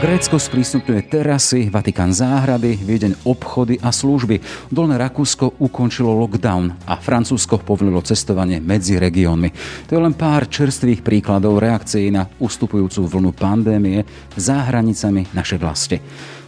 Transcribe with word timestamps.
Grécko 0.00 0.40
sprístupňuje 0.40 1.12
terasy, 1.12 1.68
Vatikán 1.68 2.16
záhrady, 2.16 2.72
Viedeň 2.72 3.20
obchody 3.28 3.76
a 3.84 3.92
služby. 3.92 4.40
Dolné 4.72 4.96
Rakúsko 4.96 5.60
ukončilo 5.60 6.16
lockdown 6.16 6.72
a 6.88 6.96
Francúzsko 6.96 7.60
povolilo 7.60 8.00
cestovanie 8.00 8.64
medzi 8.64 8.96
regiónmi. 8.96 9.52
To 9.84 9.90
je 9.92 10.00
len 10.00 10.16
pár 10.16 10.48
čerstvých 10.48 11.04
príkladov 11.04 11.60
reakcií 11.60 12.08
na 12.08 12.24
ustupujúcu 12.40 13.12
vlnu 13.12 13.36
pandémie 13.36 14.08
za 14.40 14.72
hranicami 14.72 15.36
našej 15.36 15.58
vlasti. 15.60 16.00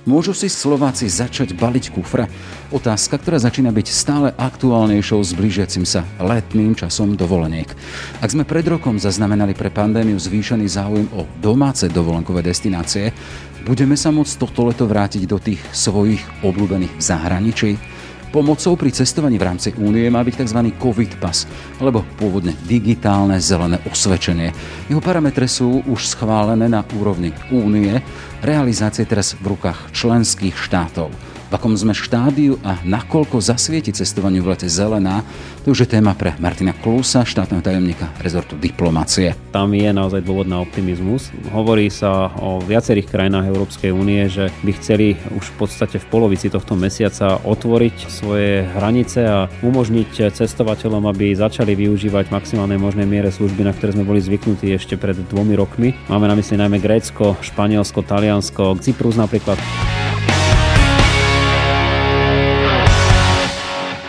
Môžu 0.02 0.34
si 0.34 0.50
Slováci 0.50 1.06
začať 1.06 1.54
baliť 1.54 1.94
kufra? 1.94 2.26
Otázka, 2.74 3.22
ktorá 3.22 3.38
začína 3.38 3.70
byť 3.70 3.86
stále 3.86 4.28
aktuálnejšou 4.34 5.22
s 5.22 5.30
blížiacim 5.30 5.86
sa 5.86 6.02
letným 6.18 6.74
časom 6.74 7.14
dovoleniek. 7.14 7.70
Ak 8.18 8.34
sme 8.34 8.42
pred 8.42 8.66
rokom 8.66 8.98
zaznamenali 8.98 9.54
pre 9.54 9.70
pandémiu 9.70 10.18
zvýšený 10.18 10.66
záujem 10.66 11.06
o 11.14 11.22
domáce 11.38 11.86
dovolenkové 11.86 12.42
destinácie, 12.42 13.14
budeme 13.62 13.94
sa 13.94 14.10
môcť 14.10 14.42
toto 14.42 14.66
leto 14.66 14.90
vrátiť 14.90 15.22
do 15.22 15.38
tých 15.38 15.62
svojich 15.70 16.18
obľúbených 16.42 16.98
zahraničí? 16.98 18.01
Pomocou 18.32 18.80
pri 18.80 18.88
cestovaní 18.96 19.36
v 19.36 19.44
rámci 19.44 19.76
únie 19.76 20.08
má 20.08 20.24
byť 20.24 20.40
tzv. 20.40 20.72
COVID 20.80 21.20
pas, 21.20 21.44
alebo 21.76 22.00
pôvodne 22.16 22.56
digitálne 22.64 23.36
zelené 23.36 23.76
osvedčenie. 23.84 24.56
Jeho 24.88 25.04
parametre 25.04 25.44
sú 25.44 25.84
už 25.84 26.16
schválené 26.16 26.64
na 26.64 26.80
úrovni 26.96 27.36
únie, 27.52 28.00
realizácie 28.40 29.04
teraz 29.04 29.36
v 29.36 29.52
rukách 29.52 29.92
členských 29.92 30.56
štátov 30.56 31.31
v 31.52 31.60
akom 31.60 31.76
sme 31.76 31.92
štádiu 31.92 32.56
a 32.64 32.80
nakoľko 32.80 33.44
zasvieti 33.44 33.92
cestovaniu 33.92 34.40
v 34.40 34.56
lete 34.56 34.72
zelená, 34.72 35.20
to 35.68 35.76
už 35.76 35.84
je 35.84 35.92
téma 35.92 36.16
pre 36.16 36.32
Martina 36.40 36.72
Klusa, 36.72 37.28
štátneho 37.28 37.60
tajomníka 37.60 38.08
rezortu 38.24 38.56
diplomácie. 38.56 39.36
Tam 39.52 39.68
je 39.76 39.92
naozaj 39.92 40.24
dôvod 40.24 40.48
na 40.48 40.64
optimizmus. 40.64 41.28
Hovorí 41.52 41.92
sa 41.92 42.32
o 42.40 42.56
viacerých 42.64 43.04
krajinách 43.04 43.52
Európskej 43.52 43.92
únie, 43.92 44.32
že 44.32 44.48
by 44.64 44.72
chceli 44.80 45.20
už 45.36 45.52
v 45.52 45.68
podstate 45.68 46.00
v 46.00 46.08
polovici 46.08 46.48
tohto 46.48 46.72
mesiaca 46.72 47.36
otvoriť 47.44 48.08
svoje 48.08 48.64
hranice 48.72 49.20
a 49.28 49.52
umožniť 49.60 50.32
cestovateľom, 50.32 51.04
aby 51.04 51.36
začali 51.36 51.76
využívať 51.76 52.32
v 52.32 52.34
maximálnej 52.40 52.80
možnej 52.80 53.04
miere 53.04 53.28
služby, 53.28 53.60
na 53.60 53.76
ktoré 53.76 53.92
sme 53.92 54.08
boli 54.08 54.24
zvyknutí 54.24 54.72
ešte 54.72 54.96
pred 54.96 55.20
dvomi 55.28 55.52
rokmi. 55.52 55.92
Máme 56.08 56.32
na 56.32 56.34
mysli 56.34 56.56
najmä 56.56 56.80
Grécko, 56.80 57.36
Španielsko, 57.44 58.00
Taliansko, 58.00 58.80
Cyprus 58.80 59.20
napríklad. 59.20 59.60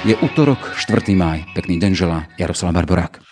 Je 0.03 0.19
útorok, 0.19 0.59
4. 0.75 1.15
máj. 1.15 1.47
Pekný 1.55 1.79
deň 1.79 1.91
želá 1.95 2.27
Jaroslav 2.35 2.75
Barborák. 2.75 3.23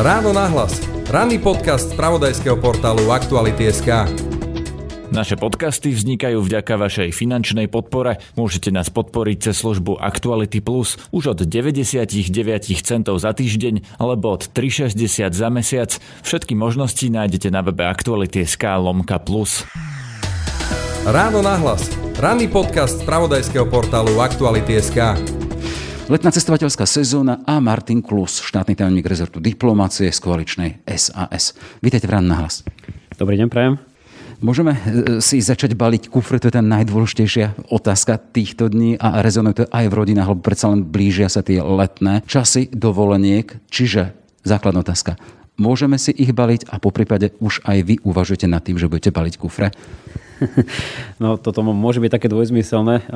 Ráno 0.00 0.32
nahlas. 0.32 0.80
Ranný 1.12 1.36
podcast 1.36 1.92
z 1.92 2.00
pravodajského 2.00 2.56
portálu 2.56 3.12
Aktuality.sk. 3.12 4.08
Naše 5.12 5.36
podcasty 5.36 5.92
vznikajú 5.92 6.40
vďaka 6.40 6.80
vašej 6.80 7.12
finančnej 7.12 7.68
podpore. 7.68 8.24
Môžete 8.40 8.72
nás 8.72 8.88
podporiť 8.88 9.52
cez 9.52 9.60
službu 9.60 10.00
Actuality 10.00 10.64
Plus 10.64 10.96
už 11.12 11.36
od 11.36 11.44
99 11.44 12.08
centov 12.80 13.20
za 13.20 13.36
týždeň 13.36 14.00
alebo 14.00 14.32
od 14.32 14.48
3,60 14.48 15.28
za 15.28 15.48
mesiac. 15.52 15.92
Všetky 16.24 16.56
možnosti 16.56 17.04
nájdete 17.04 17.52
na 17.52 17.60
webe 17.60 17.84
Actuality.sk 17.84 18.64
lomka 18.80 19.20
plus. 19.20 19.68
Ráno 21.02 21.42
nahlas. 21.42 21.90
Ranný 22.14 22.46
podcast 22.46 23.02
z 23.02 23.06
pravodajského 23.10 23.66
portálu 23.66 24.22
Aktuality.sk. 24.22 25.18
Letná 26.06 26.30
cestovateľská 26.30 26.86
sezóna 26.86 27.42
a 27.42 27.58
Martin 27.58 28.06
Klus, 28.06 28.38
štátny 28.38 28.78
tajomník 28.78 29.10
rezortu 29.10 29.42
diplomácie 29.42 30.14
z 30.14 30.18
koaličnej 30.22 30.86
SAS. 30.86 31.58
Vítejte 31.82 32.06
v 32.06 32.14
Ráno 32.14 32.30
nahlas. 32.30 32.62
Dobrý 33.18 33.34
deň, 33.34 33.50
prajem. 33.50 33.82
Môžeme 34.38 34.78
e, 34.78 34.80
si 35.18 35.42
začať 35.42 35.74
baliť 35.74 36.06
kufre, 36.06 36.38
to 36.38 36.46
je 36.46 36.54
tá 36.54 36.62
najdôležitejšia 36.62 37.66
otázka 37.74 38.22
týchto 38.22 38.70
dní 38.70 38.94
a 38.94 39.26
rezonuje 39.26 39.58
to 39.58 39.64
aj 39.74 39.90
v 39.90 39.98
rodinách, 39.98 40.30
lebo 40.30 40.46
predsa 40.46 40.70
len 40.70 40.86
blížia 40.86 41.26
sa 41.26 41.42
tie 41.42 41.58
letné 41.58 42.22
časy 42.30 42.70
dovoleniek. 42.70 43.50
Čiže 43.74 44.14
základná 44.46 44.86
otázka. 44.86 45.18
Môžeme 45.58 45.98
si 45.98 46.14
ich 46.14 46.30
baliť 46.30 46.70
a 46.70 46.78
po 46.78 46.94
prípade 46.94 47.34
už 47.42 47.66
aj 47.66 47.90
vy 47.90 47.94
uvažujete 48.06 48.46
nad 48.46 48.62
tým, 48.62 48.78
že 48.78 48.86
budete 48.86 49.10
baliť 49.10 49.34
kufre? 49.34 49.74
No 51.22 51.38
toto 51.38 51.62
môže 51.62 52.02
byť 52.02 52.18
také 52.18 52.26
dvojzmyselné. 52.26 53.06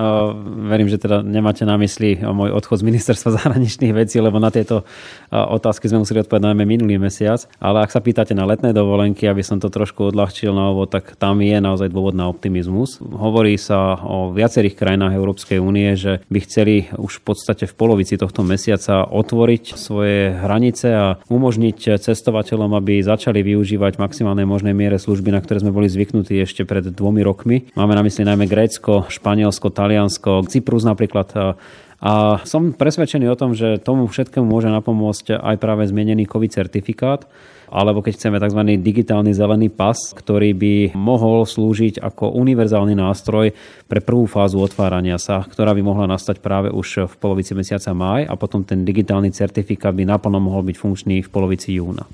Verím, 0.70 0.86
že 0.86 1.02
teda 1.02 1.26
nemáte 1.26 1.66
na 1.66 1.74
mysli 1.74 2.14
môj 2.22 2.54
odchod 2.54 2.82
z 2.82 2.86
ministerstva 2.86 3.34
zahraničných 3.42 3.90
vecí, 3.90 4.22
lebo 4.22 4.38
na 4.38 4.54
tieto 4.54 4.86
otázky 5.34 5.90
sme 5.90 6.06
museli 6.06 6.22
odpovedať 6.22 6.54
najmä 6.54 6.62
minulý 6.62 7.02
mesiac. 7.02 7.42
Ale 7.58 7.82
ak 7.82 7.90
sa 7.90 7.98
pýtate 7.98 8.30
na 8.30 8.46
letné 8.46 8.70
dovolenky, 8.70 9.26
aby 9.26 9.42
som 9.42 9.58
to 9.58 9.74
trošku 9.74 10.14
odľahčil 10.14 10.54
na 10.54 10.70
ovo, 10.70 10.86
tak 10.86 11.18
tam 11.18 11.42
je 11.42 11.58
naozaj 11.58 11.90
dôvod 11.90 12.14
na 12.14 12.30
optimizmus. 12.30 13.02
Hovorí 13.02 13.58
sa 13.58 13.98
o 13.98 14.30
viacerých 14.30 14.78
krajinách 14.78 15.18
Európskej 15.18 15.58
únie, 15.58 15.98
že 15.98 16.22
by 16.30 16.38
chceli 16.46 16.86
už 16.94 17.18
v 17.18 17.34
podstate 17.34 17.66
v 17.66 17.74
polovici 17.74 18.14
tohto 18.14 18.46
mesiaca 18.46 19.02
otvoriť 19.02 19.74
svoje 19.74 20.30
hranice 20.30 20.88
a 20.94 21.06
umožniť 21.26 21.98
cestovateľom, 21.98 22.70
aby 22.78 23.02
začali 23.02 23.42
využívať 23.42 23.98
v 23.98 24.02
maximálnej 24.06 24.46
možnej 24.46 24.74
miere 24.76 25.00
služby, 25.00 25.34
na 25.34 25.42
ktoré 25.42 25.64
sme 25.64 25.74
boli 25.74 25.90
zvyknutí 25.90 26.38
ešte 26.38 26.62
pred 26.62 26.86
dvomi 26.86 27.15
dvomi 27.16 27.24
rokmi. 27.24 27.56
Máme 27.72 27.96
na 27.96 28.04
mysli 28.04 28.28
najmä 28.28 28.44
Grécko, 28.44 29.08
Španielsko, 29.08 29.72
Taliansko, 29.72 30.44
Cyprus 30.52 30.84
napríklad. 30.84 31.56
A 31.96 32.12
som 32.44 32.76
presvedčený 32.76 33.32
o 33.32 33.40
tom, 33.40 33.56
že 33.56 33.80
tomu 33.80 34.04
všetkému 34.04 34.44
môže 34.44 34.68
napomôcť 34.68 35.40
aj 35.40 35.56
práve 35.56 35.88
zmienený 35.88 36.28
COVID 36.28 36.52
certifikát, 36.52 37.24
alebo 37.72 38.04
keď 38.04 38.20
chceme 38.20 38.36
tzv. 38.36 38.60
digitálny 38.84 39.32
zelený 39.32 39.72
pas, 39.72 39.96
ktorý 40.12 40.52
by 40.52 40.74
mohol 40.92 41.48
slúžiť 41.48 42.04
ako 42.04 42.36
univerzálny 42.36 42.92
nástroj 42.92 43.56
pre 43.88 44.04
prvú 44.04 44.28
fázu 44.28 44.60
otvárania 44.60 45.16
sa, 45.16 45.40
ktorá 45.40 45.72
by 45.72 45.80
mohla 45.80 46.04
nastať 46.04 46.44
práve 46.44 46.68
už 46.68 47.08
v 47.08 47.14
polovici 47.16 47.56
mesiaca 47.56 47.96
máj 47.96 48.28
a 48.28 48.36
potom 48.36 48.60
ten 48.60 48.84
digitálny 48.84 49.32
certifikát 49.32 49.96
by 49.96 50.04
naplno 50.04 50.36
mohol 50.36 50.68
byť 50.68 50.76
funkčný 50.76 51.24
v 51.24 51.32
polovici 51.32 51.80
júna. 51.80 52.04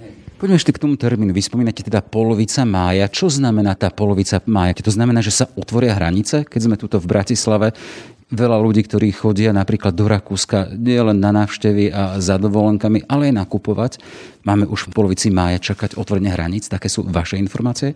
Poďme 0.42 0.58
ešte 0.58 0.74
k 0.74 0.82
tomu 0.82 0.98
termínu. 0.98 1.30
Vy 1.30 1.46
spomínate 1.46 1.86
teda 1.86 2.02
polovica 2.02 2.66
mája. 2.66 3.06
Čo 3.06 3.30
znamená 3.30 3.78
tá 3.78 3.94
polovica 3.94 4.42
mája? 4.50 4.74
To 4.82 4.90
znamená, 4.90 5.22
že 5.22 5.30
sa 5.30 5.46
otvoria 5.54 5.94
hranice? 5.94 6.42
Keď 6.42 6.60
sme 6.66 6.74
tuto 6.74 6.98
v 6.98 7.06
Bratislave, 7.06 7.70
veľa 8.26 8.58
ľudí, 8.58 8.82
ktorí 8.82 9.14
chodia 9.14 9.54
napríklad 9.54 9.94
do 9.94 10.10
Rakúska, 10.10 10.74
nie 10.74 10.98
len 10.98 11.22
na 11.22 11.30
návštevy 11.30 11.94
a 11.94 12.18
za 12.18 12.42
dovolenkami, 12.42 13.06
ale 13.06 13.30
aj 13.30 13.38
nakupovať. 13.38 13.92
Máme 14.42 14.66
už 14.66 14.90
v 14.90 14.98
polovici 14.98 15.30
mája 15.30 15.62
čakať 15.62 15.94
otvorenie 15.94 16.34
hraníc. 16.34 16.66
Také 16.66 16.90
sú 16.90 17.06
vaše 17.06 17.38
informácie? 17.38 17.94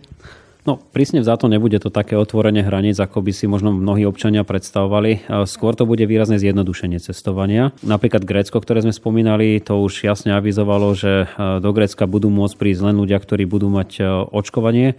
No, 0.67 0.75
prísne 0.75 1.23
vzato 1.23 1.47
nebude 1.47 1.79
to 1.79 1.87
také 1.87 2.19
otvorenie 2.19 2.59
hraníc, 2.59 2.99
ako 2.99 3.23
by 3.23 3.31
si 3.31 3.47
možno 3.47 3.71
mnohí 3.71 4.03
občania 4.03 4.43
predstavovali. 4.43 5.23
Skôr 5.47 5.79
to 5.79 5.87
bude 5.87 6.03
výrazne 6.03 6.35
zjednodušenie 6.35 6.99
cestovania. 6.99 7.71
Napríklad 7.87 8.27
Grécko, 8.27 8.59
ktoré 8.59 8.83
sme 8.83 8.91
spomínali, 8.91 9.63
to 9.63 9.79
už 9.79 10.03
jasne 10.03 10.35
avizovalo, 10.35 10.91
že 10.91 11.23
e, 11.23 11.63
do 11.63 11.71
Grécka 11.71 12.03
budú 12.03 12.27
môcť 12.27 12.59
prísť 12.59 12.83
len 12.83 12.99
ľudia, 12.99 13.15
ktorí 13.15 13.47
budú 13.47 13.71
mať 13.71 13.89
e, 13.95 14.11
očkovanie 14.27 14.87
e, 14.91 14.95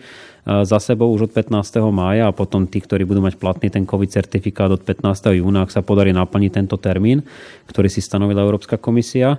za 0.65 0.81
sebou 0.81 1.13
už 1.13 1.29
od 1.29 1.33
15. 1.37 1.53
mája 1.93 2.33
a 2.33 2.33
potom 2.33 2.65
tí, 2.65 2.81
ktorí 2.81 3.05
budú 3.05 3.21
mať 3.21 3.37
platný 3.37 3.69
ten 3.69 3.85
COVID 3.85 4.09
certifikát 4.09 4.73
od 4.73 4.81
15. 4.81 5.37
júna, 5.37 5.69
ak 5.69 5.71
sa 5.77 5.85
podarí 5.85 6.17
naplniť 6.17 6.65
tento 6.65 6.81
termín, 6.81 7.29
ktorý 7.69 7.93
si 7.93 8.01
stanovila 8.01 8.41
Európska 8.41 8.81
komisia. 8.81 9.37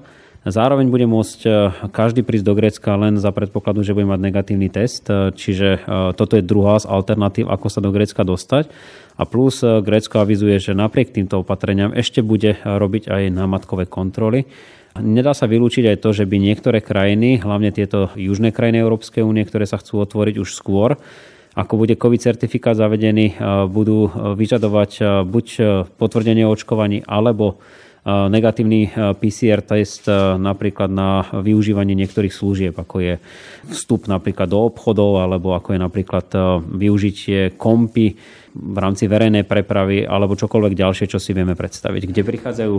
Zároveň 0.47 0.87
bude 0.87 1.03
môcť 1.03 1.39
e, 1.43 1.49
každý 1.91 2.23
prísť 2.23 2.47
do 2.47 2.55
Grécka 2.55 2.95
len 2.95 3.19
za 3.19 3.27
predpokladu, 3.35 3.83
že 3.83 3.91
bude 3.91 4.07
mať 4.07 4.23
negatívny 4.23 4.71
test, 4.71 5.11
e, 5.11 5.35
čiže 5.35 5.83
e, 5.83 6.15
toto 6.15 6.39
je 6.39 6.47
druhá 6.47 6.79
z 6.79 6.87
alternatív, 6.87 7.51
ako 7.51 7.67
sa 7.67 7.83
do 7.83 7.91
Grécka 7.91 8.23
dostať. 8.23 8.71
A 9.19 9.27
plus 9.27 9.59
Grécko 9.59 10.23
avizuje, 10.23 10.63
že 10.63 10.71
napriek 10.71 11.11
týmto 11.11 11.43
opatreniam 11.43 11.91
ešte 11.91 12.23
bude 12.23 12.55
robiť 12.63 13.11
aj 13.11 13.35
námatkové 13.35 13.83
kontroly. 13.83 14.47
Nedá 14.95 15.35
sa 15.35 15.43
vylúčiť 15.43 15.91
aj 15.91 15.97
to, 15.99 16.15
že 16.15 16.23
by 16.23 16.39
niektoré 16.39 16.79
krajiny, 16.79 17.43
hlavne 17.43 17.75
tieto 17.75 18.15
južné 18.15 18.55
krajiny 18.55 18.79
Európskej 18.79 19.19
únie, 19.19 19.43
ktoré 19.43 19.67
sa 19.67 19.75
chcú 19.75 19.99
otvoriť 20.07 20.39
už 20.39 20.55
skôr, 20.55 20.95
ako 21.51 21.83
bude 21.83 21.99
COVID 21.99 22.23
certifikát 22.23 22.79
zavedený, 22.79 23.35
budú 23.67 24.07
vyžadovať 24.39 25.23
buď 25.27 25.45
potvrdenie 25.99 26.47
o 26.47 26.55
očkovaní 26.55 27.03
alebo 27.03 27.59
negatívny 28.29 28.91
PCR 29.17 29.61
test 29.61 30.07
napríklad 30.37 30.89
na 30.89 31.27
využívanie 31.29 31.93
niektorých 31.93 32.33
služieb, 32.33 32.73
ako 32.77 32.95
je 32.99 33.13
vstup 33.69 34.09
napríklad 34.09 34.49
do 34.49 34.65
obchodov, 34.69 35.21
alebo 35.21 35.53
ako 35.53 35.75
je 35.75 35.79
napríklad 35.79 36.27
využitie 36.65 37.57
kompy 37.59 38.17
v 38.49 38.77
rámci 38.81 39.05
verejnej 39.05 39.45
prepravy 39.45 40.03
alebo 40.03 40.33
čokoľvek 40.33 40.73
ďalšie, 40.73 41.05
čo 41.05 41.21
si 41.21 41.37
vieme 41.37 41.53
predstaviť, 41.53 42.09
kde 42.09 42.21
prichádzajú 42.25 42.73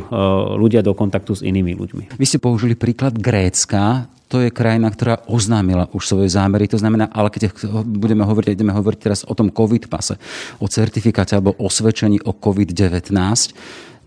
ľudia 0.59 0.83
do 0.83 0.93
kontaktu 0.93 1.39
s 1.39 1.47
inými 1.47 1.79
ľuďmi. 1.79 2.05
Vy 2.19 2.27
ste 2.27 2.43
použili 2.43 2.75
príklad 2.75 3.15
Grécka 3.17 4.11
to 4.31 4.39
je 4.39 4.55
krajina, 4.55 4.87
ktorá 4.95 5.27
oznámila 5.27 5.91
už 5.91 6.07
svoje 6.07 6.31
zámery. 6.31 6.71
To 6.71 6.79
znamená, 6.79 7.11
ale 7.11 7.35
keď 7.35 7.51
budeme 7.83 8.23
hovoriť, 8.23 8.55
ideme 8.55 8.71
hovoriť 8.71 8.99
teraz 9.03 9.27
o 9.27 9.35
tom 9.35 9.51
COVID 9.51 9.91
pase, 9.91 10.23
o 10.63 10.71
certifikáte 10.71 11.35
alebo 11.35 11.59
osvedčení 11.59 12.23
o 12.23 12.31
COVID-19, 12.39 13.11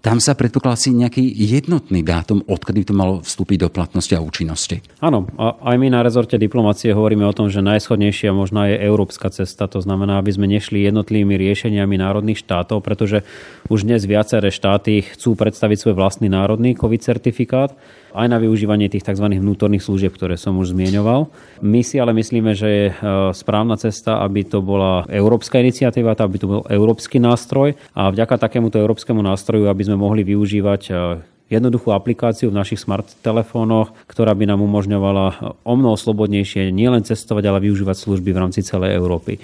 tam 0.04 0.20
sa 0.20 0.36
predpokladá 0.36 0.76
si 0.76 0.92
nejaký 0.92 1.24
jednotný 1.32 2.04
dátum, 2.04 2.44
odkedy 2.44 2.84
to 2.84 2.92
malo 2.92 3.24
vstúpiť 3.24 3.58
do 3.64 3.70
platnosti 3.72 4.12
a 4.12 4.20
účinnosti. 4.20 4.84
Áno, 5.00 5.32
a 5.40 5.56
aj 5.72 5.80
my 5.80 5.88
na 5.88 6.04
rezorte 6.04 6.36
diplomácie 6.36 6.92
hovoríme 6.92 7.24
o 7.24 7.32
tom, 7.32 7.48
že 7.48 7.64
najschodnejšia 7.64 8.36
možná 8.36 8.68
je 8.68 8.84
európska 8.84 9.32
cesta, 9.32 9.72
to 9.72 9.80
znamená, 9.80 10.20
aby 10.20 10.36
sme 10.36 10.52
nešli 10.52 10.84
jednotlivými 10.92 11.40
riešeniami 11.40 11.96
národných 12.04 12.36
štátov, 12.36 12.84
pretože 12.84 13.24
už 13.72 13.88
dnes 13.88 14.04
viaceré 14.04 14.52
štáty 14.52 15.08
chcú 15.08 15.40
predstaviť 15.40 15.78
svoj 15.80 15.96
vlastný 15.96 16.28
národný 16.28 16.76
COVID 16.76 17.00
certifikát 17.00 17.72
aj 18.14 18.28
na 18.30 18.38
využívanie 18.38 18.88
tých 18.88 19.04
tzv. 19.04 19.26
vnútorných 19.26 19.82
služieb, 19.82 20.14
ktoré 20.14 20.38
som 20.38 20.56
už 20.62 20.78
zmienoval. 20.78 21.28
My 21.66 21.82
si 21.82 21.98
ale 21.98 22.14
myslíme, 22.14 22.54
že 22.54 22.68
je 22.70 22.86
e, 22.90 22.96
správna 23.34 23.76
cesta, 23.76 24.22
aby 24.22 24.46
to 24.46 24.62
bola 24.62 25.04
európska 25.10 25.58
iniciatíva, 25.60 26.14
aby 26.14 26.38
to 26.38 26.48
bol 26.48 26.62
európsky 26.70 27.18
nástroj 27.18 27.74
a 27.98 28.14
vďaka 28.14 28.38
takémuto 28.38 28.78
európskemu 28.78 29.20
nástroju, 29.26 29.68
aby 29.68 29.84
sme 29.84 29.98
mohli 29.98 30.22
využívať 30.22 30.82
e, 30.88 30.94
jednoduchú 31.52 31.92
aplikáciu 31.92 32.50
v 32.50 32.58
našich 32.58 32.82
smart 32.82 33.06
telefónoch, 33.22 33.92
ktorá 34.10 34.34
by 34.34 34.50
nám 34.50 34.64
umožňovala 34.64 35.26
o 35.62 35.74
mnoho 35.76 36.00
slobodnejšie 36.00 36.74
nielen 36.74 37.06
cestovať, 37.06 37.44
ale 37.46 37.66
využívať 37.70 37.98
služby 38.00 38.34
v 38.34 38.42
rámci 38.42 38.66
celej 38.66 38.98
Európy. 38.98 39.38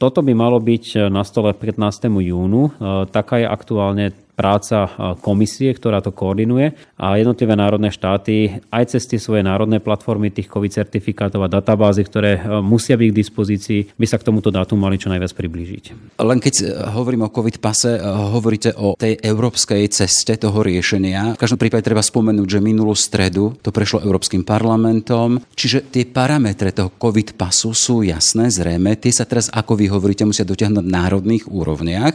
Toto 0.00 0.24
by 0.24 0.32
malo 0.32 0.56
byť 0.62 1.12
na 1.12 1.20
stole 1.26 1.52
15. 1.52 2.08
júnu. 2.08 2.68
E, 2.68 2.70
taká 3.08 3.40
je 3.40 3.46
aktuálne 3.48 4.12
práca 4.40 4.88
komisie, 5.20 5.76
ktorá 5.76 6.00
to 6.00 6.16
koordinuje 6.16 6.72
a 6.96 7.20
jednotlivé 7.20 7.52
národné 7.52 7.92
štáty 7.92 8.64
aj 8.72 8.96
cez 8.96 9.04
tie 9.04 9.20
svoje 9.20 9.44
národné 9.44 9.84
platformy 9.84 10.32
tých 10.32 10.48
COVID 10.48 10.72
certifikátov 10.72 11.44
a 11.44 11.52
databázy, 11.52 12.08
ktoré 12.08 12.40
musia 12.64 12.96
byť 12.96 13.08
k 13.12 13.18
dispozícii, 13.20 13.80
by 14.00 14.06
sa 14.08 14.16
k 14.16 14.24
tomuto 14.24 14.48
dátumu 14.48 14.80
mali 14.80 14.96
čo 14.96 15.12
najviac 15.12 15.36
priblížiť. 15.36 16.16
Len 16.16 16.38
keď 16.40 16.54
e, 16.56 16.64
hovorím 16.96 17.28
o 17.28 17.34
COVID 17.34 17.60
pase, 17.60 17.98
e, 17.98 18.00
hovoríte 18.00 18.72
o 18.80 18.96
tej 18.96 19.20
európskej 19.20 19.84
ceste 19.92 20.40
toho 20.40 20.64
riešenia. 20.64 21.36
V 21.36 21.42
každom 21.42 21.60
prípade 21.60 21.84
treba 21.84 22.00
spomenúť, 22.00 22.48
že 22.56 22.64
minulú 22.64 22.96
stredu 22.96 23.58
to 23.60 23.74
prešlo 23.74 24.00
Európskym 24.00 24.46
parlamentom, 24.46 25.42
čiže 25.52 25.92
tie 25.92 26.08
parametre 26.08 26.72
toho 26.72 26.94
COVID 26.96 27.36
pasu 27.36 27.76
sú 27.76 28.06
jasné, 28.06 28.48
zrejme. 28.48 28.96
Tie 28.96 29.12
sa 29.12 29.26
teraz, 29.26 29.50
ako 29.50 29.76
vy 29.76 29.90
hovoríte, 29.90 30.24
musia 30.24 30.46
dotiahnuť 30.46 30.86
v 30.86 30.94
národných 30.94 31.44
úrovniach. 31.50 32.14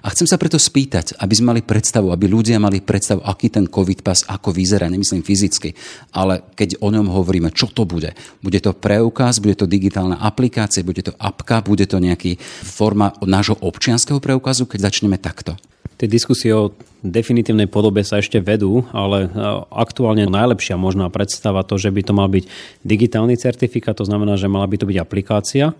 A 0.00 0.06
chcem 0.14 0.24
sa 0.24 0.38
preto 0.38 0.56
spýtať, 0.56 1.18
aby 1.18 1.34
sme 1.34 1.52
mali 1.52 1.65
predstavu, 1.66 2.14
aby 2.14 2.30
ľudia 2.30 2.62
mali 2.62 2.78
predstavu, 2.78 3.26
aký 3.26 3.50
ten 3.50 3.66
COVID 3.66 4.06
pas, 4.06 4.22
ako 4.30 4.54
vyzerá, 4.54 4.86
nemyslím 4.86 5.26
fyzicky, 5.26 5.74
ale 6.14 6.46
keď 6.54 6.78
o 6.78 6.88
ňom 6.94 7.10
hovoríme, 7.10 7.50
čo 7.50 7.66
to 7.66 7.82
bude? 7.82 8.14
Bude 8.38 8.62
to 8.62 8.70
preukaz, 8.70 9.42
bude 9.42 9.58
to 9.58 9.66
digitálna 9.66 10.22
aplikácia, 10.22 10.86
bude 10.86 11.02
to 11.02 11.12
apka, 11.18 11.60
bude 11.66 11.84
to 11.90 11.98
nejaký 11.98 12.38
forma 12.62 13.12
nášho 13.26 13.58
občianského 13.58 14.22
preukazu, 14.22 14.70
keď 14.70 14.86
začneme 14.88 15.18
takto? 15.18 15.58
Tie 15.96 16.06
diskusie 16.06 16.52
o 16.52 16.76
definitívnej 17.00 17.72
podobe 17.72 18.04
sa 18.04 18.20
ešte 18.20 18.36
vedú, 18.36 18.84
ale 18.92 19.26
e, 19.26 19.28
aktuálne 19.72 20.28
najlepšia 20.28 20.76
možná 20.76 21.08
predstava 21.08 21.64
to, 21.64 21.80
že 21.80 21.88
by 21.88 22.04
to 22.04 22.12
mal 22.12 22.28
byť 22.28 22.44
digitálny 22.84 23.32
certifikát, 23.40 23.96
to 23.96 24.04
znamená, 24.04 24.36
že 24.36 24.50
mala 24.50 24.68
by 24.68 24.76
to 24.76 24.84
byť 24.84 24.98
aplikácia, 25.00 25.72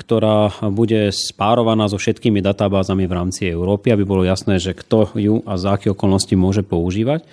ktorá 0.00 0.48
bude 0.72 1.12
spárovaná 1.12 1.84
so 1.92 2.00
všetkými 2.00 2.40
databázami 2.40 3.04
v 3.04 3.16
rámci 3.20 3.52
Európy, 3.52 3.92
aby 3.92 4.08
bolo 4.08 4.24
jasné, 4.24 4.56
že 4.56 4.72
kto 4.72 5.12
ju 5.20 5.44
a 5.44 5.60
za 5.60 5.76
aké 5.76 5.92
okolnosti 5.92 6.32
môže 6.40 6.64
používať. 6.64 7.28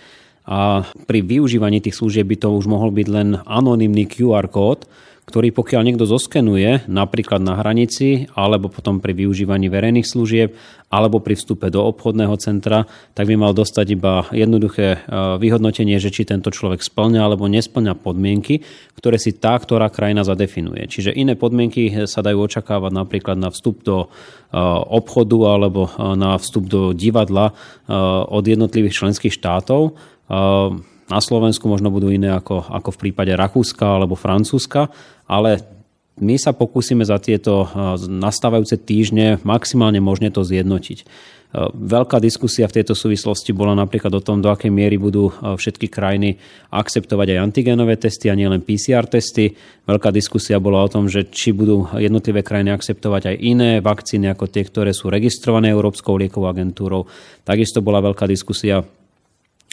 A 0.47 0.83
pri 1.07 1.23
využívaní 1.23 1.79
tých 1.79 1.95
služieb 1.95 2.27
by 2.27 2.37
to 2.43 2.51
už 2.51 2.67
mohol 2.67 2.91
byť 2.91 3.07
len 3.07 3.39
anonymný 3.47 4.07
QR 4.07 4.51
kód, 4.51 4.87
ktorý 5.27 5.51
pokiaľ 5.51 5.81
niekto 5.83 6.07
zoskenuje, 6.07 6.87
napríklad 6.87 7.43
na 7.43 7.59
hranici, 7.59 8.31
alebo 8.31 8.71
potom 8.71 9.03
pri 9.03 9.11
využívaní 9.11 9.67
verejných 9.67 10.07
služieb, 10.07 10.55
alebo 10.87 11.19
pri 11.19 11.35
vstupe 11.35 11.67
do 11.67 11.83
obchodného 11.83 12.31
centra, 12.39 12.87
tak 13.11 13.27
by 13.27 13.35
mal 13.35 13.51
dostať 13.51 13.85
iba 13.91 14.23
jednoduché 14.31 14.87
e, 14.87 14.97
vyhodnotenie, 15.35 15.99
že 15.99 16.15
či 16.15 16.23
tento 16.23 16.47
človek 16.47 16.79
splňa 16.79 17.27
alebo 17.27 17.51
nesplňa 17.51 17.99
podmienky, 17.99 18.63
ktoré 18.95 19.19
si 19.19 19.35
tá, 19.35 19.59
ktorá 19.59 19.91
krajina 19.91 20.23
zadefinuje. 20.23 20.87
Čiže 20.87 21.11
iné 21.11 21.35
podmienky 21.35 22.07
sa 22.07 22.23
dajú 22.23 22.47
očakávať 22.47 22.95
napríklad 22.95 23.35
na 23.35 23.51
vstup 23.51 23.83
do 23.83 24.07
e, 24.07 24.57
obchodu 24.95 25.59
alebo 25.59 25.91
e, 25.91 26.15
na 26.15 26.39
vstup 26.39 26.71
do 26.71 26.95
divadla 26.95 27.51
od 28.27 28.43
jednotlivých 28.47 29.03
členských 29.03 29.35
štátov 29.35 29.95
na 31.07 31.19
Slovensku 31.23 31.71
možno 31.71 31.87
budú 31.87 32.11
iné 32.11 32.31
ako, 32.35 32.67
ako 32.67 32.89
v 32.95 33.01
prípade 33.09 33.31
Rakúska 33.31 33.83
alebo 33.83 34.19
Francúzska, 34.19 34.91
ale 35.27 35.77
my 36.17 36.33
sa 36.41 36.49
pokúsime 36.53 37.05
za 37.05 37.21
tieto 37.21 37.63
eh, 37.63 37.69
nastávajúce 38.09 38.81
týždne 38.81 39.37
maximálne 39.45 40.01
možne 40.01 40.33
to 40.33 40.41
zjednotiť. 40.41 40.99
Eh, 40.99 41.69
veľká 41.71 42.17
diskusia 42.17 42.65
v 42.65 42.81
tejto 42.81 42.97
súvislosti 42.97 43.53
bola 43.53 43.77
napríklad 43.77 44.11
o 44.17 44.21
tom, 44.25 44.41
do 44.41 44.49
akej 44.49 44.73
miery 44.73 44.97
budú 44.97 45.29
eh, 45.29 45.55
všetky 45.55 45.87
krajiny 45.93 46.41
akceptovať 46.73 47.37
aj 47.37 47.39
antigenové 47.39 48.01
testy 48.01 48.33
a 48.33 48.35
nielen 48.35 48.65
PCR 48.65 49.05
testy. 49.05 49.53
Veľká 49.85 50.09
diskusia 50.09 50.57
bola 50.57 50.83
o 50.83 50.89
tom, 50.89 51.05
že 51.05 51.29
či 51.29 51.53
budú 51.53 51.85
jednotlivé 51.95 52.41
krajiny 52.41 52.73
akceptovať 52.73 53.31
aj 53.31 53.35
iné 53.37 53.71
vakcíny 53.79 54.27
ako 54.33 54.49
tie, 54.49 54.65
ktoré 54.65 54.91
sú 54.91 55.13
registrované 55.13 55.69
Európskou 55.69 56.17
liekovou 56.17 56.49
agentúrou. 56.49 57.05
Takisto 57.45 57.85
bola 57.85 58.01
veľká 58.01 58.25
diskusia 58.25 58.81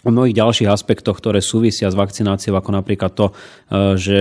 o 0.05 0.09
mnohých 0.13 0.37
ďalších 0.37 0.69
aspektoch, 0.69 1.17
ktoré 1.19 1.41
súvisia 1.41 1.89
s 1.89 1.97
vakcináciou, 1.97 2.55
ako 2.55 2.71
napríklad 2.77 3.13
to, 3.17 3.27
e, 3.29 3.33
že 3.97 4.17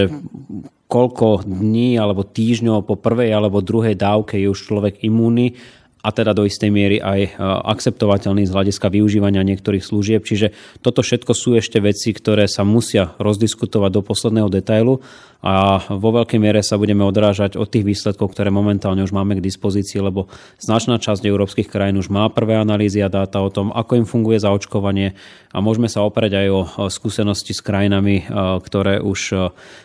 koľko 0.87 1.43
dní 1.43 1.99
alebo 1.99 2.23
týždňov 2.23 2.87
po 2.87 2.95
prvej 2.95 3.35
alebo 3.35 3.65
druhej 3.65 3.99
dávke 3.99 4.39
je 4.39 4.47
už 4.47 4.59
človek 4.63 5.03
imúnny 5.03 5.59
a 6.03 6.11
teda 6.11 6.35
do 6.35 6.43
istej 6.43 6.67
miery 6.67 6.99
aj 6.99 7.19
e, 7.23 7.29
akceptovateľný 7.63 8.43
z 8.43 8.51
hľadiska 8.51 8.91
využívania 8.91 9.39
niektorých 9.43 9.83
služieb. 9.83 10.27
Čiže 10.27 10.51
toto 10.83 10.99
všetko 10.99 11.31
sú 11.31 11.55
ešte 11.55 11.79
veci, 11.79 12.11
ktoré 12.11 12.51
sa 12.51 12.67
musia 12.67 13.15
rozdiskutovať 13.19 13.91
do 13.91 14.01
posledného 14.03 14.51
detailu 14.51 14.99
a 15.43 15.83
vo 15.91 16.15
veľkej 16.15 16.39
miere 16.39 16.63
sa 16.63 16.79
budeme 16.79 17.03
odrážať 17.03 17.59
od 17.59 17.67
tých 17.67 17.83
výsledkov, 17.83 18.31
ktoré 18.31 18.47
momentálne 18.47 19.03
už 19.03 19.11
máme 19.11 19.35
k 19.35 19.43
dispozícii, 19.43 19.99
lebo 19.99 20.31
značná 20.55 20.95
časť 20.95 21.19
európskych 21.27 21.67
krajín 21.67 21.99
už 21.99 22.07
má 22.07 22.31
prvé 22.31 22.55
analýzy 22.55 23.03
a 23.03 23.11
dáta 23.11 23.43
o 23.43 23.51
tom, 23.51 23.75
ako 23.75 23.99
im 23.99 24.07
funguje 24.07 24.39
zaočkovanie 24.39 25.11
a 25.51 25.59
môžeme 25.59 25.91
sa 25.91 25.99
oprieť 26.07 26.39
aj 26.39 26.47
o 26.47 26.61
skúsenosti 26.87 27.51
s 27.51 27.59
krajinami, 27.59 28.23
e, 28.23 28.33
ktoré 28.63 29.03
už 29.03 29.19
e, 29.35 29.37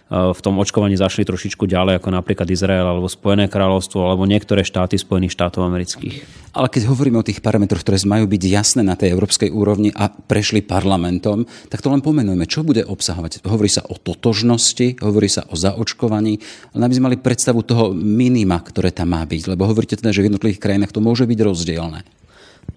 v 0.09 0.41
tom 0.41 0.63
očkovaní 0.63 0.95
zašli 0.95 1.27
trošičku 1.27 1.67
ďalej, 1.67 1.99
ako 1.99 2.09
napríklad 2.15 2.49
Izrael 2.49 2.87
alebo 2.87 3.11
Spojené 3.11 3.51
kráľovstvo 3.51 4.07
alebo 4.07 4.31
niektoré 4.31 4.63
štáty 4.63 4.95
Spojených 4.95 5.35
štátov 5.35 5.67
amerických. 5.67 6.23
Ale 6.55 6.71
keď 6.71 6.89
hovoríme 6.89 7.21
o 7.21 7.27
tých 7.27 7.43
parametroch, 7.45 7.83
ktoré 7.83 7.99
majú 8.07 8.31
byť 8.31 8.43
jasné 8.47 8.83
na 8.87 8.97
tej 8.97 9.13
európskej 9.13 9.53
úrovni 9.53 9.93
a 9.93 10.09
prešli 10.09 10.65
parlamentom, 10.65 11.45
tak 11.69 11.85
to 11.85 11.93
len 11.93 12.01
pomenujeme, 12.01 12.49
čo 12.49 12.65
bude 12.65 12.87
obsahovať. 12.87 13.45
Hovorí 13.45 13.69
sa 13.69 13.85
o 13.85 13.99
totožnosti, 14.01 15.03
hovorí 15.05 15.29
sa 15.29 15.45
o 15.49 15.55
zaočkovaní, 15.57 16.39
ale 16.77 16.83
aby 16.85 16.95
sme 16.95 17.09
mali 17.13 17.19
predstavu 17.19 17.65
toho 17.65 17.91
minima, 17.97 18.61
ktoré 18.61 18.93
tam 18.93 19.17
má 19.17 19.25
byť. 19.25 19.49
Lebo 19.49 19.65
hovoríte 19.65 19.97
teda, 19.97 20.13
že 20.13 20.23
v 20.23 20.29
jednotlivých 20.33 20.63
krajinách 20.63 20.93
to 20.93 21.01
môže 21.01 21.25
byť 21.25 21.39
rozdielne. 21.41 22.05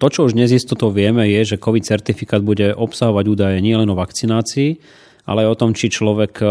To, 0.00 0.06
čo 0.08 0.24
už 0.24 0.34
dnes 0.34 0.50
istotou 0.50 0.88
vieme, 0.88 1.28
je, 1.28 1.54
že 1.54 1.62
COVID 1.62 1.84
certifikát 1.84 2.40
bude 2.40 2.72
obsahovať 2.72 3.24
údaje 3.28 3.58
nielen 3.60 3.86
o 3.92 3.94
vakcinácii, 3.94 4.80
ale 5.22 5.46
aj 5.46 5.48
o 5.54 5.58
tom, 5.58 5.70
či 5.70 5.86
človek 5.86 6.42
e, 6.42 6.44
e, 6.44 6.50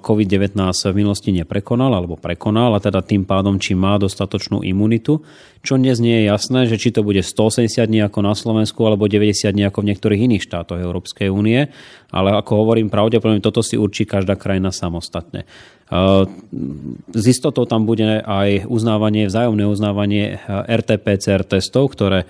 COVID-19 0.00 0.56
v 0.64 0.96
minulosti 0.96 1.28
neprekonal 1.28 1.92
alebo 1.92 2.16
prekonal 2.16 2.72
a 2.72 2.80
teda 2.80 3.04
tým 3.04 3.28
pádom, 3.28 3.60
či 3.60 3.76
má 3.76 4.00
dostatočnú 4.00 4.64
imunitu, 4.64 5.20
čo 5.60 5.76
dnes 5.76 6.00
nie 6.00 6.24
je 6.24 6.32
jasné, 6.32 6.64
že 6.64 6.80
či 6.80 6.88
to 6.88 7.04
bude 7.04 7.20
180 7.20 7.68
dní 7.84 8.00
ako 8.00 8.24
na 8.24 8.32
Slovensku 8.32 8.80
alebo 8.88 9.04
90 9.04 9.52
dní 9.52 9.68
ako 9.68 9.84
v 9.84 9.88
niektorých 9.92 10.24
iných 10.24 10.44
štátoch 10.48 10.80
Európskej 10.80 11.28
únie, 11.28 11.68
ale 12.08 12.28
ako 12.32 12.64
hovorím, 12.64 12.88
pravdepodobne 12.88 13.44
toto 13.44 13.60
si 13.60 13.76
určí 13.76 14.08
každá 14.08 14.40
krajina 14.40 14.72
samostatne. 14.72 15.44
S 15.88 17.24
istotou 17.24 17.64
tam 17.64 17.88
bude 17.88 18.20
aj 18.20 18.68
uznávanie, 18.68 19.24
vzájomné 19.24 19.64
uznávanie 19.64 20.36
RT-PCR 20.48 21.48
testov, 21.48 21.96
ktoré 21.96 22.28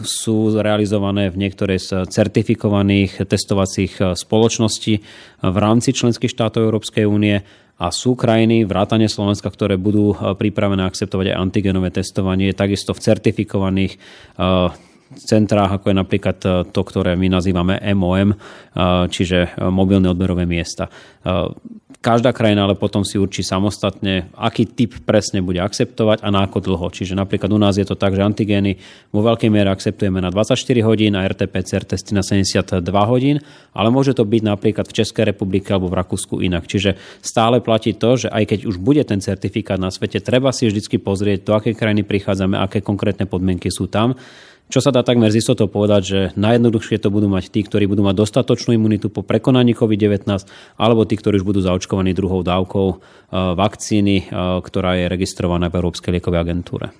sú 0.00 0.56
realizované 0.56 1.28
v 1.28 1.44
niektorej 1.44 1.78
z 1.78 1.88
certifikovaných 2.08 3.28
testovacích 3.28 4.16
spoločností 4.16 4.94
v 5.44 5.56
rámci 5.60 5.92
členských 5.92 6.32
štátov 6.32 6.64
Európskej 6.64 7.04
únie 7.04 7.44
a 7.78 7.94
sú 7.94 8.16
krajiny, 8.16 8.64
vrátane 8.64 9.06
Slovenska, 9.06 9.52
ktoré 9.52 9.76
budú 9.76 10.16
pripravené 10.16 10.82
akceptovať 10.88 11.30
aj 11.30 11.38
antigenové 11.38 11.92
testovanie, 11.92 12.56
takisto 12.56 12.96
v 12.96 13.04
certifikovaných 13.04 14.00
centrách, 15.16 15.80
ako 15.80 15.92
je 15.92 15.96
napríklad 15.96 16.36
to, 16.68 16.80
ktoré 16.84 17.16
my 17.16 17.32
nazývame 17.32 17.80
MOM, 17.96 18.36
čiže 19.08 19.56
mobilné 19.72 20.12
odberové 20.12 20.44
miesta. 20.44 20.92
Každá 21.98 22.30
krajina 22.30 22.62
ale 22.62 22.78
potom 22.78 23.02
si 23.02 23.18
určí 23.18 23.42
samostatne, 23.42 24.30
aký 24.38 24.70
typ 24.70 25.02
presne 25.02 25.42
bude 25.42 25.58
akceptovať 25.58 26.22
a 26.22 26.30
na 26.30 26.46
ako 26.46 26.62
dlho. 26.62 26.86
Čiže 26.94 27.18
napríklad 27.18 27.50
u 27.50 27.58
nás 27.58 27.74
je 27.74 27.82
to 27.82 27.98
tak, 27.98 28.14
že 28.14 28.22
antigény 28.22 28.78
vo 29.10 29.26
veľkej 29.26 29.50
miere 29.50 29.66
akceptujeme 29.74 30.22
na 30.22 30.30
24 30.30 30.62
hodín 30.86 31.18
a 31.18 31.26
RT-PCR 31.26 31.82
testy 31.82 32.14
na 32.14 32.22
72 32.22 32.86
hodín, 32.86 33.42
ale 33.74 33.90
môže 33.90 34.14
to 34.14 34.22
byť 34.22 34.42
napríklad 34.46 34.86
v 34.86 34.94
Českej 34.94 35.34
republike 35.34 35.74
alebo 35.74 35.90
v 35.90 35.98
Rakúsku 35.98 36.38
inak. 36.38 36.70
Čiže 36.70 36.94
stále 37.18 37.58
platí 37.58 37.98
to, 37.98 38.14
že 38.14 38.30
aj 38.30 38.46
keď 38.46 38.60
už 38.70 38.78
bude 38.78 39.02
ten 39.02 39.18
certifikát 39.18 39.82
na 39.82 39.90
svete, 39.90 40.22
treba 40.22 40.54
si 40.54 40.70
vždy 40.70 41.02
pozrieť, 41.02 41.50
do 41.50 41.58
akej 41.58 41.74
krajiny 41.74 42.06
prichádzame, 42.06 42.62
aké 42.62 42.78
konkrétne 42.78 43.26
podmienky 43.26 43.74
sú 43.74 43.90
tam 43.90 44.14
Čo 44.68 44.84
sa 44.84 44.92
dá 44.92 45.00
takmer 45.00 45.32
z 45.32 45.40
istotou 45.40 45.64
povedať, 45.64 46.02
že 46.04 46.20
najjednoduchšie 46.36 47.00
to 47.00 47.08
budú 47.08 47.24
mať 47.32 47.48
tí, 47.48 47.64
ktorí 47.64 47.88
budú 47.88 48.04
mať 48.04 48.20
dostatočnú 48.20 48.76
imunitu 48.76 49.08
po 49.08 49.24
prekonaní 49.24 49.72
COVID-19, 49.72 50.28
alebo 50.76 51.08
tí, 51.08 51.16
ktorí 51.16 51.40
už 51.40 51.48
budú 51.48 51.64
zaočkovaní 51.64 52.12
druhou 52.12 52.44
dávkou 52.44 52.86
e, 52.92 52.96
vakcíny, 53.32 54.16
e, 54.20 54.24
ktorá 54.60 55.00
je 55.00 55.08
registrovaná 55.08 55.72
v 55.72 55.80
Európskej 55.80 56.20
liekovej 56.20 56.40
agentúre. 56.44 56.92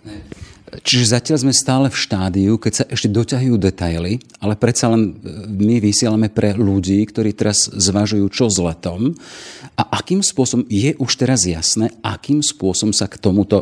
Čiže 0.81 1.13
zatiaľ 1.13 1.39
sme 1.45 1.53
stále 1.53 1.87
v 1.93 2.01
štádiu, 2.01 2.57
keď 2.57 2.73
sa 2.73 2.85
ešte 2.89 3.13
doťahujú 3.13 3.57
detaily, 3.61 4.17
ale 4.41 4.57
predsa 4.57 4.89
len 4.89 5.21
e, 5.21 5.45
my 5.53 5.77
vysielame 5.85 6.33
pre 6.33 6.57
ľudí, 6.57 7.05
ktorí 7.05 7.37
teraz 7.37 7.69
zvažujú, 7.69 8.33
čo 8.33 8.49
s 8.49 8.57
letom 8.65 9.13
a 9.77 9.83
akým 9.93 10.25
spôsobom, 10.25 10.65
je 10.73 10.97
už 10.97 11.13
teraz 11.21 11.45
jasné, 11.45 11.93
akým 12.01 12.41
spôsobom 12.41 12.97
sa 12.97 13.13
k 13.13 13.21
tomuto 13.21 13.61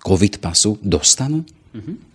COVID 0.00 0.40
pasu 0.40 0.80
dostanú? 0.80 1.44
Mm-hmm. 1.76 2.09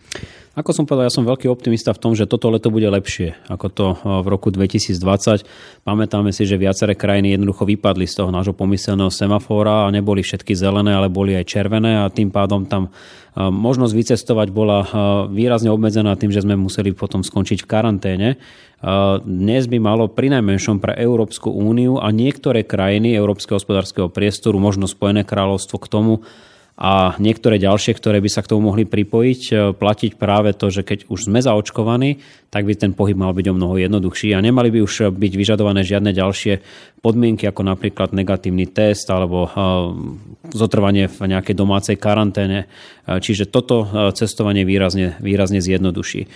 Ako 0.55 0.71
som 0.71 0.88
povedal, 0.88 1.12
ja 1.12 1.13
som 1.13 1.27
veľký 1.27 1.51
optimista 1.51 1.91
v 1.91 2.00
tom, 2.00 2.15
že 2.15 2.31
toto 2.31 2.47
leto 2.47 2.71
bude 2.71 2.88
lepšie 2.88 3.35
ako 3.51 3.67
to 3.75 3.85
v 4.24 4.27
roku 4.31 4.55
2020. 4.55 5.43
Pamätáme 5.83 6.31
si, 6.31 6.47
že 6.47 6.55
viaceré 6.55 6.95
krajiny 6.95 7.35
jednoducho 7.35 7.67
vypadli 7.67 8.07
z 8.07 8.24
toho 8.24 8.31
nášho 8.31 8.55
pomyselného 8.55 9.12
semafóra 9.12 9.83
a 9.83 9.91
neboli 9.91 10.24
všetky 10.24 10.55
zelené, 10.55 10.95
ale 10.95 11.12
boli 11.12 11.35
aj 11.35 11.51
červené 11.51 12.00
a 12.00 12.07
tým 12.07 12.31
pádom 12.31 12.63
tam 12.63 12.88
možnosť 13.35 13.93
vycestovať 14.00 14.47
bola 14.55 14.79
výrazne 15.27 15.67
obmedzená 15.75 16.15
tým, 16.15 16.31
že 16.31 16.47
sme 16.47 16.55
museli 16.55 16.95
potom 16.95 17.19
skončiť 17.19 17.59
v 17.59 17.67
karanténe. 17.67 18.29
Dnes 19.27 19.67
by 19.67 19.77
malo 19.83 20.07
pri 20.07 20.39
najmenšom 20.39 20.79
pre 20.79 20.95
Európsku 20.95 21.51
úniu 21.51 22.00
a 22.00 22.15
niektoré 22.15 22.63
krajiny 22.63 23.12
Európskeho 23.12 23.59
hospodárskeho 23.59 24.07
priestoru, 24.07 24.55
možno 24.55 24.88
Spojené 24.88 25.27
kráľovstvo 25.27 25.83
k 25.83 25.91
tomu, 25.91 26.24
a 26.75 27.15
niektoré 27.24 27.55
ďalšie, 27.55 27.96
ktoré 27.96 28.20
by 28.20 28.27
sa 28.27 28.44
k 28.44 28.51
tomu 28.51 28.67
mohli 28.67 28.84
pripojiť, 28.84 29.41
e, 29.48 29.55
platiť 29.72 30.20
práve 30.20 30.51
to, 30.51 30.67
že 30.67 30.84
keď 30.84 31.08
už 31.08 31.32
sme 31.32 31.39
zaočkovaní, 31.39 32.20
tak 32.51 32.67
by 32.67 32.75
ten 32.75 32.91
pohyb 32.91 33.15
mal 33.15 33.32
byť 33.32 33.48
o 33.48 33.55
mnoho 33.55 33.79
jednoduchší 33.79 34.36
a 34.36 34.44
nemali 34.44 34.75
by 34.75 34.79
už 34.84 35.15
byť 35.15 35.34
vyžadované 35.39 35.88
žiadne 35.88 36.12
ďalšie 36.12 36.60
podmienky, 37.00 37.48
ako 37.48 37.63
napríklad 37.63 38.12
negatívny 38.12 38.67
test 38.67 39.08
alebo 39.08 39.48
e, 39.48 39.50
zotrvanie 40.51 41.08
v 41.08 41.20
nejakej 41.32 41.55
domácej 41.55 41.96
karanténe. 41.96 42.67
E, 43.08 43.24
čiže 43.24 43.48
toto 43.48 44.12
cestovanie 44.12 44.67
výrazne, 44.67 45.15
výrazne 45.24 45.63
zjednoduší. 45.63 46.27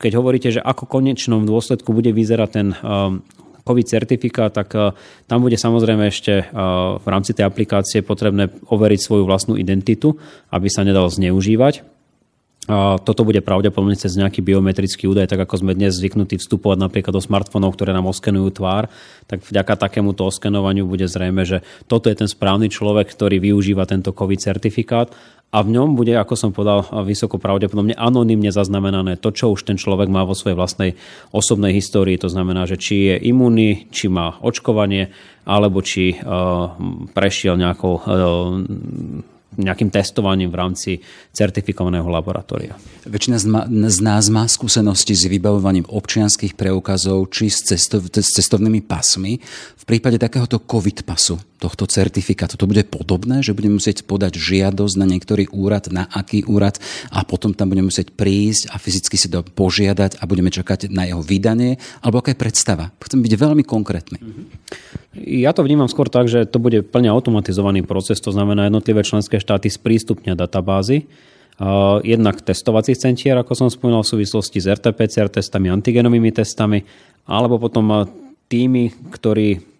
Keď 0.00 0.12
hovoríte, 0.18 0.50
že 0.50 0.64
ako 0.64 0.90
konečnom 0.90 1.46
dôsledku 1.46 1.94
bude 1.94 2.10
vyzerať 2.10 2.50
ten 2.50 2.68
COVID 3.66 3.86
certifikát, 3.90 4.54
tak 4.54 4.70
eh, 4.78 4.94
tam 5.26 5.42
bude 5.42 5.58
samozrejme 5.58 6.06
ešte 6.06 6.34
eh, 6.40 6.48
v 6.96 7.06
rámci 7.10 7.34
tej 7.34 7.50
aplikácie 7.50 8.06
potrebné 8.06 8.48
overiť 8.70 9.00
svoju 9.02 9.26
vlastnú 9.26 9.58
identitu, 9.58 10.14
aby 10.54 10.70
sa 10.70 10.86
nedal 10.86 11.10
zneužívať. 11.10 11.96
Toto 13.06 13.22
bude 13.22 13.38
pravdepodobne 13.46 13.94
cez 13.94 14.18
nejaký 14.18 14.42
biometrický 14.42 15.06
údaj, 15.06 15.30
tak 15.30 15.38
ako 15.46 15.62
sme 15.62 15.78
dnes 15.78 15.94
zvyknutí 15.94 16.34
vstupovať 16.42 16.82
napríklad 16.82 17.14
do 17.14 17.22
smartfónov, 17.22 17.78
ktoré 17.78 17.94
nám 17.94 18.10
oskenujú 18.10 18.58
tvár, 18.58 18.90
tak 19.30 19.46
vďaka 19.46 19.86
takémuto 19.86 20.26
oskenovaniu 20.26 20.82
bude 20.82 21.06
zrejme, 21.06 21.46
že 21.46 21.62
toto 21.86 22.10
je 22.10 22.18
ten 22.18 22.26
správny 22.26 22.66
človek, 22.66 23.06
ktorý 23.06 23.38
využíva 23.38 23.86
tento 23.86 24.10
COVID 24.10 24.42
certifikát 24.42 25.14
a 25.54 25.62
v 25.62 25.72
ňom 25.72 25.94
bude, 25.94 26.12
ako 26.12 26.34
som 26.34 26.50
povedal, 26.50 26.84
vysoko 27.06 27.38
pravdepodobne 27.38 27.94
anonymne 27.94 28.50
zaznamenané 28.50 29.16
to, 29.16 29.30
čo 29.30 29.54
už 29.54 29.64
ten 29.64 29.78
človek 29.78 30.10
má 30.10 30.26
vo 30.26 30.34
svojej 30.34 30.58
vlastnej 30.58 30.90
osobnej 31.30 31.72
histórii. 31.72 32.18
To 32.20 32.28
znamená, 32.28 32.66
že 32.66 32.76
či 32.76 33.14
je 33.14 33.16
imunný, 33.30 33.88
či 33.94 34.10
má 34.10 34.36
očkovanie, 34.42 35.14
alebo 35.46 35.80
či 35.80 36.18
uh, 36.18 36.74
prešiel 37.14 37.56
nejakou 37.56 37.94
uh, 37.94 38.04
nejakým 39.56 39.88
testovaním 39.88 40.52
v 40.52 40.58
rámci 40.60 40.90
certifikovaného 41.32 42.04
laboratória. 42.04 42.76
Väčšina 43.08 43.40
z 43.88 43.98
nás 44.04 44.28
má 44.28 44.44
skúsenosti 44.44 45.16
s 45.16 45.24
vybavovaním 45.24 45.88
občianských 45.88 46.54
preukazov 46.54 47.32
či 47.32 47.48
s, 47.48 47.64
s 47.72 48.30
cestovnými 48.36 48.84
pasmi. 48.84 49.40
V 49.80 49.84
prípade 49.88 50.20
takéhoto 50.20 50.60
COVID 50.60 51.08
pasu, 51.08 51.40
tohto 51.56 51.88
certifikátu, 51.88 52.60
to 52.60 52.68
bude 52.68 52.84
podobné, 52.92 53.40
že 53.40 53.56
budeme 53.56 53.80
musieť 53.80 54.04
podať 54.04 54.36
žiadosť 54.36 54.94
na 55.00 55.06
niektorý 55.08 55.48
úrad, 55.48 55.88
na 55.88 56.04
aký 56.04 56.44
úrad 56.44 56.76
a 57.08 57.24
potom 57.24 57.56
tam 57.56 57.72
budeme 57.72 57.88
musieť 57.88 58.12
prísť 58.12 58.72
a 58.72 58.76
fyzicky 58.76 59.16
si 59.16 59.32
to 59.32 59.40
požiadať 59.40 60.20
a 60.20 60.28
budeme 60.28 60.52
čakať 60.52 60.92
na 60.92 61.08
jeho 61.08 61.24
vydanie, 61.24 61.80
alebo 62.04 62.20
aká 62.20 62.36
je 62.36 62.42
predstava. 62.44 62.92
Chcem 63.00 63.24
byť 63.24 63.32
veľmi 63.40 63.64
konkrétny. 63.64 64.20
Ja 65.16 65.56
to 65.56 65.64
vnímam 65.64 65.88
skôr 65.88 66.12
tak, 66.12 66.28
že 66.28 66.44
to 66.44 66.60
bude 66.60 66.92
plne 66.92 67.08
automatizovaný 67.08 67.88
proces, 67.88 68.20
to 68.20 68.36
znamená 68.36 68.68
jednotlivé 68.68 69.00
členské 69.00 69.40
štáty 69.40 69.72
sprístupnia 69.72 70.36
databázy, 70.36 71.08
jednak 72.04 72.44
testovacích 72.44 73.00
centier, 73.00 73.32
ako 73.40 73.56
som 73.56 73.72
spomínal 73.72 74.04
v 74.04 74.12
súvislosti 74.12 74.60
s 74.60 74.68
RT-PCR 74.68 75.32
testami, 75.32 75.72
antigenovými 75.72 76.28
testami, 76.28 76.84
alebo 77.24 77.56
potom 77.56 78.04
tými, 78.52 78.92
ktorí 79.08 79.75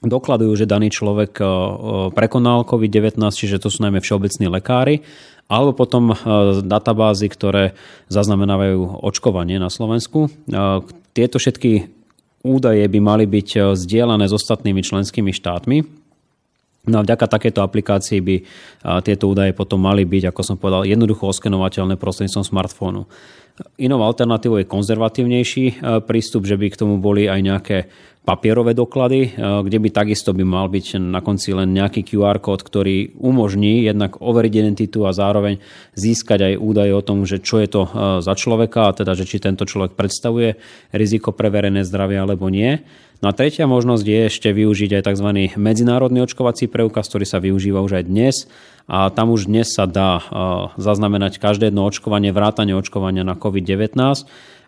dokladujú, 0.00 0.52
že 0.56 0.70
daný 0.70 0.88
človek 0.88 1.36
prekonal 2.16 2.64
COVID-19, 2.64 3.20
čiže 3.32 3.60
to 3.60 3.68
sú 3.68 3.84
najmä 3.84 4.00
všeobecní 4.00 4.48
lekári, 4.48 5.04
alebo 5.50 5.76
potom 5.76 6.16
databázy, 6.64 7.28
ktoré 7.28 7.76
zaznamenávajú 8.08 9.02
očkovanie 9.04 9.60
na 9.60 9.68
Slovensku. 9.68 10.32
Tieto 11.12 11.36
všetky 11.36 12.00
údaje 12.44 12.84
by 12.88 12.98
mali 13.00 13.24
byť 13.28 13.48
e, 13.56 13.58
zdieľané 13.76 14.28
s 14.28 14.36
ostatnými 14.36 14.80
členskými 14.80 15.32
štátmi. 15.32 15.84
No 16.88 16.96
a 17.00 17.04
vďaka 17.04 17.28
takéto 17.28 17.60
aplikácii 17.60 18.20
by 18.24 18.36
e, 18.40 18.42
tieto 19.04 19.28
údaje 19.28 19.52
potom 19.52 19.80
mali 19.80 20.08
byť, 20.08 20.32
ako 20.32 20.40
som 20.40 20.56
povedal, 20.56 20.88
jednoducho 20.88 21.28
oskenovateľné 21.28 22.00
prostredníctvom 22.00 22.46
smartfónu. 22.48 23.04
Inou 23.80 24.00
alternatívou 24.04 24.60
je 24.60 24.68
konzervatívnejší 24.68 25.64
e, 25.68 25.74
prístup, 26.04 26.48
že 26.48 26.56
by 26.56 26.66
k 26.72 26.78
tomu 26.80 26.96
boli 26.96 27.28
aj 27.28 27.40
nejaké 27.40 27.78
papierové 28.20 28.76
doklady, 28.76 29.20
eh, 29.26 29.30
kde 29.36 29.78
by 29.80 29.88
takisto 29.90 30.36
by 30.36 30.44
mal 30.44 30.68
byť 30.68 31.00
na 31.00 31.24
konci 31.24 31.56
len 31.56 31.72
nejaký 31.72 32.04
QR 32.04 32.38
kód, 32.38 32.60
ktorý 32.60 33.16
umožní 33.16 33.82
jednak 33.88 34.20
overiť 34.20 34.52
identitu 34.60 35.08
a 35.08 35.16
zároveň 35.16 35.58
získať 35.96 36.52
aj 36.52 36.60
údaje 36.60 36.92
o 36.92 37.02
tom, 37.02 37.24
že 37.24 37.40
čo 37.40 37.58
je 37.58 37.68
to 37.68 37.82
eh, 37.88 37.90
za 38.20 38.34
človeka, 38.36 38.92
a 38.92 38.96
teda, 38.96 39.16
že 39.16 39.24
či 39.24 39.40
tento 39.40 39.64
človek 39.64 39.96
predstavuje 39.96 40.60
riziko 40.92 41.32
pre 41.32 41.48
verejné 41.48 41.82
zdravie 41.82 42.20
alebo 42.20 42.52
nie. 42.52 42.84
No 43.20 43.28
a 43.28 43.36
tretia 43.36 43.68
možnosť 43.68 44.04
je 44.08 44.20
ešte 44.32 44.48
využiť 44.48 44.96
aj 44.96 45.12
tzv. 45.12 45.28
medzinárodný 45.60 46.24
očkovací 46.24 46.72
preukaz, 46.72 47.04
ktorý 47.12 47.28
sa 47.28 47.36
využíva 47.36 47.84
už 47.84 48.00
aj 48.00 48.04
dnes. 48.08 48.48
A 48.90 49.06
tam 49.14 49.30
už 49.30 49.46
dnes 49.46 49.70
sa 49.70 49.86
dá 49.86 50.18
zaznamenať 50.74 51.38
každé 51.38 51.70
jedno 51.70 51.86
očkovanie, 51.86 52.34
vrátanie 52.34 52.74
očkovania 52.74 53.22
na 53.22 53.38
COVID-19 53.38 53.94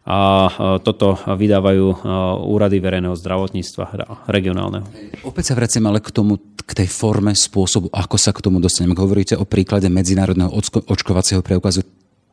a 0.06 0.18
toto 0.82 1.18
vydávajú 1.26 2.06
úrady 2.46 2.78
verejného 2.78 3.18
zdravotníctva 3.18 3.84
regionálneho. 4.30 4.86
Opäť 5.26 5.50
sa 5.50 5.58
vraciam 5.58 5.90
ale 5.90 5.98
k 5.98 6.14
tomu, 6.14 6.38
k 6.38 6.70
tej 6.70 6.86
forme, 6.86 7.34
spôsobu, 7.34 7.90
ako 7.90 8.14
sa 8.14 8.30
k 8.30 8.42
tomu 8.46 8.62
dostaneme. 8.62 8.94
Ak 8.94 9.02
hovoríte 9.02 9.34
o 9.34 9.42
príklade 9.42 9.90
medzinárodného 9.90 10.54
očkovacieho 10.86 11.42
preukazu, 11.42 11.82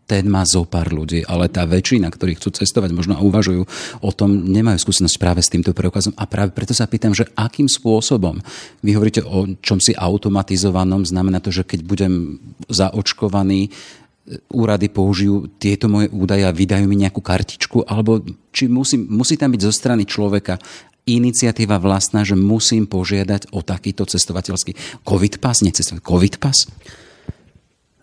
ten 0.10 0.26
má 0.26 0.42
zo 0.42 0.66
pár 0.66 0.90
ľudí, 0.90 1.22
ale 1.30 1.54
tá 1.54 1.70
väčšina, 1.70 2.10
ktorí 2.10 2.42
chcú 2.42 2.50
cestovať, 2.58 2.90
možno 2.98 3.14
a 3.14 3.22
uvažujú 3.22 3.62
o 4.02 4.10
tom, 4.10 4.50
nemajú 4.50 4.82
skúsenosť 4.82 5.22
práve 5.22 5.46
s 5.46 5.54
týmto 5.54 5.70
preukazom. 5.78 6.18
A 6.18 6.26
práve 6.26 6.50
preto 6.50 6.74
sa 6.74 6.90
pýtam, 6.90 7.14
že 7.14 7.30
akým 7.38 7.70
spôsobom, 7.70 8.42
vy 8.82 8.98
hovoríte 8.98 9.22
o 9.22 9.46
čomsi 9.62 9.94
automatizovanom, 9.94 11.06
znamená 11.06 11.38
to, 11.38 11.54
že 11.54 11.62
keď 11.62 11.86
budem 11.86 12.42
zaočkovaný, 12.66 13.70
úrady 14.54 14.94
použijú 14.94 15.50
tieto 15.58 15.90
moje 15.90 16.10
údaje 16.14 16.46
a 16.46 16.54
vydajú 16.54 16.86
mi 16.86 17.02
nejakú 17.02 17.22
kartičku, 17.22 17.86
alebo 17.86 18.22
či 18.54 18.70
musí, 18.70 18.98
musí 18.98 19.38
tam 19.38 19.54
byť 19.54 19.62
zo 19.66 19.74
strany 19.74 20.06
človeka 20.06 20.62
iniciatíva 21.10 21.82
vlastná, 21.82 22.22
že 22.22 22.38
musím 22.38 22.86
požiadať 22.86 23.50
o 23.50 23.66
takýto 23.66 24.06
cestovateľský 24.06 25.02
COVID 25.02 25.42
pas, 25.42 25.58
necestovateľský 25.66 26.06
COVID 26.06 26.36
pas? 26.38 26.58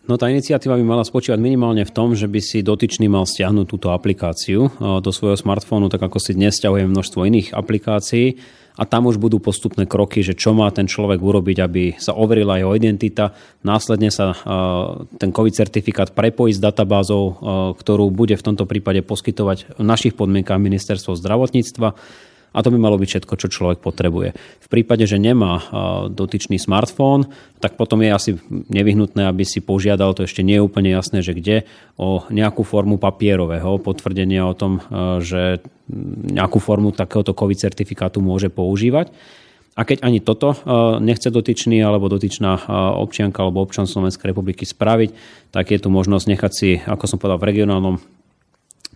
No 0.06 0.14
tá 0.14 0.30
iniciatíva 0.30 0.78
by 0.78 0.86
mala 0.86 1.02
spočívať 1.02 1.34
minimálne 1.42 1.82
v 1.82 1.90
tom, 1.90 2.14
že 2.14 2.30
by 2.30 2.38
si 2.38 2.62
dotyčný 2.62 3.10
mal 3.10 3.26
stiahnuť 3.26 3.66
túto 3.66 3.90
aplikáciu 3.90 4.70
do 4.78 5.10
svojho 5.10 5.34
smartfónu, 5.34 5.90
tak 5.90 5.98
ako 5.98 6.22
si 6.22 6.38
dnes 6.38 6.54
stiahuje 6.54 6.86
množstvo 6.86 7.26
iných 7.26 7.50
aplikácií 7.50 8.38
a 8.78 8.86
tam 8.86 9.10
už 9.10 9.18
budú 9.18 9.42
postupné 9.42 9.82
kroky, 9.82 10.22
že 10.22 10.38
čo 10.38 10.54
má 10.54 10.70
ten 10.70 10.86
človek 10.86 11.18
urobiť, 11.18 11.58
aby 11.58 11.82
sa 11.98 12.14
overila 12.14 12.54
jeho 12.54 12.78
identita. 12.78 13.34
Následne 13.66 14.14
sa 14.14 14.30
ten 15.18 15.34
COVID 15.34 15.54
certifikát 15.58 16.14
prepojí 16.14 16.54
s 16.54 16.62
databázou, 16.62 17.42
ktorú 17.75 18.06
bude 18.14 18.38
v 18.38 18.46
tomto 18.46 18.62
prípade 18.62 19.02
poskytovať 19.02 19.75
v 19.75 19.82
našich 19.82 20.14
podmienkách 20.14 20.62
ministerstvo 20.62 21.18
zdravotníctva 21.18 21.98
a 22.56 22.64
to 22.64 22.72
by 22.72 22.80
malo 22.80 22.96
byť 22.96 23.08
všetko, 23.12 23.34
čo 23.36 23.52
človek 23.52 23.84
potrebuje. 23.84 24.32
V 24.64 24.68
prípade, 24.72 25.04
že 25.04 25.20
nemá 25.20 25.60
dotyčný 26.08 26.56
smartfón, 26.56 27.28
tak 27.60 27.76
potom 27.76 28.00
je 28.00 28.08
asi 28.08 28.30
nevyhnutné, 28.50 29.28
aby 29.28 29.44
si 29.44 29.60
požiadal, 29.60 30.16
to 30.16 30.25
ešte 30.25 30.40
nie 30.40 30.56
je 30.56 30.64
úplne 30.64 30.88
jasné, 30.88 31.20
že 31.20 31.36
kde, 31.36 31.68
o 32.00 32.25
nejakú 32.32 32.64
formu 32.64 32.96
papierového 32.96 33.76
potvrdenia 33.84 34.48
o 34.48 34.56
tom, 34.56 34.80
že 35.20 35.60
nejakú 36.32 36.56
formu 36.56 36.96
takéhoto 36.96 37.36
COVID 37.36 37.60
certifikátu 37.60 38.25
môže 38.25 38.48
používať. 38.48 39.12
A 39.76 39.84
keď 39.84 40.08
ani 40.08 40.25
toto 40.25 40.56
nechce 41.04 41.28
dotyčný 41.28 41.84
alebo 41.84 42.08
dotyčná 42.08 42.64
občianka 42.96 43.44
alebo 43.44 43.60
občan 43.60 43.84
Slovenskej 43.84 44.32
republiky 44.32 44.64
spraviť, 44.64 45.12
tak 45.52 45.68
je 45.68 45.76
tu 45.76 45.92
možnosť 45.92 46.25
nechať 46.32 46.52
si, 46.56 46.80
ako 46.80 47.04
som 47.04 47.20
povedal, 47.20 47.36
v 47.36 47.52
regionálnom 47.52 48.00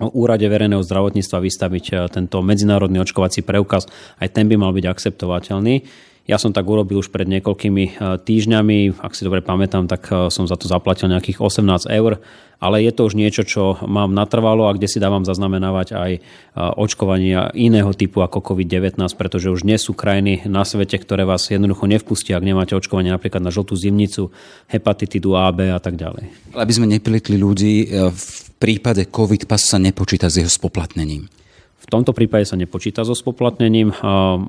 úrade 0.09 0.49
verejného 0.49 0.81
zdravotníctva 0.81 1.45
vystaviť 1.45 1.85
tento 2.09 2.41
medzinárodný 2.41 3.05
očkovací 3.05 3.45
preukaz. 3.45 3.85
Aj 4.17 4.29
ten 4.33 4.49
by 4.49 4.57
mal 4.57 4.73
byť 4.73 4.85
akceptovateľný. 4.89 6.09
Ja 6.31 6.39
som 6.39 6.55
tak 6.55 6.63
urobil 6.63 7.03
už 7.03 7.11
pred 7.11 7.27
niekoľkými 7.27 7.85
e, 7.91 7.93
týždňami, 8.23 9.03
ak 9.03 9.19
si 9.19 9.27
dobre 9.27 9.43
pamätám, 9.43 9.91
tak 9.91 10.07
e, 10.15 10.31
som 10.31 10.47
za 10.47 10.55
to 10.55 10.71
zaplatil 10.71 11.11
nejakých 11.11 11.43
18 11.43 11.91
eur, 11.91 12.23
ale 12.63 12.87
je 12.87 12.93
to 12.95 13.11
už 13.11 13.19
niečo, 13.19 13.43
čo 13.43 13.83
mám 13.83 14.15
natrvalo 14.15 14.71
a 14.71 14.77
kde 14.77 14.87
si 14.87 15.03
dávam 15.03 15.27
zaznamenávať 15.27 15.97
aj 15.97 16.13
e, 16.15 16.21
očkovania 16.55 17.51
iného 17.57 17.91
typu 17.97 18.23
ako 18.23 18.47
COVID-19, 18.47 19.03
pretože 19.19 19.51
už 19.51 19.67
nie 19.67 19.75
sú 19.75 19.91
krajiny 19.91 20.47
na 20.47 20.63
svete, 20.63 21.03
ktoré 21.03 21.27
vás 21.27 21.51
jednoducho 21.51 21.91
nevpustia, 21.91 22.39
ak 22.39 22.47
nemáte 22.47 22.79
očkovanie 22.79 23.11
napríklad 23.11 23.43
na 23.43 23.51
žltú 23.51 23.75
zimnicu, 23.75 24.31
hepatitidu 24.71 25.35
A, 25.35 25.51
B 25.51 25.67
a 25.73 25.83
tak 25.83 25.99
ďalej. 25.99 26.31
Aby 26.55 26.73
sme 26.79 26.87
nepilitli 26.87 27.43
ľudí, 27.43 27.91
v 27.91 28.50
prípade 28.61 29.09
COVID 29.09 29.49
pas 29.49 29.59
sa 29.59 29.81
nepočíta 29.81 30.29
s 30.29 30.37
jeho 30.37 30.53
spoplatnením. 30.53 31.33
V 31.81 31.87
tomto 31.89 32.13
prípade 32.13 32.45
sa 32.45 32.61
nepočíta 32.61 33.09
so 33.09 33.17
spoplatnením. 33.17 33.89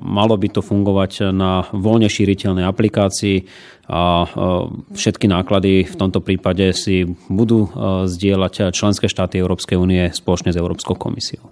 Malo 0.04 0.36
by 0.36 0.52
to 0.52 0.60
fungovať 0.60 1.32
na 1.32 1.64
voľne 1.72 2.06
šíriteľnej 2.12 2.68
aplikácii 2.68 3.48
a 3.88 4.28
všetky 4.92 5.32
náklady 5.32 5.88
v 5.88 5.96
tomto 5.96 6.20
prípade 6.20 6.76
si 6.76 7.08
budú 7.32 7.72
zdieľať 8.04 8.76
členské 8.76 9.08
štáty 9.08 9.40
Európskej 9.40 9.80
únie 9.80 10.12
spoločne 10.12 10.52
s 10.52 10.60
Európskou 10.60 10.92
komisiou. 10.94 11.48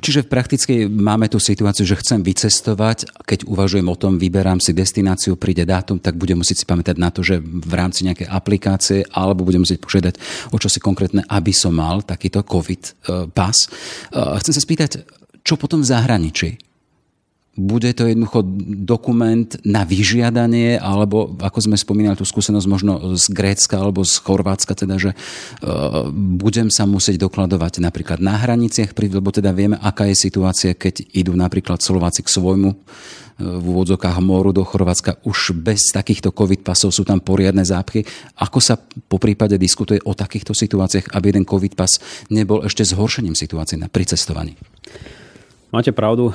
Čiže 0.00 0.24
prakticky 0.24 0.88
máme 0.88 1.28
tú 1.28 1.36
situáciu, 1.36 1.84
že 1.84 2.00
chcem 2.00 2.24
vycestovať, 2.24 3.24
keď 3.28 3.44
uvažujem 3.44 3.84
o 3.84 3.96
tom, 4.00 4.16
vyberám 4.16 4.58
si 4.58 4.72
destináciu, 4.72 5.36
príde 5.36 5.68
dátum, 5.68 6.00
tak 6.00 6.16
budem 6.16 6.40
musieť 6.40 6.64
si 6.64 6.66
pamätať 6.66 6.96
na 6.96 7.12
to, 7.12 7.20
že 7.20 7.36
v 7.40 7.72
rámci 7.76 8.08
nejakej 8.08 8.28
aplikácie 8.32 9.04
alebo 9.12 9.44
budem 9.44 9.60
musieť 9.60 9.84
požiadať 9.84 10.14
o 10.50 10.56
čo 10.56 10.72
si 10.72 10.80
konkrétne, 10.80 11.20
aby 11.28 11.52
som 11.52 11.76
mal 11.76 12.00
takýto 12.00 12.40
COVID 12.40 12.82
e, 12.82 12.90
pas. 13.28 13.56
E, 13.56 13.68
chcem 14.40 14.54
sa 14.56 14.62
spýtať, 14.64 14.90
čo 15.44 15.60
potom 15.60 15.84
v 15.84 15.90
zahraničí? 15.92 16.69
Bude 17.60 17.92
to 17.92 18.08
jednoducho 18.08 18.40
dokument 18.88 19.52
na 19.60 19.84
vyžiadanie, 19.84 20.80
alebo 20.80 21.36
ako 21.36 21.68
sme 21.68 21.76
spomínali 21.76 22.16
tú 22.16 22.24
skúsenosť 22.24 22.66
možno 22.66 22.92
z 23.20 23.26
Grécka 23.36 23.76
alebo 23.76 24.00
z 24.00 24.16
Chorvátska, 24.16 24.72
teda, 24.72 24.96
že 24.96 25.10
uh, 25.12 26.08
budem 26.40 26.72
sa 26.72 26.88
musieť 26.88 27.20
dokladovať 27.20 27.84
napríklad 27.84 28.18
na 28.24 28.40
hraniciach, 28.40 28.96
lebo 28.96 29.28
teda 29.28 29.52
vieme, 29.52 29.76
aká 29.76 30.08
je 30.08 30.16
situácia, 30.16 30.72
keď 30.72 31.04
idú 31.12 31.36
napríklad 31.36 31.84
Slováci 31.84 32.22
k 32.22 32.32
svojmu 32.32 32.70
e, 32.70 32.76
v 33.42 33.64
úvodzokách 33.64 34.22
moru 34.22 34.54
do 34.54 34.62
Chorvátska. 34.62 35.18
Už 35.26 35.56
bez 35.56 35.90
takýchto 35.90 36.30
COVID 36.30 36.62
pasov 36.62 36.94
sú 36.94 37.02
tam 37.02 37.18
poriadne 37.18 37.66
zápchy. 37.66 38.06
Ako 38.38 38.62
sa 38.62 38.78
po 38.80 39.18
prípade 39.18 39.58
diskutuje 39.58 39.98
o 40.06 40.14
takýchto 40.14 40.54
situáciách, 40.54 41.10
aby 41.10 41.34
jeden 41.34 41.48
COVID 41.48 41.74
pas 41.74 41.90
nebol 42.30 42.62
ešte 42.62 42.86
zhoršením 42.86 43.34
situácie 43.34 43.74
na 43.80 43.90
pricestovaní? 43.90 44.54
Máte 45.70 45.94
pravdu, 45.94 46.34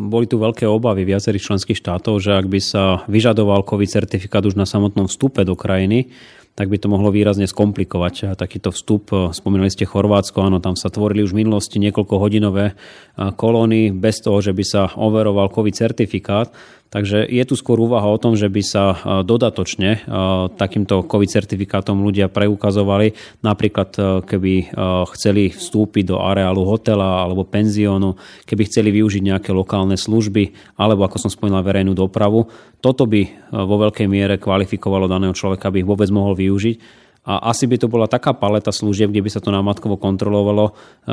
boli 0.00 0.24
tu 0.24 0.40
veľké 0.40 0.64
obavy 0.64 1.04
viacerých 1.04 1.52
členských 1.52 1.76
štátov, 1.76 2.16
že 2.16 2.32
ak 2.32 2.48
by 2.48 2.60
sa 2.64 3.04
vyžadoval 3.12 3.68
COVID 3.68 3.92
certifikát 3.92 4.40
už 4.40 4.56
na 4.56 4.64
samotnom 4.64 5.04
vstupe 5.04 5.44
do 5.44 5.52
krajiny, 5.52 6.08
tak 6.56 6.72
by 6.72 6.76
to 6.80 6.92
mohlo 6.92 7.08
výrazne 7.12 7.48
skomplikovať 7.48 8.36
takýto 8.36 8.74
vstup. 8.74 9.32
Spomínali 9.32 9.72
ste 9.72 9.88
Chorvátsko, 9.88 10.44
áno, 10.44 10.60
tam 10.60 10.76
sa 10.76 10.92
tvorili 10.92 11.24
už 11.24 11.32
v 11.32 11.46
minulosti 11.46 11.80
niekoľko 11.80 12.20
hodinové 12.20 12.76
kolóny 13.16 13.94
bez 13.94 14.20
toho, 14.20 14.44
že 14.44 14.52
by 14.52 14.64
sa 14.66 14.82
overoval 14.92 15.48
COVID 15.54 15.72
certifikát. 15.72 16.52
Takže 16.90 17.22
je 17.22 17.44
tu 17.46 17.54
skôr 17.54 17.78
úvaha 17.78 18.10
o 18.10 18.18
tom, 18.18 18.34
že 18.34 18.50
by 18.50 18.62
sa 18.66 18.98
dodatočne 19.22 20.10
takýmto 20.58 21.06
COVID 21.06 21.30
certifikátom 21.30 22.02
ľudia 22.02 22.26
preukazovali. 22.26 23.14
Napríklad, 23.46 23.94
keby 24.26 24.74
chceli 25.14 25.54
vstúpiť 25.54 26.10
do 26.10 26.18
areálu 26.18 26.66
hotela 26.66 27.22
alebo 27.22 27.46
penziónu, 27.46 28.18
keby 28.42 28.66
chceli 28.66 28.90
využiť 28.90 29.22
nejaké 29.22 29.54
lokálne 29.54 29.94
služby, 29.94 30.74
alebo 30.82 31.06
ako 31.06 31.22
som 31.22 31.30
spomínal, 31.30 31.62
verejnú 31.62 31.94
dopravu. 31.94 32.50
Toto 32.82 33.06
by 33.06 33.54
vo 33.54 33.76
veľkej 33.86 34.10
miere 34.10 34.42
kvalifikovalo 34.42 35.06
daného 35.06 35.30
človeka, 35.30 35.70
aby 35.70 35.86
ich 35.86 35.88
vôbec 35.88 36.10
mohol 36.10 36.34
využiť 36.34 37.06
a 37.20 37.52
asi 37.52 37.68
by 37.68 37.76
to 37.76 37.84
bola 37.84 38.08
taká 38.08 38.32
paleta 38.32 38.72
služieb, 38.72 39.12
kde 39.12 39.20
by 39.20 39.30
sa 39.30 39.44
to 39.44 39.52
námatkovo 39.52 40.00
kontrolovalo, 40.00 40.72
eh, 40.72 41.12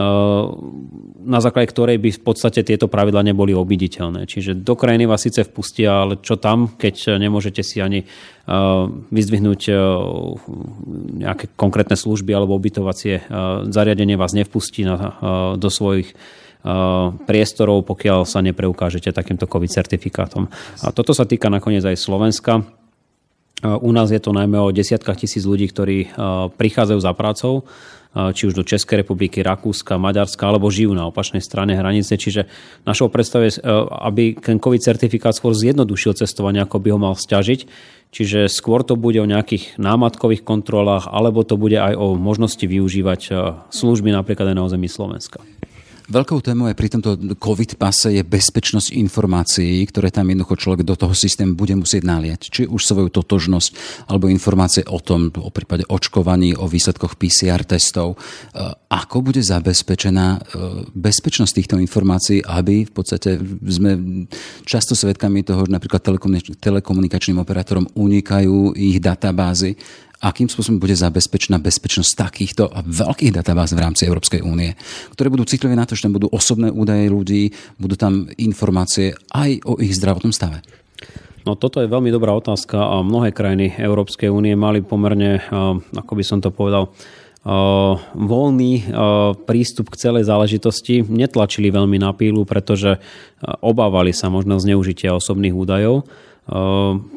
na 1.27 1.39
základe 1.43 1.67
ktorej 1.67 1.99
by 1.99 2.15
v 2.15 2.21
podstate 2.23 2.63
tieto 2.63 2.87
pravidla 2.87 3.27
neboli 3.27 3.51
obiditeľné. 3.51 4.23
Čiže 4.23 4.55
do 4.55 4.79
krajiny 4.79 5.03
vás 5.03 5.27
síce 5.27 5.43
vpustia, 5.43 6.07
ale 6.07 6.23
čo 6.23 6.39
tam, 6.39 6.79
keď 6.79 7.19
nemôžete 7.19 7.59
si 7.59 7.83
ani 7.83 8.07
eh, 8.07 8.53
vyzdvihnúť 9.11 9.61
eh, 9.67 9.75
nejaké 11.27 11.51
konkrétne 11.59 11.99
služby 11.99 12.31
alebo 12.31 12.55
ubytovacie 12.55 13.27
zariadenie 13.67 14.15
vás 14.15 14.31
nevpustí 14.31 14.87
do 15.57 15.69
svojich 15.69 16.13
priestorov, 17.25 17.87
pokiaľ 17.87 18.27
sa 18.27 18.43
nepreukážete 18.43 19.15
takýmto 19.15 19.47
COVID 19.47 19.71
certifikátom. 19.71 20.51
A 20.83 20.91
toto 20.91 21.15
sa 21.15 21.23
týka 21.23 21.47
nakoniec 21.47 21.85
aj 21.85 21.95
Slovenska. 21.95 22.65
U 23.65 23.89
nás 23.89 24.13
je 24.13 24.21
to 24.21 24.37
najmä 24.37 24.61
o 24.61 24.69
desiatkách 24.69 25.25
tisíc 25.25 25.41
ľudí, 25.41 25.65
ktorí 25.73 26.13
prichádzajú 26.57 26.99
za 27.01 27.13
prácou, 27.17 27.65
či 28.17 28.49
už 28.49 28.53
do 28.53 28.65
Českej 28.65 29.01
republiky, 29.05 29.45
Rakúska, 29.45 29.97
Maďarska, 29.97 30.45
alebo 30.45 30.73
žijú 30.73 30.93
na 30.93 31.09
opačnej 31.09 31.41
strane 31.41 31.73
hranice. 31.77 32.17
Čiže 32.17 32.49
našou 32.85 33.09
predstavou 33.13 33.45
je, 33.45 33.61
aby 34.01 34.37
ten 34.37 34.57
COVID 34.57 34.81
certifikát 34.81 35.33
skôr 35.33 35.57
zjednodušil 35.57 36.17
cestovanie, 36.17 36.61
ako 36.61 36.81
by 36.81 36.89
ho 36.93 36.99
mal 37.01 37.13
stiažiť. 37.17 37.65
Čiže 38.07 38.47
skôr 38.49 38.81
to 38.85 38.97
bude 38.97 39.19
o 39.21 39.27
nejakých 39.29 39.77
námatkových 39.77 40.41
kontrolách, 40.45 41.09
alebo 41.09 41.45
to 41.45 41.59
bude 41.59 41.77
aj 41.77 41.93
o 41.93 42.13
možnosti 42.17 42.63
využívať 42.63 43.21
služby 43.69 44.09
napríklad 44.13 44.53
aj 44.53 44.57
na 44.57 44.65
území 44.65 44.89
Slovenska. 44.89 45.41
Veľkou 46.07 46.39
témou 46.39 46.71
aj 46.71 46.79
pri 46.79 46.87
tomto 46.87 47.19
COVID 47.35 47.75
pase 47.75 48.15
je 48.15 48.23
bezpečnosť 48.23 48.95
informácií, 48.95 49.83
ktoré 49.91 50.07
tam 50.07 50.31
jednoducho 50.31 50.55
človek 50.55 50.87
do 50.87 50.95
toho 50.95 51.11
systému 51.11 51.59
bude 51.59 51.75
musieť 51.75 52.07
naliať. 52.07 52.47
Či 52.47 52.63
už 52.63 52.79
svoju 52.79 53.11
totožnosť, 53.11 53.69
alebo 54.07 54.31
informácie 54.31 54.87
o 54.87 55.03
tom, 55.03 55.27
o 55.35 55.51
prípade 55.51 55.83
očkovaní, 55.83 56.55
o 56.55 56.63
výsledkoch 56.63 57.19
PCR 57.19 57.67
testov. 57.67 58.15
E, 58.15 58.71
ako 58.87 59.19
bude 59.19 59.43
zabezpečená 59.43 60.27
e, 60.31 60.39
bezpečnosť 60.95 61.51
týchto 61.51 61.75
informácií, 61.75 62.39
aby 62.39 62.87
v 62.87 62.91
podstate 62.95 63.35
sme 63.67 64.23
často 64.63 64.95
svedkami 64.95 65.43
toho, 65.43 65.67
že 65.67 65.75
napríklad 65.75 66.07
telekomunikačným 66.55 67.43
operátorom 67.43 67.83
unikajú 67.99 68.79
ich 68.79 69.03
databázy 69.03 69.75
akým 70.17 70.49
spôsobom 70.49 70.81
bude 70.81 70.97
zabezpečená 70.97 71.61
bezpečnosť 71.61 72.11
takýchto 72.17 72.73
veľkých 72.73 73.35
databáz 73.37 73.77
v 73.77 73.83
rámci 73.85 74.09
Európskej 74.09 74.41
únie, 74.41 74.73
ktoré 75.13 75.29
budú 75.29 75.45
citlivé 75.45 75.77
na 75.77 75.85
to, 75.85 75.93
že 75.93 76.09
tam 76.09 76.17
budú 76.17 76.27
osobné 76.33 76.73
údaje 76.73 77.05
ľudí, 77.09 77.53
budú 77.77 77.93
tam 77.93 78.25
informácie 78.41 79.13
aj 79.29 79.61
o 79.69 79.77
ich 79.77 79.93
zdravotnom 79.93 80.33
stave. 80.33 80.65
No 81.47 81.55
toto 81.55 81.79
je 81.79 81.87
veľmi 81.87 82.11
dobrá 82.11 82.35
otázka 82.35 82.75
a 82.75 82.99
mnohé 83.05 83.31
krajiny 83.31 83.71
Európskej 83.79 84.27
únie 84.27 84.57
mali 84.57 84.83
pomerne, 84.83 85.39
ako 85.95 86.13
by 86.17 86.23
som 86.25 86.43
to 86.43 86.51
povedal, 86.51 86.91
voľný 88.11 88.83
prístup 89.47 89.87
k 89.95 89.99
celej 90.03 90.27
záležitosti, 90.27 91.07
netlačili 91.07 91.71
veľmi 91.71 91.95
na 91.95 92.11
pílu, 92.11 92.43
pretože 92.43 92.99
obávali 93.63 94.11
sa 94.11 94.27
možno 94.27 94.59
zneužitia 94.59 95.15
osobných 95.15 95.55
údajov 95.55 96.03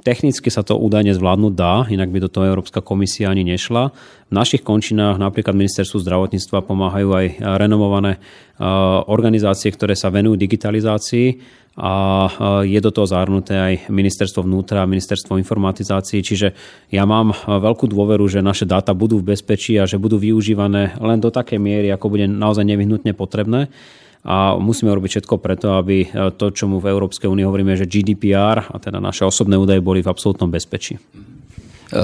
technicky 0.03 0.51
sa 0.51 0.67
to 0.67 0.75
údajne 0.75 1.15
zvládnuť 1.15 1.55
dá, 1.55 1.87
inak 1.87 2.11
by 2.11 2.27
do 2.27 2.33
toho 2.33 2.51
Európska 2.51 2.83
komisia 2.83 3.31
ani 3.31 3.47
nešla. 3.47 3.95
V 4.27 4.33
našich 4.35 4.67
končinách 4.67 5.23
napríklad 5.23 5.55
ministerstvu 5.55 6.03
zdravotníctva 6.03 6.67
pomáhajú 6.67 7.09
aj 7.15 7.27
renomované 7.59 8.19
ehm, 8.19 9.07
organizácie, 9.07 9.71
ktoré 9.71 9.95
sa 9.95 10.11
venujú 10.11 10.35
digitalizácii 10.35 11.39
a 11.79 11.95
ehm, 12.27 12.75
je 12.75 12.81
do 12.83 12.91
toho 12.91 13.07
zahrnuté 13.07 13.55
aj 13.55 13.75
ministerstvo 13.87 14.43
vnútra 14.43 14.83
a 14.83 14.91
ministerstvo 14.91 15.39
informatizácií. 15.39 16.27
Čiže 16.27 16.51
ja 16.91 17.07
mám 17.07 17.31
veľkú 17.47 17.87
dôveru, 17.87 18.27
že 18.27 18.43
naše 18.43 18.67
dáta 18.67 18.91
budú 18.99 19.23
v 19.23 19.39
bezpečí 19.39 19.79
a 19.79 19.87
že 19.87 19.95
budú 19.95 20.19
využívané 20.19 20.99
len 20.99 21.23
do 21.23 21.31
takej 21.31 21.63
miery, 21.63 21.95
ako 21.95 22.19
bude 22.19 22.27
naozaj 22.27 22.67
nevyhnutne 22.67 23.15
potrebné 23.15 23.71
a 24.21 24.61
musíme 24.61 24.93
robiť 24.93 25.11
všetko 25.21 25.41
preto, 25.41 25.81
aby 25.81 26.05
e, 26.05 26.09
to, 26.37 26.53
čo 26.53 26.69
mu 26.69 26.77
v 26.77 26.93
Európskej 26.93 27.25
únii 27.25 27.47
hovoríme, 27.49 27.73
že 27.73 27.89
GDPR 27.89 28.69
a 28.69 28.77
teda 28.77 29.01
naše 29.01 29.25
osobné 29.25 29.57
údaje 29.57 29.81
boli 29.81 30.05
v 30.05 30.13
absolútnom 30.13 30.53
bezpečí. 30.53 31.01
E, 31.01 31.01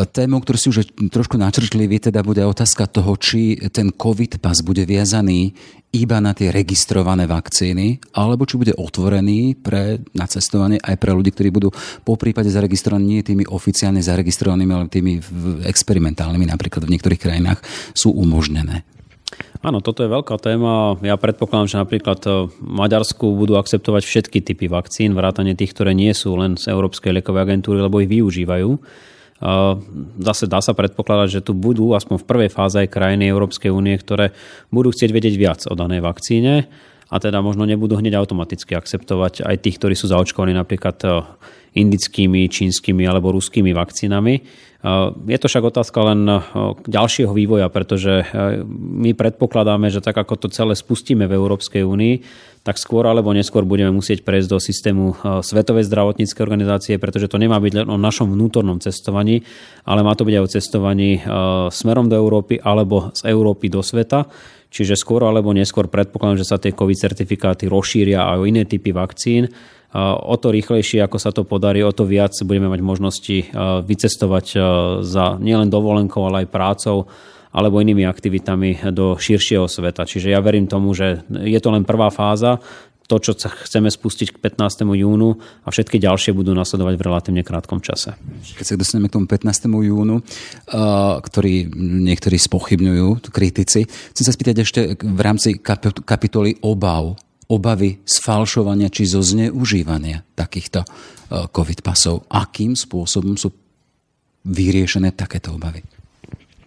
témou, 0.08 0.40
ktorú 0.40 0.56
si 0.56 0.68
už 0.72 0.96
trošku 1.12 1.36
načrtli, 1.36 1.84
vy 1.84 2.08
teda 2.08 2.24
bude 2.24 2.40
otázka 2.40 2.88
toho, 2.88 3.14
či 3.20 3.60
ten 3.68 3.92
COVID 3.92 4.40
pas 4.40 4.56
bude 4.64 4.88
viazaný 4.88 5.52
iba 5.92 6.18
na 6.18 6.32
tie 6.32 6.48
registrované 6.48 7.28
vakcíny, 7.28 8.00
alebo 8.16 8.48
či 8.48 8.58
bude 8.58 8.72
otvorený 8.72 9.60
pre 9.60 10.00
nacestovanie 10.16 10.80
aj 10.80 10.96
pre 10.96 11.12
ľudí, 11.12 11.30
ktorí 11.36 11.48
budú 11.52 11.68
po 12.02 12.16
prípade 12.16 12.48
zaregistrovaní 12.48 13.04
nie 13.04 13.20
tými 13.24 13.44
oficiálne 13.44 14.00
zaregistrovanými, 14.00 14.72
ale 14.72 14.88
tými 14.88 15.20
experimentálnymi, 15.68 16.48
napríklad 16.48 16.84
v 16.84 16.92
niektorých 16.96 17.22
krajinách 17.22 17.60
sú 17.92 18.12
umožnené. 18.12 18.95
Áno, 19.66 19.82
toto 19.82 20.06
je 20.06 20.14
veľká 20.14 20.38
téma. 20.38 20.94
Ja 21.02 21.18
predpokladám, 21.18 21.66
že 21.66 21.82
napríklad 21.82 22.22
v 22.22 22.54
Maďarsku 22.62 23.34
budú 23.34 23.58
akceptovať 23.58 24.06
všetky 24.06 24.38
typy 24.38 24.70
vakcín, 24.70 25.10
vrátane 25.10 25.58
tých, 25.58 25.74
ktoré 25.74 25.90
nie 25.90 26.14
sú 26.14 26.38
len 26.38 26.54
z 26.54 26.70
Európskej 26.70 27.10
liekovej 27.10 27.50
agentúry, 27.50 27.82
lebo 27.82 27.98
ich 27.98 28.06
využívajú. 28.06 28.78
Zase 30.22 30.46
dá 30.46 30.62
sa 30.62 30.70
predpokladať, 30.70 31.28
že 31.28 31.40
tu 31.42 31.50
budú 31.50 31.98
aspoň 31.98 32.22
v 32.22 32.28
prvej 32.30 32.50
fáze 32.54 32.78
aj 32.78 32.94
krajiny 32.94 33.26
Európskej 33.26 33.74
únie, 33.74 33.98
ktoré 33.98 34.30
budú 34.70 34.94
chcieť 34.94 35.10
vedieť 35.10 35.34
viac 35.34 35.60
o 35.66 35.74
danej 35.74 35.98
vakcíne 35.98 36.70
a 37.10 37.16
teda 37.18 37.42
možno 37.42 37.66
nebudú 37.66 37.98
hneď 37.98 38.22
automaticky 38.22 38.78
akceptovať 38.78 39.42
aj 39.42 39.66
tých, 39.66 39.82
ktorí 39.82 39.98
sú 39.98 40.06
zaočkovaní 40.06 40.54
napríklad 40.54 40.94
indickými, 41.76 42.48
čínskymi 42.48 43.04
alebo 43.04 43.36
ruskými 43.36 43.76
vakcínami. 43.76 44.34
Je 45.26 45.38
to 45.40 45.50
však 45.50 45.66
otázka 45.66 45.98
len 46.14 46.20
ďalšieho 46.86 47.34
vývoja, 47.34 47.66
pretože 47.68 48.22
my 48.70 49.12
predpokladáme, 49.18 49.90
že 49.90 50.00
tak 50.00 50.14
ako 50.14 50.46
to 50.46 50.48
celé 50.48 50.78
spustíme 50.78 51.26
v 51.26 51.36
Európskej 51.36 51.82
únii, 51.82 52.14
tak 52.62 52.78
skôr 52.78 53.02
alebo 53.06 53.34
neskôr 53.34 53.66
budeme 53.66 53.90
musieť 53.90 54.22
prejsť 54.22 54.48
do 54.50 54.58
systému 54.62 55.04
Svetovej 55.42 55.90
zdravotníckej 55.90 56.42
organizácie, 56.42 56.94
pretože 57.02 57.26
to 57.26 57.38
nemá 57.38 57.58
byť 57.58 57.82
len 57.82 57.88
o 57.90 57.98
našom 57.98 58.30
vnútornom 58.30 58.78
cestovaní, 58.78 59.42
ale 59.82 60.06
má 60.06 60.14
to 60.14 60.22
byť 60.22 60.34
aj 60.38 60.44
o 60.44 60.52
cestovaní 60.54 61.10
smerom 61.74 62.06
do 62.06 62.14
Európy 62.14 62.62
alebo 62.62 63.10
z 63.10 63.26
Európy 63.26 63.66
do 63.66 63.82
sveta. 63.82 64.30
Čiže 64.70 64.98
skôr 64.98 65.22
alebo 65.22 65.54
neskôr 65.54 65.86
predpokladám, 65.90 66.42
že 66.42 66.46
sa 66.46 66.62
tie 66.62 66.74
COVID 66.74 66.98
certifikáty 66.98 67.70
rozšíria 67.70 68.22
aj 68.22 68.38
o 68.38 68.46
iné 68.46 68.66
typy 68.66 68.90
vakcín 68.94 69.50
o 69.96 70.34
to 70.36 70.52
rýchlejšie, 70.52 71.00
ako 71.00 71.16
sa 71.16 71.32
to 71.32 71.48
podarí, 71.48 71.80
o 71.80 71.96
to 71.96 72.04
viac 72.04 72.36
budeme 72.44 72.68
mať 72.68 72.80
možnosti 72.84 73.38
vycestovať 73.88 74.46
za 75.00 75.40
nielen 75.40 75.72
dovolenkou, 75.72 76.20
ale 76.28 76.44
aj 76.44 76.52
prácou 76.52 77.08
alebo 77.56 77.80
inými 77.80 78.04
aktivitami 78.04 78.92
do 78.92 79.16
širšieho 79.16 79.64
sveta. 79.64 80.04
Čiže 80.04 80.28
ja 80.28 80.44
verím 80.44 80.68
tomu, 80.68 80.92
že 80.92 81.24
je 81.32 81.56
to 81.56 81.72
len 81.72 81.88
prvá 81.88 82.12
fáza, 82.12 82.60
to, 83.06 83.22
čo 83.22 83.38
chceme 83.38 83.86
spustiť 83.86 84.34
k 84.34 84.42
15. 84.42 84.82
júnu 84.82 85.38
a 85.62 85.68
všetky 85.70 86.02
ďalšie 86.02 86.34
budú 86.34 86.50
nasledovať 86.58 86.98
v 86.98 87.04
relatívne 87.06 87.46
krátkom 87.46 87.78
čase. 87.78 88.18
Keď 88.58 88.66
sa 88.66 88.74
dostaneme 88.74 89.06
k 89.06 89.14
tomu 89.14 89.30
15. 89.30 89.70
júnu, 89.70 90.26
ktorý 91.22 91.54
niektorí 92.02 92.34
spochybňujú, 92.34 93.30
kritici, 93.30 93.86
chcem 93.86 94.24
sa 94.26 94.34
spýtať 94.34 94.56
ešte 94.58 94.80
v 94.98 95.20
rámci 95.22 95.62
kapitoly 96.02 96.58
obav 96.66 97.14
obavy 97.50 98.02
z 98.02 98.14
falšovania 98.22 98.90
či 98.90 99.06
zo 99.06 99.22
zneužívania 99.22 100.22
takýchto 100.34 100.82
e, 100.82 100.88
COVID 101.50 101.80
pasov. 101.82 102.26
Akým 102.30 102.74
spôsobom 102.74 103.38
sú 103.38 103.54
vyriešené 104.46 105.14
takéto 105.14 105.54
obavy? 105.54 105.82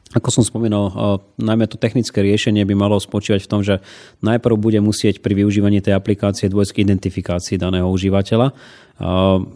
Ako 0.09 0.33
som 0.33 0.41
spomínal, 0.41 0.89
e, 0.89 0.93
najmä 1.37 1.69
to 1.69 1.77
technické 1.77 2.25
riešenie 2.25 2.65
by 2.65 2.73
malo 2.73 2.97
spočívať 2.97 3.45
v 3.45 3.51
tom, 3.51 3.61
že 3.61 3.81
najprv 4.25 4.55
bude 4.57 4.79
musieť 4.81 5.21
pri 5.21 5.37
využívaní 5.37 5.81
tej 5.85 5.93
aplikácie 5.93 6.49
dôjsť 6.49 6.71
k 6.73 6.81
identifikácii 6.85 7.55
daného 7.61 7.85
užívateľa 7.89 8.55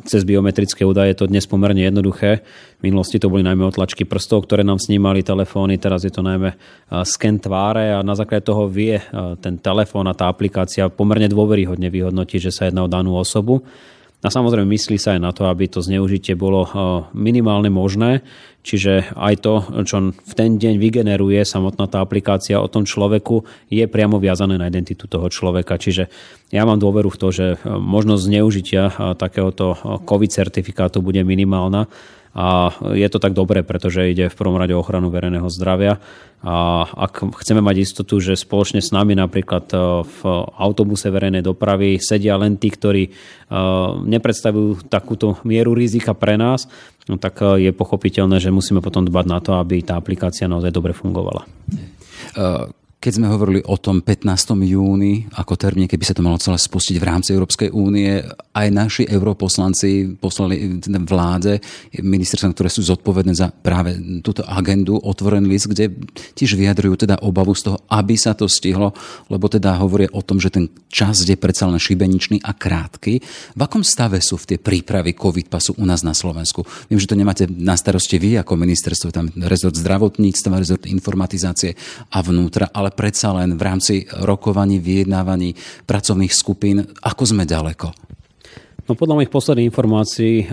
cez 0.08 0.24
biometrické 0.24 0.88
údaje 0.88 1.12
je 1.12 1.20
to 1.20 1.28
dnes 1.28 1.44
pomerne 1.44 1.84
jednoduché. 1.84 2.39
V 2.80 2.82
minulosti 2.88 3.20
to 3.20 3.28
boli 3.28 3.44
najmä 3.44 3.68
otlačky 3.68 4.08
prstov, 4.08 4.48
ktoré 4.48 4.63
nám 4.63 4.80
snímali 4.80 5.20
telefóny, 5.20 5.76
teraz 5.84 6.08
je 6.08 6.12
to 6.16 6.24
najmä 6.24 6.56
sken 7.04 7.44
tváre 7.44 7.92
a 7.92 8.00
na 8.00 8.16
základe 8.16 8.48
toho 8.48 8.72
vie 8.72 9.04
ten 9.44 9.60
telefón 9.60 10.08
a 10.08 10.16
tá 10.16 10.32
aplikácia 10.32 10.88
pomerne 10.88 11.28
dôveryhodne 11.28 11.92
vyhodnotiť, 11.92 12.39
že 12.39 12.52
sa 12.56 12.72
jedná 12.72 12.88
o 12.88 12.92
danú 12.92 13.20
osobu. 13.20 13.68
A 14.23 14.31
samozrejme 14.31 14.71
myslí 14.71 14.95
sa 14.95 15.19
aj 15.19 15.21
na 15.21 15.36
to, 15.36 15.51
aby 15.51 15.67
to 15.67 15.83
zneužitie 15.83 16.39
bolo 16.39 16.63
minimálne 17.12 17.67
možné, 17.67 18.23
čiže 18.63 19.12
aj 19.19 19.43
to, 19.43 19.53
čo 19.83 20.15
v 20.15 20.33
ten 20.33 20.55
deň 20.55 20.79
vygeneruje 20.79 21.43
samotná 21.43 21.91
tá 21.91 21.99
aplikácia 21.99 22.55
o 22.63 22.71
tom 22.71 22.88
človeku, 22.88 23.43
je 23.67 23.83
priamo 23.83 24.23
viazané 24.23 24.55
na 24.55 24.71
identitu 24.71 25.12
toho 25.12 25.27
človeka. 25.27 25.75
Čiže 25.75 26.07
ja 26.55 26.63
mám 26.63 26.79
dôveru 26.79 27.12
v 27.12 27.19
to, 27.19 27.27
že 27.36 27.59
možnosť 27.67 28.23
zneužitia 28.23 28.83
takéhoto 29.19 29.75
COVID 30.07 30.31
certifikátu 30.31 31.03
bude 31.03 31.19
minimálna 31.27 31.91
a 32.34 32.74
je 32.98 33.08
to 33.13 33.22
tak 33.22 33.38
dobré, 33.38 33.62
pretože 33.62 34.10
ide 34.10 34.26
v 34.26 34.38
prvom 34.38 34.58
rade 34.58 34.74
o 34.74 34.82
ochranu 34.82 35.13
verejného 35.13 35.46
zdravia 35.54 36.02
a 36.43 36.84
ak 36.84 37.39
chceme 37.39 37.63
mať 37.63 37.76
istotu, 37.80 38.19
že 38.19 38.36
spoločne 38.36 38.84
s 38.84 38.91
nami 38.91 39.15
napríklad 39.15 39.63
e, 39.72 39.78
v 40.04 40.19
autobuse 40.60 41.08
verejnej 41.08 41.39
dopravy 41.39 42.04
sedia 42.04 42.36
len 42.36 42.60
tí, 42.60 42.67
ktorí 42.67 43.08
e, 43.08 43.12
nepredstavujú 44.04 44.91
takúto 44.91 45.39
mieru 45.48 45.72
rizika 45.72 46.12
pre 46.12 46.36
nás, 46.36 46.67
no 47.08 47.15
tak 47.15 47.39
e, 47.39 47.69
je 47.69 47.72
pochopiteľné, 47.72 48.43
že 48.43 48.52
musíme 48.52 48.84
potom 48.84 49.08
dbať 49.08 49.26
na 49.30 49.39
to, 49.39 49.56
aby 49.56 49.88
tá 49.88 49.96
aplikácia 49.96 50.52
naozaj 50.52 50.76
dobre 50.76 50.91
fungovala. 50.91 51.48
Keď 53.04 53.20
sme 53.20 53.28
hovorili 53.28 53.60
o 53.68 53.76
tom 53.76 54.00
15. 54.00 54.32
júni 54.63 55.28
ako 55.36 55.60
termíne, 55.60 55.92
keby 55.92 56.08
sa 56.08 56.16
to 56.16 56.24
malo 56.24 56.39
celé 56.39 56.56
spustiť 56.56 56.96
v 56.96 57.08
rámci 57.12 57.36
Európskej 57.36 57.76
únie, 57.76 58.24
aj 58.56 58.68
naši 58.72 59.04
europoslanci 59.04 60.16
poslali 60.24 60.80
vláde, 61.04 61.60
ministerstva, 62.00 62.56
ktoré 62.56 62.72
sú 62.72 62.80
zodpovedné 62.80 63.36
za 63.36 63.52
práve 63.52 64.00
túto 64.24 64.48
agendu, 64.48 64.96
otvorený 65.04 65.52
list, 65.52 65.68
kde 65.68 65.92
tiež 66.32 66.56
vyjadrujú 66.56 67.04
teda 67.04 67.20
obavu 67.28 67.52
z 67.52 67.68
toho, 67.68 67.78
aby 67.92 68.16
sa 68.16 68.32
to 68.39 68.48
stihlo, 68.48 68.96
lebo 69.28 69.52
teda 69.52 69.76
hovoria 69.84 70.08
o 70.16 70.24
tom, 70.24 70.39
že 70.39 70.56
ten 70.56 70.72
čas 70.88 71.28
je 71.28 71.36
predsa 71.36 71.68
len 71.68 71.84
šibeničný 71.84 72.39
a 72.39 72.56
krátky. 72.56 73.20
V 73.52 73.60
akom 73.60 73.84
stave 73.84 74.24
sú 74.24 74.39
v 74.39 74.56
tie 74.56 74.58
prípravy 74.63 75.12
COVID 75.12 75.52
pasu 75.52 75.76
u 75.76 75.84
nás 75.84 76.08
na 76.08 76.16
Slovensku? 76.16 76.63
Viem, 76.88 77.04
že 77.04 77.12
to 77.12 77.20
nemáte 77.20 77.52
na 77.52 77.76
starosti 77.76 78.16
vy 78.16 78.39
ako 78.39 78.56
ministerstvo, 78.56 79.12
tam 79.12 79.28
rezort 79.44 79.76
zdravotníctva, 79.76 80.56
rezort 80.56 80.88
informatizácie 80.88 81.76
a 82.08 82.24
vnútra, 82.24 82.72
ale 82.72 82.92
predsa 82.93 83.34
len 83.34 83.58
v 83.58 83.62
rámci 83.62 83.93
rokovaní, 84.23 84.77
vyjednávaní 84.77 85.53
pracovných 85.84 86.34
skupín, 86.34 86.86
ako 87.01 87.23
sme 87.25 87.43
ďaleko? 87.43 88.13
No 88.84 88.99
podľa 88.99 89.15
mojich 89.15 89.32
posledných 89.32 89.69
informácií 89.71 90.36
e, 90.43 90.45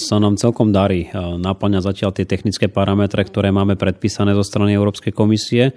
sa 0.00 0.16
nám 0.16 0.40
celkom 0.40 0.72
darí 0.72 1.04
e, 1.04 1.08
naplňať 1.14 1.82
zatiaľ 1.84 2.10
tie 2.16 2.24
technické 2.24 2.66
parametre, 2.72 3.20
ktoré 3.20 3.52
máme 3.52 3.76
predpísané 3.76 4.32
zo 4.32 4.44
strany 4.44 4.72
Európskej 4.72 5.12
komisie. 5.12 5.76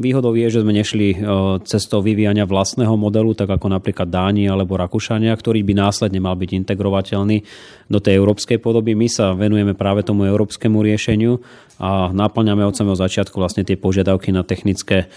Výhodou 0.00 0.32
je, 0.32 0.48
že 0.48 0.64
sme 0.64 0.72
nešli 0.72 1.20
cestou 1.68 2.00
vyvíjania 2.00 2.48
vlastného 2.48 2.96
modelu, 2.96 3.36
tak 3.36 3.52
ako 3.52 3.68
napríklad 3.68 4.08
Dáni 4.08 4.48
alebo 4.48 4.80
Rakúšania, 4.80 5.36
ktorý 5.36 5.60
by 5.60 5.76
následne 5.76 6.24
mal 6.24 6.40
byť 6.40 6.64
integrovateľný 6.64 7.44
do 7.90 7.98
tej 7.98 8.22
európskej 8.22 8.62
podoby. 8.62 8.94
My 8.94 9.10
sa 9.10 9.34
venujeme 9.34 9.74
práve 9.74 10.06
tomu 10.06 10.24
európskemu 10.24 10.78
riešeniu 10.80 11.42
a 11.80 12.12
naplňame 12.12 12.60
od 12.62 12.76
samého 12.76 12.94
začiatku 12.94 13.40
vlastne 13.40 13.64
tie 13.64 13.74
požiadavky 13.74 14.36
na 14.36 14.44
technické 14.44 15.08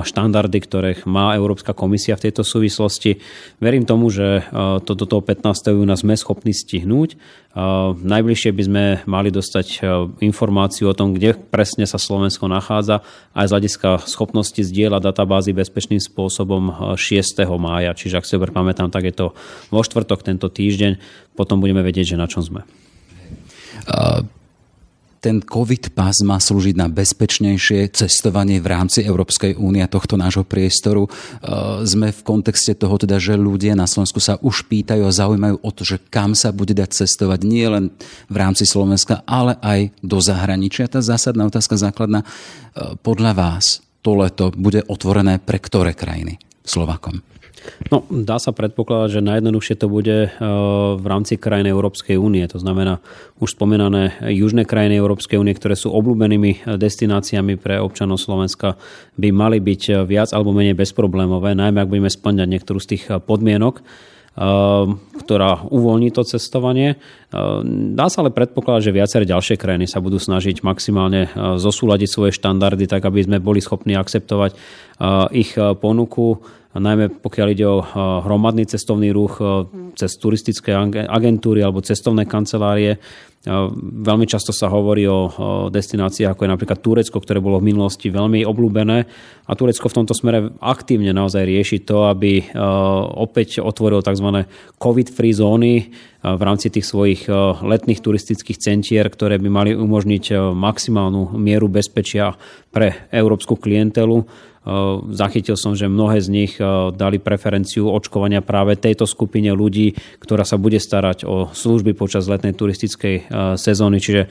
štandardy, 0.00 0.58
ktoré 0.64 0.90
má 1.04 1.36
Európska 1.36 1.76
komisia 1.76 2.16
v 2.16 2.28
tejto 2.28 2.40
súvislosti. 2.40 3.20
Verím 3.60 3.84
tomu, 3.84 4.08
že 4.08 4.48
toto 4.88 5.04
toho 5.04 5.20
15. 5.20 5.76
júna 5.76 6.00
sme 6.00 6.16
schopní 6.16 6.56
stihnúť. 6.56 7.20
Najbližšie 8.00 8.50
by 8.56 8.62
sme 8.64 8.84
mali 9.04 9.28
dostať 9.28 9.84
informáciu 10.24 10.88
o 10.88 10.96
tom, 10.96 11.12
kde 11.12 11.36
presne 11.36 11.84
sa 11.84 12.00
Slovensko 12.00 12.48
nachádza 12.48 13.04
aj 13.36 13.46
z 13.46 13.52
hľadiska 13.52 13.90
schopnosti 14.08 14.58
zdieľať 14.58 15.02
databázy 15.04 15.50
bezpečným 15.52 16.00
spôsobom 16.00 16.94
6. 16.96 17.44
Eh, 17.44 17.58
mája. 17.60 17.92
Čiže 17.92 18.18
ak 18.18 18.26
si 18.26 18.34
dobre 18.38 18.54
pamätám, 18.54 18.88
tak 18.88 19.04
je 19.04 19.14
to 19.14 19.26
vo 19.68 19.80
štvrtok 19.82 20.24
tento 20.24 20.48
týždeň. 20.48 20.96
Potom 21.40 21.56
budeme 21.56 21.80
vedieť, 21.80 22.12
že 22.12 22.20
na 22.20 22.28
čom 22.28 22.44
sme. 22.44 22.60
Uh 23.88 24.20
ten 25.20 25.44
COVID 25.44 25.92
pas 25.92 26.16
má 26.24 26.40
slúžiť 26.40 26.80
na 26.80 26.88
bezpečnejšie 26.88 27.92
cestovanie 27.92 28.56
v 28.56 28.72
rámci 28.72 29.04
Európskej 29.04 29.60
únie 29.60 29.84
tohto 29.84 30.16
nášho 30.16 30.48
priestoru. 30.48 31.06
E, 31.06 31.10
sme 31.84 32.08
v 32.08 32.20
kontexte 32.24 32.72
toho 32.72 32.96
teda, 32.96 33.20
že 33.20 33.36
ľudia 33.36 33.76
na 33.76 33.84
Slovensku 33.84 34.16
sa 34.16 34.40
už 34.40 34.64
pýtajú 34.72 35.04
a 35.04 35.12
zaujímajú 35.12 35.60
o 35.60 35.70
to, 35.76 35.84
že 35.84 36.00
kam 36.08 36.32
sa 36.32 36.56
bude 36.56 36.72
dať 36.72 37.04
cestovať 37.04 37.40
nie 37.44 37.68
len 37.68 37.92
v 38.32 38.36
rámci 38.40 38.64
Slovenska, 38.64 39.20
ale 39.28 39.60
aj 39.60 39.92
do 40.00 40.18
zahraničia. 40.24 40.88
Tá 40.88 41.04
zásadná 41.04 41.44
otázka 41.44 41.76
základná. 41.76 42.24
E, 42.24 42.96
podľa 43.04 43.36
vás 43.36 43.84
to 44.00 44.16
leto 44.16 44.48
bude 44.56 44.88
otvorené 44.88 45.36
pre 45.36 45.60
ktoré 45.60 45.92
krajiny 45.92 46.40
Slovakom? 46.64 47.20
No, 47.92 48.04
dá 48.08 48.40
sa 48.40 48.56
predpokladať, 48.56 49.20
že 49.20 49.26
najjednoduchšie 49.26 49.74
to 49.76 49.86
bude 49.90 50.18
e, 50.26 50.28
v 50.96 51.04
rámci 51.04 51.36
krajín 51.36 51.68
Európskej 51.68 52.16
únie. 52.16 52.44
To 52.48 52.60
znamená 52.60 53.04
už 53.40 53.56
spomínané 53.56 54.16
južné 54.32 54.64
krajiny 54.64 54.96
Európskej 54.96 55.36
únie, 55.36 55.52
ktoré 55.52 55.76
sú 55.76 55.92
obľúbenými 55.92 56.76
destináciami 56.80 57.60
pre 57.60 57.76
občanov 57.80 58.22
Slovenska, 58.22 58.80
by 59.20 59.28
mali 59.32 59.58
byť 59.60 60.06
viac 60.08 60.32
alebo 60.32 60.56
menej 60.56 60.76
bezproblémové, 60.76 61.52
najmä 61.52 61.84
ak 61.84 61.90
budeme 61.90 62.10
splňať 62.12 62.48
niektorú 62.48 62.78
z 62.80 62.88
tých 62.96 63.04
podmienok 63.24 63.82
ktorá 65.20 65.66
uvoľní 65.68 66.14
to 66.14 66.22
cestovanie. 66.22 66.96
Dá 67.92 68.06
sa 68.08 68.22
ale 68.22 68.30
predpokladať, 68.30 68.88
že 68.88 68.96
viaceré 68.96 69.24
ďalšie 69.26 69.58
krajiny 69.58 69.90
sa 69.90 69.98
budú 69.98 70.22
snažiť 70.22 70.62
maximálne 70.62 71.28
zosúľadiť 71.58 72.08
svoje 72.08 72.32
štandardy, 72.38 72.86
tak 72.86 73.04
aby 73.04 73.26
sme 73.26 73.42
boli 73.42 73.58
schopní 73.58 73.98
akceptovať 73.98 74.54
ich 75.34 75.52
ponuku 75.58 76.40
najmä 76.78 77.18
pokiaľ 77.18 77.48
ide 77.50 77.66
o 77.66 77.82
hromadný 78.22 78.62
cestovný 78.62 79.10
ruch 79.10 79.42
cez 79.98 80.14
turistické 80.22 80.70
agentúry 81.10 81.66
alebo 81.66 81.82
cestovné 81.82 82.30
kancelárie. 82.30 83.02
Veľmi 83.40 84.28
často 84.28 84.52
sa 84.52 84.68
hovorí 84.68 85.08
o 85.08 85.32
destináciách 85.72 86.36
ako 86.36 86.44
je 86.44 86.52
napríklad 86.52 86.84
Turecko, 86.84 87.24
ktoré 87.24 87.40
bolo 87.40 87.56
v 87.56 87.72
minulosti 87.72 88.12
veľmi 88.12 88.44
obľúbené 88.44 88.98
a 89.48 89.52
Turecko 89.56 89.88
v 89.88 89.96
tomto 89.96 90.12
smere 90.12 90.52
aktívne 90.60 91.16
naozaj 91.16 91.48
rieši 91.48 91.80
to, 91.80 92.04
aby 92.12 92.52
opäť 93.16 93.64
otvorilo 93.64 94.04
tzv. 94.04 94.44
COVID-free 94.76 95.32
zóny 95.32 95.88
v 96.20 96.42
rámci 96.44 96.68
tých 96.68 96.84
svojich 96.84 97.32
letných 97.64 98.04
turistických 98.04 98.60
centier, 98.60 99.08
ktoré 99.08 99.40
by 99.40 99.48
mali 99.48 99.70
umožniť 99.72 100.52
maximálnu 100.52 101.32
mieru 101.40 101.72
bezpečia 101.72 102.36
pre 102.68 103.08
európsku 103.08 103.56
klientelu 103.56 104.50
Zachytil 105.16 105.56
som, 105.56 105.72
že 105.72 105.88
mnohé 105.88 106.20
z 106.20 106.28
nich 106.28 106.52
dali 106.92 107.16
preferenciu 107.16 107.88
očkovania 107.88 108.44
práve 108.44 108.76
tejto 108.76 109.08
skupine 109.08 109.56
ľudí, 109.56 109.96
ktorá 110.20 110.44
sa 110.44 110.60
bude 110.60 110.76
starať 110.76 111.24
o 111.24 111.48
služby 111.48 111.96
počas 111.96 112.28
letnej 112.28 112.52
turistickej 112.52 113.29
sezóny. 113.54 114.02
Čiže 114.02 114.26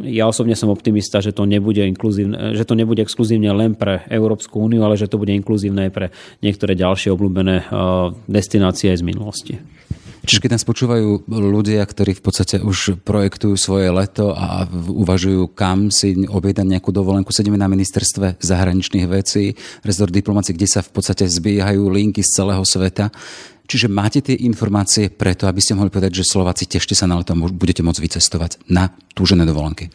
ja 0.00 0.24
osobne 0.24 0.56
som 0.56 0.72
optimista, 0.72 1.20
že 1.20 1.36
to 1.36 1.44
nebude, 1.44 1.84
že 2.56 2.64
to 2.64 2.72
nebude 2.72 3.04
exkluzívne 3.04 3.52
len 3.52 3.76
pre 3.76 4.02
Európsku 4.08 4.56
úniu, 4.56 4.80
ale 4.80 4.96
že 4.96 5.06
to 5.06 5.20
bude 5.20 5.30
inkluzívne 5.30 5.88
aj 5.88 5.92
pre 5.92 6.06
niektoré 6.40 6.72
ďalšie 6.72 7.12
obľúbené 7.12 7.68
destinácie 8.24 8.96
aj 8.96 8.98
z 9.00 9.04
minulosti. 9.04 9.54
Čiže 10.20 10.42
keď 10.44 10.50
nás 10.52 10.68
počúvajú 10.68 11.24
ľudia, 11.32 11.80
ktorí 11.80 12.12
v 12.12 12.22
podstate 12.22 12.60
už 12.60 13.00
projektujú 13.02 13.56
svoje 13.56 13.88
leto 13.88 14.36
a 14.36 14.68
uvažujú, 14.72 15.48
kam 15.56 15.88
si 15.88 16.12
objednať 16.28 16.66
nejakú 16.66 16.92
dovolenku, 16.92 17.32
sedíme 17.32 17.56
na 17.56 17.72
ministerstve 17.72 18.36
zahraničných 18.36 19.08
vecí, 19.08 19.56
rezort 19.80 20.12
diplomácie, 20.12 20.52
kde 20.52 20.68
sa 20.68 20.84
v 20.84 20.92
podstate 20.92 21.24
zbiehajú 21.24 21.88
linky 21.88 22.20
z 22.20 22.36
celého 22.36 22.64
sveta. 22.68 23.08
Čiže 23.70 23.86
máte 23.86 24.18
tie 24.20 24.34
informácie 24.44 25.08
preto, 25.14 25.46
aby 25.46 25.62
ste 25.62 25.78
mohli 25.78 25.94
povedať, 25.94 26.20
že 26.20 26.28
Slováci 26.28 26.66
tešte 26.66 26.92
sa 26.92 27.06
na 27.06 27.22
leto, 27.22 27.32
budete 27.38 27.86
môcť 27.86 28.02
vycestovať 28.02 28.66
na 28.66 28.90
túžené 29.14 29.46
dovolenky. 29.46 29.88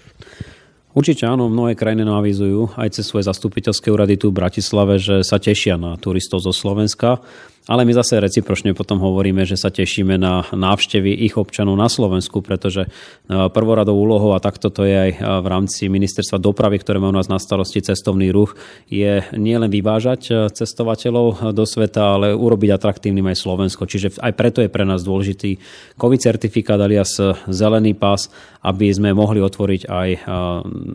Určite 0.96 1.28
áno, 1.28 1.52
mnohé 1.52 1.76
krajiny 1.76 2.08
nám 2.08 2.24
avizujú 2.24 2.72
aj 2.80 2.96
cez 2.96 3.12
svoje 3.12 3.28
zastupiteľské 3.28 3.92
úrady 3.92 4.16
tu 4.16 4.32
v 4.32 4.40
Bratislave, 4.40 4.96
že 4.96 5.28
sa 5.28 5.44
tešia 5.44 5.76
na 5.76 6.00
turistov 6.00 6.40
zo 6.40 6.56
Slovenska. 6.56 7.20
Ale 7.66 7.82
my 7.82 7.98
zase 7.98 8.22
recipročne 8.22 8.78
potom 8.78 9.02
hovoríme, 9.02 9.42
že 9.42 9.58
sa 9.58 9.74
tešíme 9.74 10.22
na 10.22 10.46
návštevy 10.54 11.10
ich 11.26 11.34
občanov 11.34 11.74
na 11.74 11.90
Slovensku, 11.90 12.46
pretože 12.46 12.86
e, 12.86 12.90
prvoradou 13.26 13.98
úlohou, 13.98 14.38
a 14.38 14.44
takto 14.44 14.70
to 14.70 14.86
je 14.86 14.94
aj 14.94 15.12
e, 15.12 15.20
v 15.42 15.48
rámci 15.50 15.90
ministerstva 15.90 16.38
dopravy, 16.38 16.78
ktoré 16.78 17.02
má 17.02 17.10
u 17.10 17.18
nás 17.18 17.26
na 17.26 17.42
starosti 17.42 17.82
cestovný 17.82 18.30
ruch, 18.30 18.54
je 18.86 19.26
nielen 19.34 19.66
vyvážať 19.74 20.22
e, 20.30 20.34
cestovateľov 20.54 21.58
do 21.58 21.66
sveta, 21.66 22.22
ale 22.22 22.38
urobiť 22.38 22.70
atraktívnym 22.70 23.34
aj 23.34 23.42
Slovensko. 23.42 23.90
Čiže 23.90 24.22
aj 24.22 24.34
preto 24.38 24.62
je 24.62 24.70
pre 24.70 24.86
nás 24.86 25.02
dôležitý 25.02 25.58
COVID 25.98 26.22
certifikát 26.22 26.78
alias 26.78 27.18
zelený 27.50 27.98
pás, 27.98 28.30
aby 28.62 28.94
sme 28.94 29.18
mohli 29.18 29.42
otvoriť 29.46 29.82
aj 29.86 30.10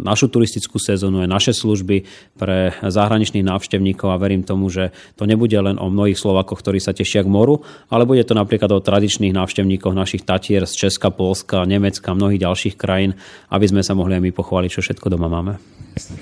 našu 0.02 0.26
turistickú 0.26 0.83
sezónu, 0.83 1.22
aj 1.22 1.30
naše 1.30 1.52
služby 1.54 2.02
pre 2.35 2.74
zahraničných 2.83 3.46
návštevníkov 3.46 4.11
a 4.11 4.18
verím 4.18 4.42
tomu, 4.42 4.66
že 4.66 4.90
to 5.14 5.22
nebude 5.22 5.54
len 5.54 5.78
o 5.78 5.87
mnohých 5.87 6.18
Slovakoch, 6.18 6.59
ktorí 6.60 6.78
sa 6.78 6.92
tešia 6.92 7.24
k 7.24 7.32
moru, 7.32 7.64
ale 7.88 8.04
bude 8.04 8.22
to 8.28 8.36
napríklad 8.36 8.68
o 8.70 8.84
tradičných 8.84 9.32
návštevníkoch 9.32 9.96
našich 9.96 10.28
Tatier 10.28 10.68
z 10.68 10.86
Česka, 10.86 11.08
Polska, 11.08 11.64
Nemecka 11.64 12.12
mnohých 12.12 12.44
ďalších 12.44 12.74
krajín, 12.76 13.16
aby 13.48 13.64
sme 13.64 13.80
sa 13.80 13.96
mohli 13.96 14.20
aj 14.20 14.22
my 14.28 14.32
pochváliť, 14.36 14.70
čo 14.70 14.84
všetko 14.84 15.08
doma 15.08 15.32
máme. 15.32 15.56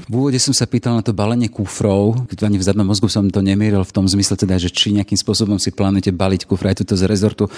V 0.08 0.14
úvode 0.16 0.40
som 0.40 0.56
sa 0.56 0.64
pýtal 0.64 0.96
na 0.96 1.04
to 1.04 1.12
balenie 1.12 1.52
kufrov, 1.52 2.24
ani 2.24 2.56
v 2.56 2.64
zadnom 2.64 2.88
mozgu 2.88 3.12
som 3.12 3.28
to 3.28 3.44
nemieril 3.44 3.84
v 3.84 3.92
tom 3.92 4.08
zmysle 4.08 4.40
teda, 4.40 4.56
že 4.56 4.72
či 4.72 4.96
nejakým 4.96 5.20
spôsobom 5.20 5.60
si 5.60 5.68
plánujete 5.68 6.16
baliť 6.16 6.48
kufra 6.48 6.72
aj 6.72 6.80
tuto 6.84 6.96
z 6.96 7.04
rezortu 7.04 7.44
e, 7.46 7.50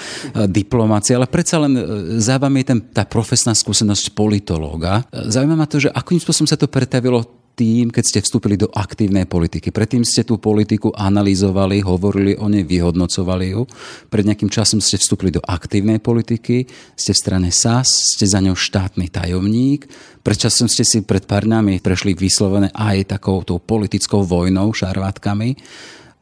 diplomácie, 0.51 1.15
ale 1.15 1.31
predsa 1.31 1.63
len 1.63 1.79
e, 1.79 1.83
záva 2.19 2.51
je 2.51 2.67
ten, 2.67 2.81
tá 2.91 3.07
profesná 3.07 3.55
skúsenosť 3.55 4.19
politológa. 4.19 5.07
E, 5.15 5.31
zaujíma 5.31 5.55
ma 5.55 5.71
to, 5.71 5.79
že 5.79 5.95
akým 5.95 6.19
spôsobom 6.19 6.51
sa 6.51 6.59
to 6.59 6.67
pretavilo 6.67 7.40
tým, 7.61 7.93
keď 7.93 8.05
ste 8.09 8.25
vstúpili 8.25 8.57
do 8.57 8.73
aktívnej 8.73 9.29
politiky. 9.29 9.69
Predtým 9.69 10.01
ste 10.01 10.25
tú 10.25 10.41
politiku 10.41 10.97
analyzovali, 10.97 11.85
hovorili 11.85 12.33
o 12.41 12.49
nej, 12.49 12.65
vyhodnocovali 12.65 13.53
ju. 13.53 13.69
Pred 14.09 14.25
nejakým 14.25 14.49
časom 14.49 14.81
ste 14.81 14.97
vstúpili 14.97 15.29
do 15.29 15.45
aktívnej 15.45 16.01
politiky, 16.01 16.65
ste 16.97 17.13
v 17.13 17.21
strane 17.21 17.53
SAS, 17.53 18.17
ste 18.17 18.25
za 18.25 18.41
ňou 18.41 18.57
štátny 18.57 19.13
tajomník. 19.13 19.85
Pred 20.25 20.49
časom 20.49 20.73
ste 20.73 20.89
si 20.89 21.05
pred 21.05 21.29
pár 21.29 21.45
dňami 21.45 21.85
prešli 21.85 22.17
vyslovené 22.17 22.73
aj 22.73 23.21
takou 23.21 23.45
tou 23.45 23.61
politickou 23.61 24.25
vojnou, 24.25 24.73
šarvátkami. 24.73 25.61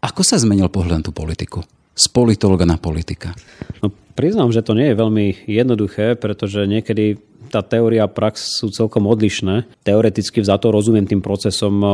Ako 0.02 0.26
sa 0.26 0.42
zmenil 0.42 0.66
pohľad 0.66 1.02
na 1.02 1.06
tú 1.06 1.14
politiku? 1.14 1.62
Z 1.94 2.10
politologa 2.10 2.66
na 2.66 2.82
politika. 2.82 3.34
No, 3.78 3.94
priznám, 4.18 4.50
že 4.50 4.66
to 4.66 4.74
nie 4.74 4.90
je 4.90 4.98
veľmi 4.98 5.46
jednoduché, 5.46 6.18
pretože 6.18 6.66
niekedy 6.66 7.18
tá 7.48 7.64
teória 7.64 8.04
a 8.04 8.12
prax 8.12 8.60
sú 8.60 8.68
celkom 8.68 9.08
odlišné. 9.08 9.66
Teoreticky 9.82 10.44
za 10.44 10.60
to 10.60 10.68
rozumiem 10.68 11.08
tým 11.08 11.24
procesom 11.24 11.74
eh, 11.80 11.90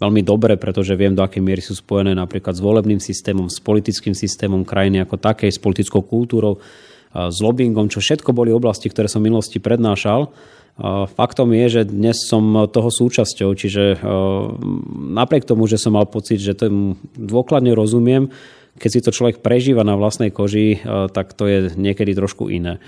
veľmi 0.00 0.24
dobre, 0.24 0.56
pretože 0.56 0.96
viem, 0.96 1.12
do 1.12 1.22
akej 1.22 1.44
miery 1.44 1.60
sú 1.60 1.76
spojené 1.76 2.16
napríklad 2.16 2.56
s 2.56 2.64
volebným 2.64 2.98
systémom, 2.98 3.52
s 3.52 3.60
politickým 3.60 4.16
systémom 4.16 4.64
krajiny 4.64 5.04
ako 5.04 5.20
takej, 5.20 5.52
s 5.52 5.60
politickou 5.60 6.02
kultúrou, 6.02 6.58
eh, 6.58 7.28
s 7.28 7.38
lobbyingom, 7.38 7.92
čo 7.92 8.00
všetko 8.00 8.32
boli 8.32 8.50
oblasti, 8.50 8.88
ktoré 8.88 9.06
som 9.06 9.20
v 9.20 9.30
minulosti 9.30 9.60
prednášal. 9.60 10.26
Eh, 10.26 11.04
faktom 11.06 11.52
je, 11.52 11.66
že 11.80 11.82
dnes 11.92 12.16
som 12.24 12.66
toho 12.66 12.88
súčasťou, 12.88 13.52
čiže 13.52 14.00
napriek 15.12 15.44
tomu, 15.44 15.68
že 15.68 15.76
som 15.76 15.94
mal 15.94 16.08
pocit, 16.08 16.40
že 16.40 16.56
to 16.56 16.96
dôkladne 17.14 17.76
rozumiem, 17.76 18.32
keď 18.78 18.90
si 18.94 19.02
to 19.02 19.10
človek 19.10 19.42
prežíva 19.42 19.82
na 19.82 19.98
vlastnej 19.98 20.30
koži, 20.30 20.78
tak 20.86 21.34
to 21.34 21.50
je 21.50 21.58
niekedy 21.74 22.14
trošku 22.14 22.46
iné. 22.46 22.78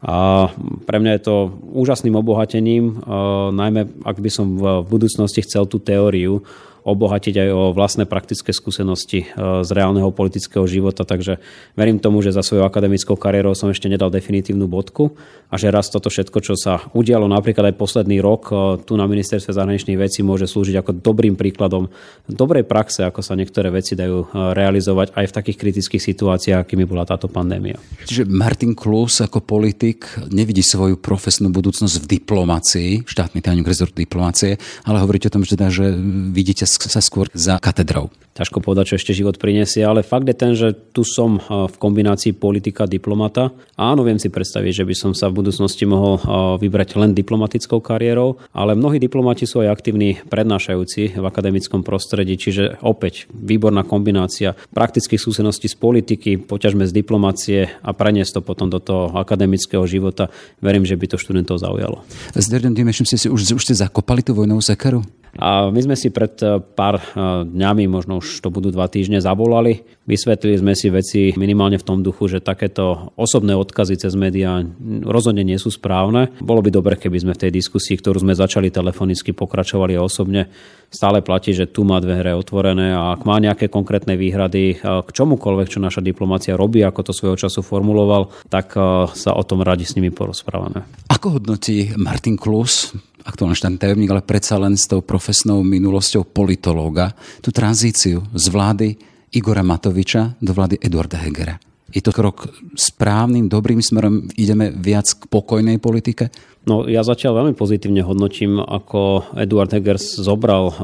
A 0.00 0.48
pre 0.88 0.96
mňa 0.96 1.20
je 1.20 1.22
to 1.28 1.36
úžasným 1.76 2.16
obohatením, 2.16 3.04
najmä 3.52 4.00
ak 4.00 4.16
by 4.16 4.30
som 4.32 4.56
v 4.56 4.80
budúcnosti 4.88 5.44
chcel 5.44 5.68
tú 5.68 5.76
teóriu 5.76 6.40
obohatiť 6.84 7.34
aj 7.46 7.48
o 7.52 7.62
vlastné 7.76 8.04
praktické 8.08 8.50
skúsenosti 8.54 9.24
e, 9.24 9.26
z 9.64 9.70
reálneho 9.70 10.08
politického 10.14 10.64
života, 10.64 11.04
takže 11.04 11.38
verím 11.76 12.00
tomu, 12.00 12.24
že 12.24 12.32
za 12.32 12.40
svojou 12.40 12.64
akademickou 12.64 13.14
kariérou 13.14 13.52
som 13.52 13.68
ešte 13.68 13.86
nedal 13.86 14.08
definitívnu 14.08 14.64
bodku 14.64 15.12
a 15.50 15.58
že 15.58 15.68
raz 15.68 15.90
toto 15.92 16.08
všetko, 16.08 16.38
čo 16.40 16.54
sa 16.56 16.80
udialo 16.96 17.26
napríklad 17.26 17.72
aj 17.72 17.78
posledný 17.78 18.22
rok 18.22 18.42
e, 18.48 18.54
tu 18.86 18.96
na 18.96 19.04
ministerstve 19.04 19.52
zahraničných 19.52 20.00
vecí 20.00 20.24
môže 20.24 20.48
slúžiť 20.48 20.80
ako 20.80 20.90
dobrým 21.02 21.36
príkladom 21.36 21.92
dobrej 22.30 22.64
praxe, 22.64 23.04
ako 23.04 23.20
sa 23.20 23.36
niektoré 23.36 23.68
veci 23.68 23.98
dajú 23.98 24.18
e, 24.24 24.26
realizovať 24.56 25.12
aj 25.12 25.26
v 25.28 25.36
takých 25.36 25.58
kritických 25.60 26.02
situáciách, 26.02 26.62
akými 26.64 26.88
bola 26.88 27.04
táto 27.04 27.28
pandémia. 27.28 27.76
Čiže 28.06 28.24
Martin 28.30 28.72
Klus 28.72 29.20
ako 29.20 29.42
politik 29.44 30.06
nevidí 30.30 30.62
svoju 30.62 30.96
profesnú 30.96 31.50
budúcnosť 31.50 31.94
v 32.00 32.06
diplomácii, 32.20 32.90
štátny 33.04 33.42
tajomník 33.42 33.68
rezort 33.68 33.92
diplomácie, 33.92 34.56
ale 34.86 35.02
hovoríte 35.02 35.28
o 35.28 35.34
tom, 35.34 35.42
že, 35.42 35.58
teda, 35.58 35.68
že 35.68 35.92
vidíte 36.30 36.69
sa 36.78 37.02
skôr 37.02 37.26
za 37.34 37.58
katedrou. 37.58 38.12
Ťažko 38.30 38.62
povedať, 38.62 38.94
čo 38.94 38.96
ešte 38.96 39.12
život 39.12 39.36
prinesie, 39.42 39.82
ale 39.82 40.06
fakt 40.06 40.24
je 40.24 40.38
ten, 40.38 40.54
že 40.54 40.70
tu 40.94 41.02
som 41.02 41.42
v 41.42 41.74
kombinácii 41.76 42.30
politika 42.30 42.86
diplomata. 42.86 43.50
Áno, 43.74 44.06
viem 44.06 44.22
si 44.22 44.30
predstaviť, 44.30 44.80
že 44.80 44.84
by 44.86 44.94
som 44.94 45.12
sa 45.18 45.28
v 45.28 45.42
budúcnosti 45.42 45.82
mohol 45.82 46.22
vybrať 46.56 46.94
len 46.94 47.10
diplomatickou 47.10 47.82
kariérou, 47.82 48.38
ale 48.54 48.78
mnohí 48.78 49.02
diplomati 49.02 49.50
sú 49.50 49.66
aj 49.66 49.74
aktívni 49.74 50.22
prednášajúci 50.30 51.18
v 51.18 51.24
akademickom 51.26 51.82
prostredí, 51.82 52.38
čiže 52.38 52.78
opäť 52.86 53.26
výborná 53.34 53.82
kombinácia 53.82 54.54
praktických 54.72 55.20
skúseností 55.20 55.66
z 55.66 55.76
politiky, 55.76 56.38
poťažme 56.38 56.86
z 56.86 56.96
diplomácie 56.96 57.66
a 57.82 57.90
preniesť 57.92 58.38
to 58.38 58.40
potom 58.46 58.70
do 58.70 58.78
toho 58.78 59.10
akademického 59.18 59.82
života. 59.90 60.30
Verím, 60.62 60.86
že 60.86 60.94
by 60.94 61.12
to 61.12 61.16
študentov 61.18 61.58
zaujalo. 61.58 62.06
S 62.32 62.46
Derdem 62.46 62.78
Dimešom 62.78 63.04
ste 63.04 63.18
si 63.18 63.26
už, 63.26 63.58
už 63.58 63.62
ste 63.66 63.74
zakopali 63.74 64.22
tú 64.22 64.38
vojnovú 64.38 64.62
sekeru? 64.62 65.02
A 65.38 65.70
my 65.70 65.80
sme 65.82 65.94
si 65.94 66.10
pred 66.10 66.34
eh, 66.42 66.58
pár 66.58 66.98
eh, 66.98 67.04
dňami, 67.46 67.86
možno 67.86 68.18
už 68.18 68.42
to 68.42 68.50
budú 68.50 68.74
dva 68.74 68.90
týždne, 68.90 69.22
zavolali. 69.22 69.86
Vysvetlili 70.10 70.58
sme 70.58 70.72
si 70.74 70.90
veci 70.90 71.30
minimálne 71.38 71.78
v 71.78 71.86
tom 71.86 72.02
duchu, 72.02 72.26
že 72.26 72.42
takéto 72.42 73.14
osobné 73.14 73.54
odkazy 73.54 73.94
cez 73.94 74.18
médiá 74.18 74.58
rozhodne 75.06 75.46
nie 75.46 75.54
sú 75.60 75.70
správne. 75.70 76.34
Bolo 76.42 76.66
by 76.66 76.70
dobre, 76.74 76.94
keby 76.98 77.22
sme 77.22 77.32
v 77.38 77.46
tej 77.46 77.52
diskusii, 77.54 78.00
ktorú 78.02 78.26
sme 78.26 78.34
začali 78.34 78.74
telefonicky, 78.74 79.30
pokračovali 79.30 79.94
osobne. 79.94 80.50
Stále 80.90 81.22
platí, 81.22 81.54
že 81.54 81.70
tu 81.70 81.86
má 81.86 82.02
dve 82.02 82.18
hre 82.18 82.34
otvorené 82.34 82.90
a 82.90 83.14
ak 83.14 83.22
má 83.22 83.38
nejaké 83.38 83.70
konkrétne 83.70 84.18
výhrady 84.18 84.74
eh, 84.74 84.78
k 84.82 85.08
čomukoľvek, 85.14 85.68
čo 85.70 85.78
naša 85.78 86.02
diplomácia 86.02 86.58
robí, 86.58 86.82
ako 86.82 87.06
to 87.06 87.12
svojho 87.14 87.38
času 87.38 87.62
formuloval, 87.62 88.34
tak 88.50 88.74
sa 89.14 89.30
o 89.34 89.42
tom 89.46 89.62
radi 89.62 89.86
s 89.86 89.94
nimi 89.94 90.10
porozprávame. 90.10 90.82
Ako 91.10 91.38
hodnotí 91.38 91.94
Martin 91.94 92.34
Klus 92.34 92.90
aktuálny 93.24 93.56
štátny 93.56 93.78
tajomník, 93.78 94.10
ale 94.10 94.24
predsa 94.24 94.56
len 94.60 94.76
s 94.76 94.88
tou 94.88 95.04
profesnou 95.04 95.60
minulosťou 95.64 96.24
politológa, 96.28 97.12
tú 97.40 97.52
tranzíciu 97.52 98.24
z 98.32 98.44
vlády 98.48 98.88
Igora 99.34 99.62
Matoviča 99.62 100.36
do 100.42 100.50
vlády 100.50 100.80
Eduarda 100.82 101.20
Hegera. 101.22 101.56
Je 101.90 101.98
to 101.98 102.14
krok 102.14 102.46
správnym, 102.78 103.50
dobrým 103.50 103.82
smerom? 103.82 104.30
Ideme 104.38 104.70
viac 104.70 105.10
k 105.10 105.26
pokojnej 105.26 105.82
politike? 105.82 106.30
No 106.68 106.84
ja 106.84 107.00
zatiaľ 107.00 107.40
veľmi 107.40 107.54
pozitívne 107.56 108.04
hodnotím, 108.04 108.60
ako 108.60 109.32
Eduard 109.32 109.72
Hegers 109.72 110.20
zobral 110.20 110.68
uh, 110.68 110.76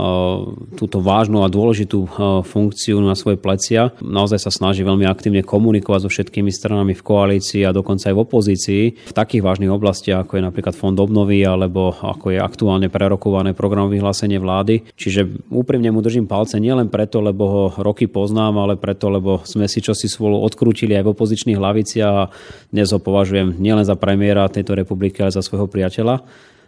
túto 0.73 1.05
vážnu 1.05 1.45
a 1.45 1.53
dôležitú 1.53 1.99
uh, 2.09 2.11
funkciu 2.41 2.97
na 3.05 3.13
svoje 3.13 3.37
plecia. 3.37 3.93
Naozaj 4.01 4.41
sa 4.41 4.49
snaží 4.49 4.81
veľmi 4.81 5.05
aktívne 5.05 5.45
komunikovať 5.45 6.09
so 6.09 6.11
všetkými 6.11 6.49
stranami 6.49 6.97
v 6.97 7.05
koalícii 7.05 7.69
a 7.69 7.77
dokonca 7.77 8.09
aj 8.09 8.17
v 8.17 8.25
opozícii 8.25 8.83
v 9.05 9.13
takých 9.13 9.45
vážnych 9.45 9.69
oblastiach, 9.69 10.25
ako 10.25 10.41
je 10.41 10.47
napríklad 10.49 10.73
Fond 10.73 10.97
obnovy 10.97 11.45
alebo 11.45 11.93
ako 11.93 12.33
je 12.33 12.41
aktuálne 12.41 12.89
prerokované 12.89 13.53
program 13.53 13.93
vyhlásenie 13.93 14.41
vlády. 14.41 14.81
Čiže 14.97 15.53
úprimne 15.53 15.93
mu 15.93 16.01
držím 16.01 16.25
palce 16.25 16.57
nielen 16.57 16.89
preto, 16.89 17.21
lebo 17.21 17.45
ho 17.45 17.65
roky 17.85 18.09
poznám, 18.09 18.65
ale 18.65 18.81
preto, 18.81 19.13
lebo 19.13 19.45
sme 19.45 19.69
si 19.69 19.85
čosi 19.85 20.09
spolu 20.09 20.41
odkrútili 20.41 20.97
aj 20.97 21.05
v 21.05 21.13
opozičných 21.13 21.61
hlaviciach 21.61 22.15
a 22.17 22.33
dnes 22.73 22.89
ho 22.89 22.99
považujem 22.99 23.61
nielen 23.61 23.85
za 23.85 23.93
premiéra 23.93 24.49
tejto 24.49 24.73
republiky, 24.73 25.21
ale 25.21 25.37
za 25.37 25.45
svojho 25.45 25.66
priateľa. 25.69 26.23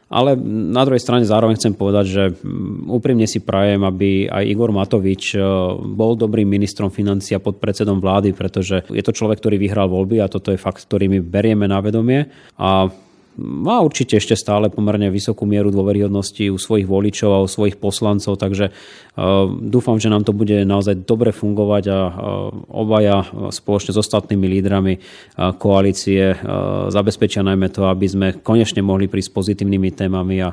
Ale 0.08 0.40
na 0.72 0.88
druhej 0.88 1.04
strane 1.04 1.28
zároveň 1.28 1.60
chcem 1.60 1.76
povedať, 1.76 2.04
že 2.08 2.24
mm, 2.32 2.88
úprimne 2.88 3.28
si 3.28 3.44
prajem, 3.44 3.84
aby 3.84 4.24
aj 4.24 4.44
Igor 4.48 4.72
Matovič 4.72 5.36
e, 5.36 5.40
bol 5.84 6.16
dobrým 6.16 6.48
ministrom 6.48 6.88
financií 6.88 7.36
a 7.36 7.44
podpredsedom 7.44 8.00
vlády, 8.00 8.32
pretože 8.32 8.88
je 8.88 9.04
to 9.04 9.12
človek, 9.12 9.36
ktorý 9.36 9.60
vyhral 9.60 9.92
voľby 9.92 10.24
a 10.24 10.32
toto 10.32 10.48
je 10.48 10.56
fakt, 10.56 10.88
ktorý 10.88 11.12
my 11.12 11.18
berieme 11.20 11.68
na 11.68 11.84
vedomie. 11.84 12.24
A 12.56 12.88
má 13.38 13.78
určite 13.78 14.18
ešte 14.18 14.34
stále 14.34 14.66
pomerne 14.66 15.08
vysokú 15.14 15.46
mieru 15.46 15.70
dôveryhodnosti 15.70 16.50
u 16.50 16.58
svojich 16.58 16.90
voličov 16.90 17.30
a 17.30 17.44
u 17.46 17.48
svojich 17.48 17.78
poslancov, 17.78 18.34
takže 18.34 18.74
uh, 18.74 19.46
dúfam, 19.46 20.02
že 20.02 20.10
nám 20.10 20.26
to 20.26 20.34
bude 20.34 20.66
naozaj 20.66 21.06
dobre 21.06 21.30
fungovať 21.30 21.84
a 21.86 21.98
uh, 22.02 22.12
obaja 22.66 23.22
spoločne 23.54 23.94
s 23.94 24.02
ostatnými 24.02 24.46
lídrami 24.50 24.98
uh, 24.98 25.54
koalície 25.54 26.34
zabezpečia 26.88 27.46
najmä 27.46 27.70
to, 27.70 27.86
aby 27.86 28.06
sme 28.08 28.26
konečne 28.42 28.82
mohli 28.82 29.06
prísť 29.06 29.30
pozitívnymi 29.30 29.94
témami 29.94 30.42
a 30.42 30.50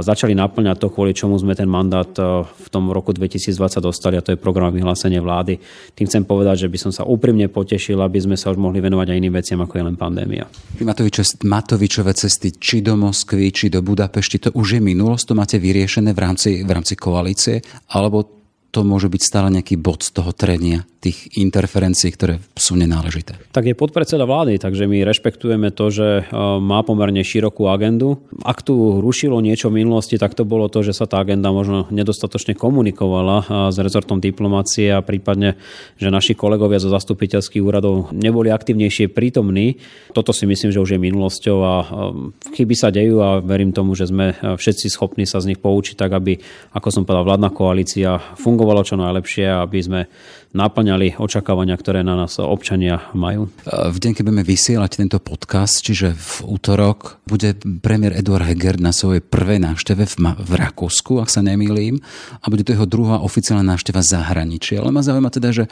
začali 0.00 0.32
naplňať 0.32 0.76
to, 0.80 0.88
kvôli 0.88 1.12
čomu 1.12 1.36
sme 1.36 1.52
ten 1.52 1.68
mandát 1.68 2.08
v 2.46 2.68
tom 2.70 2.88
roku 2.88 3.12
2020 3.12 3.52
dostali 3.82 4.16
a 4.16 4.24
to 4.24 4.32
je 4.32 4.40
program 4.40 4.72
vyhlásenie 4.72 5.20
vlády. 5.20 5.58
Tým 5.92 6.06
chcem 6.08 6.24
povedať, 6.24 6.66
že 6.66 6.68
by 6.72 6.78
som 6.80 6.92
sa 6.94 7.02
úprimne 7.04 7.50
potešil, 7.50 7.98
aby 8.00 8.18
sme 8.22 8.36
sa 8.38 8.52
už 8.52 8.58
mohli 8.60 8.80
venovať 8.80 9.06
aj 9.12 9.16
iným 9.18 9.34
veciam, 9.36 9.60
ako 9.60 9.74
je 9.76 9.84
len 9.84 9.96
pandémia. 9.98 10.44
Matovič, 10.80 11.42
Matovičové 11.42 12.05
krížové 12.06 12.22
cesty 12.22 12.48
či 12.54 12.86
do 12.86 12.94
Moskvy, 12.94 13.50
či 13.50 13.66
do 13.66 13.82
Budapešti, 13.82 14.38
to 14.38 14.54
už 14.54 14.78
je 14.78 14.80
minulosť, 14.80 15.24
to 15.26 15.34
máte 15.34 15.58
vyriešené 15.58 16.14
v 16.14 16.20
rámci, 16.22 16.62
v 16.62 16.70
rámci 16.70 16.94
koalície, 16.94 17.58
alebo 17.90 18.35
to 18.76 18.84
môže 18.84 19.08
byť 19.08 19.22
stále 19.24 19.48
nejaký 19.48 19.80
bod 19.80 20.04
z 20.04 20.20
toho 20.20 20.36
trenia, 20.36 20.84
tých 21.00 21.38
interferencií, 21.40 22.12
ktoré 22.12 22.42
sú 22.52 22.76
nenáležité. 22.76 23.40
Tak 23.56 23.64
je 23.64 23.78
podpredseda 23.78 24.28
vlády, 24.28 24.60
takže 24.60 24.84
my 24.84 25.00
rešpektujeme 25.00 25.72
to, 25.72 25.88
že 25.88 26.08
e, 26.20 26.22
má 26.60 26.84
pomerne 26.84 27.24
širokú 27.24 27.72
agendu. 27.72 28.20
Ak 28.44 28.60
tu 28.60 29.00
rušilo 29.00 29.40
niečo 29.40 29.72
v 29.72 29.80
minulosti, 29.80 30.20
tak 30.20 30.36
to 30.36 30.44
bolo 30.44 30.68
to, 30.68 30.84
že 30.84 30.92
sa 30.92 31.08
tá 31.08 31.22
agenda 31.22 31.54
možno 31.54 31.88
nedostatočne 31.88 32.52
komunikovala 32.58 33.36
e, 33.40 33.44
s 33.72 33.80
rezortom 33.80 34.20
diplomácie 34.20 34.92
a 34.92 35.00
prípadne, 35.00 35.56
že 35.96 36.12
naši 36.12 36.36
kolegovia 36.36 36.82
zo 36.82 36.92
zastupiteľských 36.92 37.64
úradov 37.64 38.12
neboli 38.12 38.52
aktívnejšie 38.52 39.08
prítomní. 39.08 39.80
Toto 40.12 40.36
si 40.36 40.44
myslím, 40.44 40.74
že 40.74 40.82
už 40.82 40.98
je 40.98 41.00
minulosťou 41.00 41.58
a 41.64 41.74
e, 41.80 41.86
chyby 42.60 42.74
sa 42.76 42.92
dejú 42.92 43.24
a 43.24 43.40
verím 43.40 43.72
tomu, 43.72 43.96
že 43.96 44.10
sme 44.10 44.36
všetci 44.36 44.90
schopní 44.90 45.24
sa 45.24 45.38
z 45.38 45.54
nich 45.54 45.62
poučiť 45.62 45.94
tak, 45.94 46.12
aby, 46.12 46.36
ako 46.74 46.88
som 46.90 47.02
povedal, 47.06 47.24
vládna 47.24 47.54
koalícia 47.54 48.18
fungovala 48.34 48.65
fungovalo 48.66 48.82
čo 48.82 48.98
najlepšie, 48.98 49.46
aby 49.62 49.78
sme 49.78 50.00
naplňali 50.50 51.22
očakávania, 51.22 51.78
ktoré 51.78 52.02
na 52.02 52.18
nás 52.18 52.42
občania 52.42 52.98
majú. 53.14 53.46
V 53.62 53.98
deň, 54.02 54.18
keď 54.18 54.22
budeme 54.26 54.42
vysielať 54.42 54.98
tento 54.98 55.22
podcast, 55.22 55.86
čiže 55.86 56.18
v 56.18 56.50
útorok, 56.50 57.22
bude 57.30 57.54
premiér 57.62 58.18
Eduard 58.18 58.42
Heger 58.42 58.82
na 58.82 58.90
svojej 58.90 59.22
prvej 59.22 59.62
návšteve 59.62 60.02
v, 60.02 60.14
v 60.42 60.52
Rakúsku, 60.58 61.22
ak 61.22 61.30
sa 61.30 61.46
nemýlim, 61.46 62.02
a 62.42 62.46
bude 62.50 62.66
to 62.66 62.74
jeho 62.74 62.90
druhá 62.90 63.22
oficiálna 63.22 63.62
návšteva 63.62 64.02
zahraničia. 64.02 64.82
Ale 64.82 64.90
ma 64.90 65.06
zaujíma 65.06 65.30
teda, 65.30 65.54
že 65.54 65.64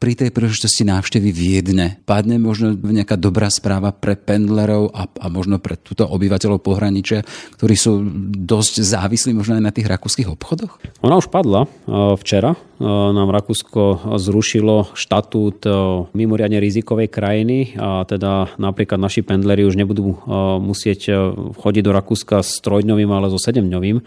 pri 0.00 0.16
tej 0.16 0.32
príležitosti 0.32 0.88
návštevy 0.88 1.28
Viedne 1.28 2.00
padne 2.08 2.40
možno 2.40 2.72
nejaká 2.72 3.20
dobrá 3.20 3.52
správa 3.52 3.92
pre 3.92 4.16
pendlerov 4.16 4.88
a, 4.96 5.04
a 5.04 5.26
možno 5.28 5.60
pre 5.60 5.76
túto 5.76 6.08
obyvateľov 6.08 6.64
pohraničia, 6.64 7.20
ktorí 7.60 7.76
sú 7.76 8.00
dosť 8.32 8.80
závislí 8.80 9.36
možno 9.36 9.60
aj 9.60 9.64
na 9.68 9.72
tých 9.76 9.92
rakúskych 9.92 10.32
obchodoch? 10.32 10.80
Ona 11.04 11.20
už 11.20 11.28
padla 11.28 11.68
e, 11.68 12.16
včera. 12.16 12.56
E, 12.56 12.88
nám 12.88 13.28
Rakúsko 13.28 14.16
zrušilo 14.16 14.96
štatút 14.96 15.68
e, 15.68 15.70
mimoriadne 16.16 16.56
rizikovej 16.56 17.12
krajiny 17.12 17.76
a 17.76 18.08
teda 18.08 18.56
napríklad 18.56 18.96
naši 18.96 19.20
pendleri 19.20 19.68
už 19.68 19.76
nebudú 19.76 20.24
musieť 20.64 21.12
chodiť 21.60 21.82
do 21.84 21.92
Rakúska 21.92 22.40
s 22.40 22.64
trojdňovým, 22.64 23.12
ale 23.12 23.28
so 23.28 23.36
sedemdňovým 23.36 24.00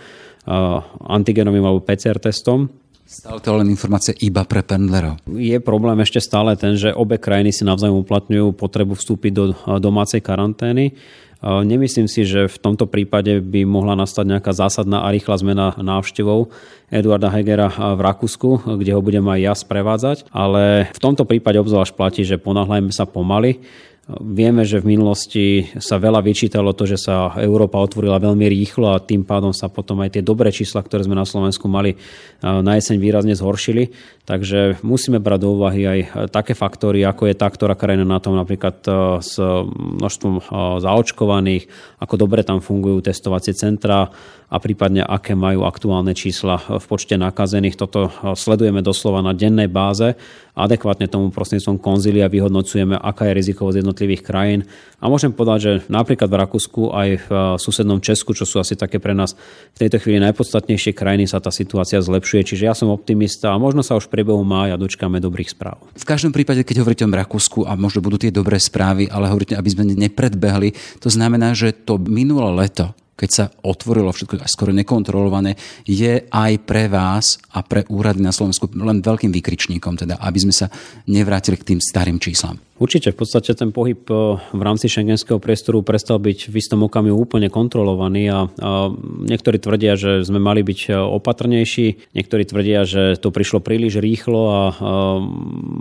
antigenovým 1.07 1.63
alebo 1.63 1.85
PCR 1.85 2.19
testom 2.19 2.67
Stále 3.13 3.37
to 3.45 3.53
len 3.53 3.69
informácie 3.69 4.17
iba 4.25 4.41
pre 4.41 4.65
pendlerov. 4.65 5.21
Je 5.29 5.53
problém 5.61 6.01
ešte 6.01 6.17
stále 6.17 6.57
ten, 6.57 6.73
že 6.73 6.89
obe 6.89 7.21
krajiny 7.21 7.53
si 7.53 7.61
navzájom 7.61 8.01
uplatňujú 8.01 8.57
potrebu 8.57 8.97
vstúpiť 8.97 9.31
do 9.31 9.53
domácej 9.77 10.17
karantény. 10.25 10.97
Nemyslím 11.43 12.07
si, 12.07 12.23
že 12.23 12.47
v 12.47 12.57
tomto 12.57 12.87
prípade 12.87 13.43
by 13.43 13.67
mohla 13.67 13.99
nastať 13.99 14.25
nejaká 14.31 14.55
zásadná 14.55 15.03
a 15.03 15.11
rýchla 15.11 15.35
zmena 15.43 15.67
návštevou 15.75 16.49
Eduarda 16.87 17.27
Hegera 17.29 17.67
v 17.69 17.99
Rakúsku, 17.99 18.79
kde 18.79 18.95
ho 18.95 19.03
budem 19.03 19.27
aj 19.27 19.39
ja 19.43 19.53
sprevádzať, 19.53 20.31
ale 20.31 20.87
v 20.89 20.99
tomto 21.03 21.27
prípade 21.27 21.59
obzvlášť 21.59 21.93
platí, 21.99 22.23
že 22.23 22.39
ponáhľajme 22.39 22.95
sa 22.95 23.03
pomaly 23.03 23.59
Vieme, 24.03 24.67
že 24.67 24.83
v 24.83 24.99
minulosti 24.99 25.63
sa 25.79 25.95
veľa 25.95 26.19
vyčítalo 26.19 26.75
to, 26.75 26.83
že 26.83 26.99
sa 26.99 27.39
Európa 27.39 27.79
otvorila 27.79 28.19
veľmi 28.19 28.51
rýchlo 28.51 28.91
a 28.91 28.99
tým 28.99 29.23
pádom 29.23 29.55
sa 29.55 29.71
potom 29.71 30.03
aj 30.03 30.19
tie 30.19 30.23
dobré 30.23 30.51
čísla, 30.51 30.83
ktoré 30.83 31.07
sme 31.07 31.15
na 31.15 31.23
Slovensku 31.23 31.71
mali 31.71 31.95
na 32.43 32.75
jeseň 32.75 32.99
výrazne 32.99 33.31
zhoršili. 33.31 33.95
Takže 34.27 34.83
musíme 34.83 35.23
brať 35.23 35.39
do 35.47 35.55
úvahy 35.55 35.87
aj 35.87 35.99
také 36.35 36.51
faktory, 36.51 36.99
ako 37.07 37.31
je 37.31 37.35
tá, 37.39 37.47
ktorá 37.47 37.79
krajina 37.79 38.03
na 38.03 38.19
tom 38.19 38.35
napríklad 38.35 38.83
s 39.23 39.39
množstvom 39.71 40.51
zaočkovaných, 40.83 41.71
ako 42.03 42.15
dobre 42.19 42.43
tam 42.43 42.59
fungujú 42.59 43.07
testovacie 43.07 43.55
centra, 43.55 44.11
a 44.53 44.61
prípadne 44.61 45.01
aké 45.01 45.33
majú 45.33 45.65
aktuálne 45.65 46.13
čísla 46.13 46.61
v 46.61 46.85
počte 46.85 47.17
nakazených. 47.17 47.73
Toto 47.73 48.13
sledujeme 48.37 48.85
doslova 48.85 49.25
na 49.25 49.33
dennej 49.33 49.65
báze. 49.65 50.13
Adekvátne 50.53 51.09
tomu 51.09 51.33
prostredníctvom 51.33 51.81
konzília 51.81 52.29
vyhodnocujeme, 52.29 52.93
aká 52.93 53.25
je 53.25 53.41
rizikovosť 53.41 53.81
jednotlivých 53.81 54.21
krajín. 54.21 54.61
A 55.01 55.09
môžem 55.09 55.33
povedať, 55.33 55.59
že 55.65 55.71
napríklad 55.89 56.29
v 56.29 56.37
Rakúsku 56.45 56.93
aj 56.93 57.09
v 57.25 57.29
susednom 57.57 57.97
Česku, 57.97 58.37
čo 58.37 58.45
sú 58.45 58.61
asi 58.61 58.77
také 58.77 59.01
pre 59.01 59.17
nás 59.17 59.33
v 59.73 59.77
tejto 59.81 59.97
chvíli 59.97 60.21
najpodstatnejšie 60.21 60.93
krajiny, 60.93 61.25
sa 61.25 61.41
tá 61.41 61.49
situácia 61.49 61.97
zlepšuje. 61.97 62.53
Čiže 62.53 62.69
ja 62.69 62.77
som 62.77 62.93
optimista 62.93 63.49
a 63.49 63.57
možno 63.57 63.81
sa 63.81 63.97
už 63.97 64.05
v 64.05 64.21
priebehu 64.21 64.45
mája 64.45 64.77
dočkáme 64.77 65.17
dobrých 65.17 65.49
správ. 65.49 65.81
V 65.97 66.05
každom 66.05 66.29
prípade, 66.29 66.61
keď 66.61 66.85
hovoríte 66.85 67.01
o 67.01 67.09
Rakúsku 67.09 67.65
a 67.65 67.73
možno 67.73 68.05
budú 68.05 68.21
tie 68.21 68.29
dobré 68.29 68.61
správy, 68.61 69.09
ale 69.09 69.33
hovoríte, 69.33 69.57
aby 69.57 69.69
sme 69.73 69.89
nepredbehli, 69.89 71.01
to 71.01 71.09
znamená, 71.09 71.57
že 71.57 71.73
to 71.73 71.97
minulé 71.97 72.53
leto 72.53 72.93
keď 73.13 73.29
sa 73.29 73.45
otvorilo 73.63 74.09
všetko 74.09 74.41
až 74.41 74.51
skoro 74.51 74.71
nekontrolované, 74.73 75.53
je 75.85 76.25
aj 76.27 76.53
pre 76.65 76.89
vás 76.89 77.37
a 77.53 77.61
pre 77.61 77.85
úrady 77.87 78.25
na 78.25 78.33
Slovensku 78.33 78.69
len 78.73 79.05
veľkým 79.05 79.29
výkričníkom, 79.29 79.93
teda, 79.95 80.17
aby 80.17 80.39
sme 80.41 80.53
sa 80.53 80.67
nevrátili 81.05 81.57
k 81.61 81.73
tým 81.73 81.79
starým 81.79 82.17
číslam. 82.17 82.57
Určite, 82.73 83.13
v 83.13 83.21
podstate 83.21 83.53
ten 83.53 83.69
pohyb 83.69 84.01
e, 84.09 84.41
v 84.41 84.61
rámci 84.65 84.89
šengenského 84.89 85.37
priestoru 85.37 85.85
prestal 85.85 86.17
byť 86.17 86.49
v 86.49 86.55
istom 86.57 86.81
okamihu 86.81 87.13
úplne 87.13 87.45
kontrolovaný 87.45 88.33
a, 88.33 88.49
a 88.49 88.89
niektorí 89.29 89.61
tvrdia, 89.61 89.93
že 89.93 90.25
sme 90.25 90.41
mali 90.41 90.65
byť 90.65 90.89
e, 90.89 90.97
opatrnejší, 90.97 92.17
niektorí 92.17 92.49
tvrdia, 92.49 92.81
že 92.81 93.21
to 93.21 93.29
prišlo 93.29 93.61
príliš 93.61 94.01
rýchlo 94.01 94.41
a, 94.49 94.61
a 94.73 94.91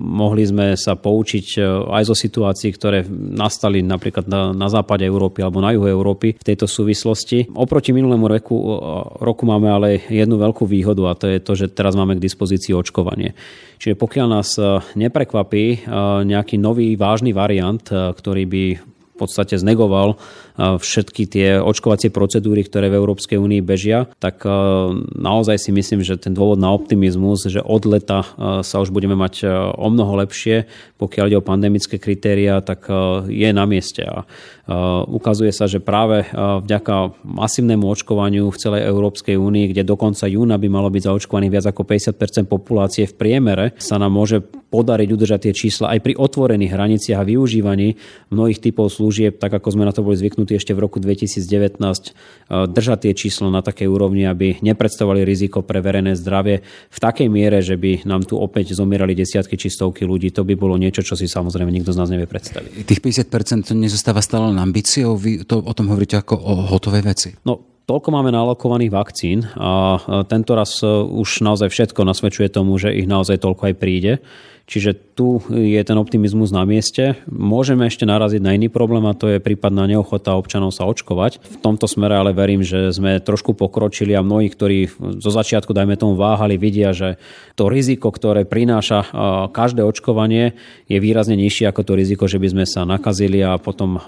mohli 0.05 0.45
sme 0.45 0.77
sa 0.77 0.93
poučiť 0.93 1.47
e, 1.57 1.61
aj 1.97 2.13
zo 2.13 2.17
situácií, 2.17 2.77
ktoré 2.77 3.09
nastali 3.09 3.81
napríklad 3.81 4.29
na, 4.29 4.53
na 4.53 4.69
západe 4.69 5.09
Európy 5.09 5.41
alebo 5.41 5.65
na 5.65 5.73
juhu 5.73 5.89
Európy 5.89 6.37
v 6.37 6.45
tejto 6.45 6.69
súvislosti. 6.69 7.57
Oproti 7.57 7.97
minulému 7.97 8.29
roku, 8.29 8.57
roku 9.17 9.49
máme 9.49 9.73
ale 9.73 9.89
jednu 10.13 10.37
veľkú 10.37 10.69
výhodu 10.69 11.09
a 11.09 11.17
to 11.17 11.25
je 11.25 11.41
to, 11.41 11.53
že 11.57 11.73
teraz 11.73 11.97
máme 11.97 12.21
k 12.21 12.25
dispozícii 12.29 12.77
očkovanie. 12.77 13.33
Čiže 13.81 13.99
pokiaľ 13.99 14.27
nás 14.31 14.55
neprekvapí 14.95 15.91
nejaký 16.23 16.55
nový 16.55 16.82
vážny 16.99 17.31
variant, 17.33 17.83
eh, 17.91 18.13
ktorý 18.13 18.45
by 18.47 18.65
v 19.13 19.17
podstate 19.21 19.55
znegoval 19.61 20.19
všetky 20.59 21.23
tie 21.29 21.49
očkovacie 21.61 22.13
procedúry, 22.13 22.65
ktoré 22.67 22.93
v 22.93 22.99
Európskej 23.01 23.41
únii 23.41 23.65
bežia, 23.65 24.11
tak 24.21 24.45
naozaj 25.17 25.57
si 25.57 25.71
myslím, 25.73 26.05
že 26.05 26.21
ten 26.21 26.37
dôvod 26.37 26.61
na 26.61 26.69
optimizmus, 26.69 27.49
že 27.49 27.65
od 27.65 27.83
leta 27.89 28.27
sa 28.61 28.77
už 28.83 28.93
budeme 28.93 29.17
mať 29.17 29.49
o 29.77 29.89
mnoho 29.89 30.21
lepšie, 30.21 30.69
pokiaľ 31.01 31.25
ide 31.33 31.39
o 31.41 31.47
pandemické 31.47 31.97
kritéria, 31.97 32.61
tak 32.61 32.91
je 33.31 33.49
na 33.55 33.65
mieste. 33.65 34.05
A 34.05 34.29
ukazuje 35.09 35.51
sa, 35.51 35.67
že 35.67 35.83
práve 35.83 36.29
vďaka 36.37 37.25
masívnemu 37.25 37.83
očkovaniu 37.89 38.53
v 38.53 38.61
celej 38.61 38.87
Európskej 38.87 39.35
únii, 39.41 39.73
kde 39.73 39.83
do 39.89 39.97
konca 39.99 40.29
júna 40.29 40.61
by 40.61 40.69
malo 40.69 40.93
byť 40.93 41.09
zaočkovaných 41.09 41.53
viac 41.53 41.67
ako 41.73 41.83
50% 41.89 42.47
populácie 42.47 43.09
v 43.09 43.15
priemere, 43.17 43.75
sa 43.81 43.97
nám 43.97 44.15
môže 44.15 44.39
podariť 44.43 45.09
udržať 45.13 45.41
tie 45.49 45.55
čísla 45.55 45.93
aj 45.93 46.01
pri 46.01 46.17
otvorených 46.17 46.73
hraniciach 46.73 47.21
a 47.21 47.29
využívaní 47.29 47.93
mnohých 48.33 48.59
typov 48.59 48.89
služieb, 48.89 49.37
tak 49.37 49.53
ako 49.53 49.69
sme 49.77 49.85
na 49.85 49.93
to 49.93 50.01
boli 50.01 50.17
zvyknutí 50.17 50.42
ešte 50.51 50.75
v 50.75 50.83
roku 50.83 50.99
2019, 50.99 51.47
držať 52.51 52.99
tie 53.07 53.13
čísla 53.15 53.49
na 53.49 53.63
takej 53.63 53.87
úrovni, 53.87 54.27
aby 54.27 54.59
nepredstavovali 54.61 55.23
riziko 55.23 55.63
pre 55.63 55.79
verejné 55.79 56.19
zdravie 56.19 56.67
v 56.67 56.99
takej 56.99 57.29
miere, 57.31 57.63
že 57.63 57.79
by 57.79 58.03
nám 58.03 58.27
tu 58.27 58.35
opäť 58.37 58.75
zomierali 58.75 59.15
desiatky 59.15 59.55
či 59.55 59.71
stovky 59.71 60.03
ľudí. 60.03 60.35
To 60.35 60.43
by 60.43 60.59
bolo 60.59 60.75
niečo, 60.75 61.07
čo 61.07 61.15
si 61.15 61.31
samozrejme 61.31 61.71
nikto 61.71 61.95
z 61.95 61.99
nás 62.03 62.11
nevie 62.11 62.27
predstaviť. 62.27 62.83
Tých 62.83 63.01
50% 63.29 63.71
to 63.71 63.79
nezostáva 63.79 64.19
stále 64.19 64.51
len 64.51 64.59
ambíciou? 64.59 65.15
Vy 65.15 65.47
to, 65.47 65.63
o 65.63 65.73
tom 65.77 65.93
hovoríte 65.93 66.19
ako 66.19 66.35
o 66.35 66.53
hotovej 66.75 67.03
veci? 67.07 67.29
No, 67.47 67.73
toľko 67.87 68.09
máme 68.15 68.31
nalokovaných 68.31 68.93
vakcín 68.95 69.39
a 69.59 69.99
tento 70.31 70.55
raz 70.55 70.81
e, 70.81 70.89
už 70.89 71.43
naozaj 71.43 71.69
všetko 71.69 72.07
nasvedčuje 72.07 72.49
tomu, 72.49 72.79
že 72.79 72.95
ich 72.95 73.11
naozaj 73.11 73.43
toľko 73.43 73.73
aj 73.73 73.75
príde. 73.77 74.13
Čiže 74.63 74.95
tu 75.13 75.43
je 75.53 75.77
ten 75.85 75.99
optimizmus 75.99 76.49
na 76.55 76.65
mieste. 76.65 77.21
Môžeme 77.29 77.85
ešte 77.85 78.09
naraziť 78.09 78.41
na 78.41 78.57
iný 78.57 78.73
problém 78.73 79.05
a 79.05 79.13
to 79.13 79.29
je 79.29 79.43
prípadná 79.43 79.85
neochota 79.85 80.33
občanov 80.39 80.73
sa 80.73 80.89
očkovať. 80.89 81.43
V 81.43 81.57
tomto 81.61 81.85
smere 81.85 82.17
ale 82.17 82.33
verím, 82.33 82.65
že 82.65 82.89
sme 82.95 83.21
trošku 83.21 83.53
pokročili 83.53 84.17
a 84.17 84.25
mnohí, 84.25 84.49
ktorí 84.49 84.89
zo 85.21 85.31
začiatku, 85.35 85.77
dajme 85.77 86.01
tomu, 86.01 86.17
váhali, 86.17 86.57
vidia, 86.57 86.97
že 86.97 87.21
to 87.59 87.69
riziko, 87.69 88.09
ktoré 88.09 88.49
prináša 88.49 89.05
každé 89.53 89.85
očkovanie, 89.85 90.57
je 90.89 90.99
výrazne 91.03 91.37
nižšie 91.37 91.69
ako 91.69 91.83
to 91.85 91.93
riziko, 91.99 92.25
že 92.25 92.41
by 92.41 92.49
sme 92.49 92.65
sa 92.65 92.89
nakazili 92.89 93.45
a 93.45 93.61
potom 93.61 94.01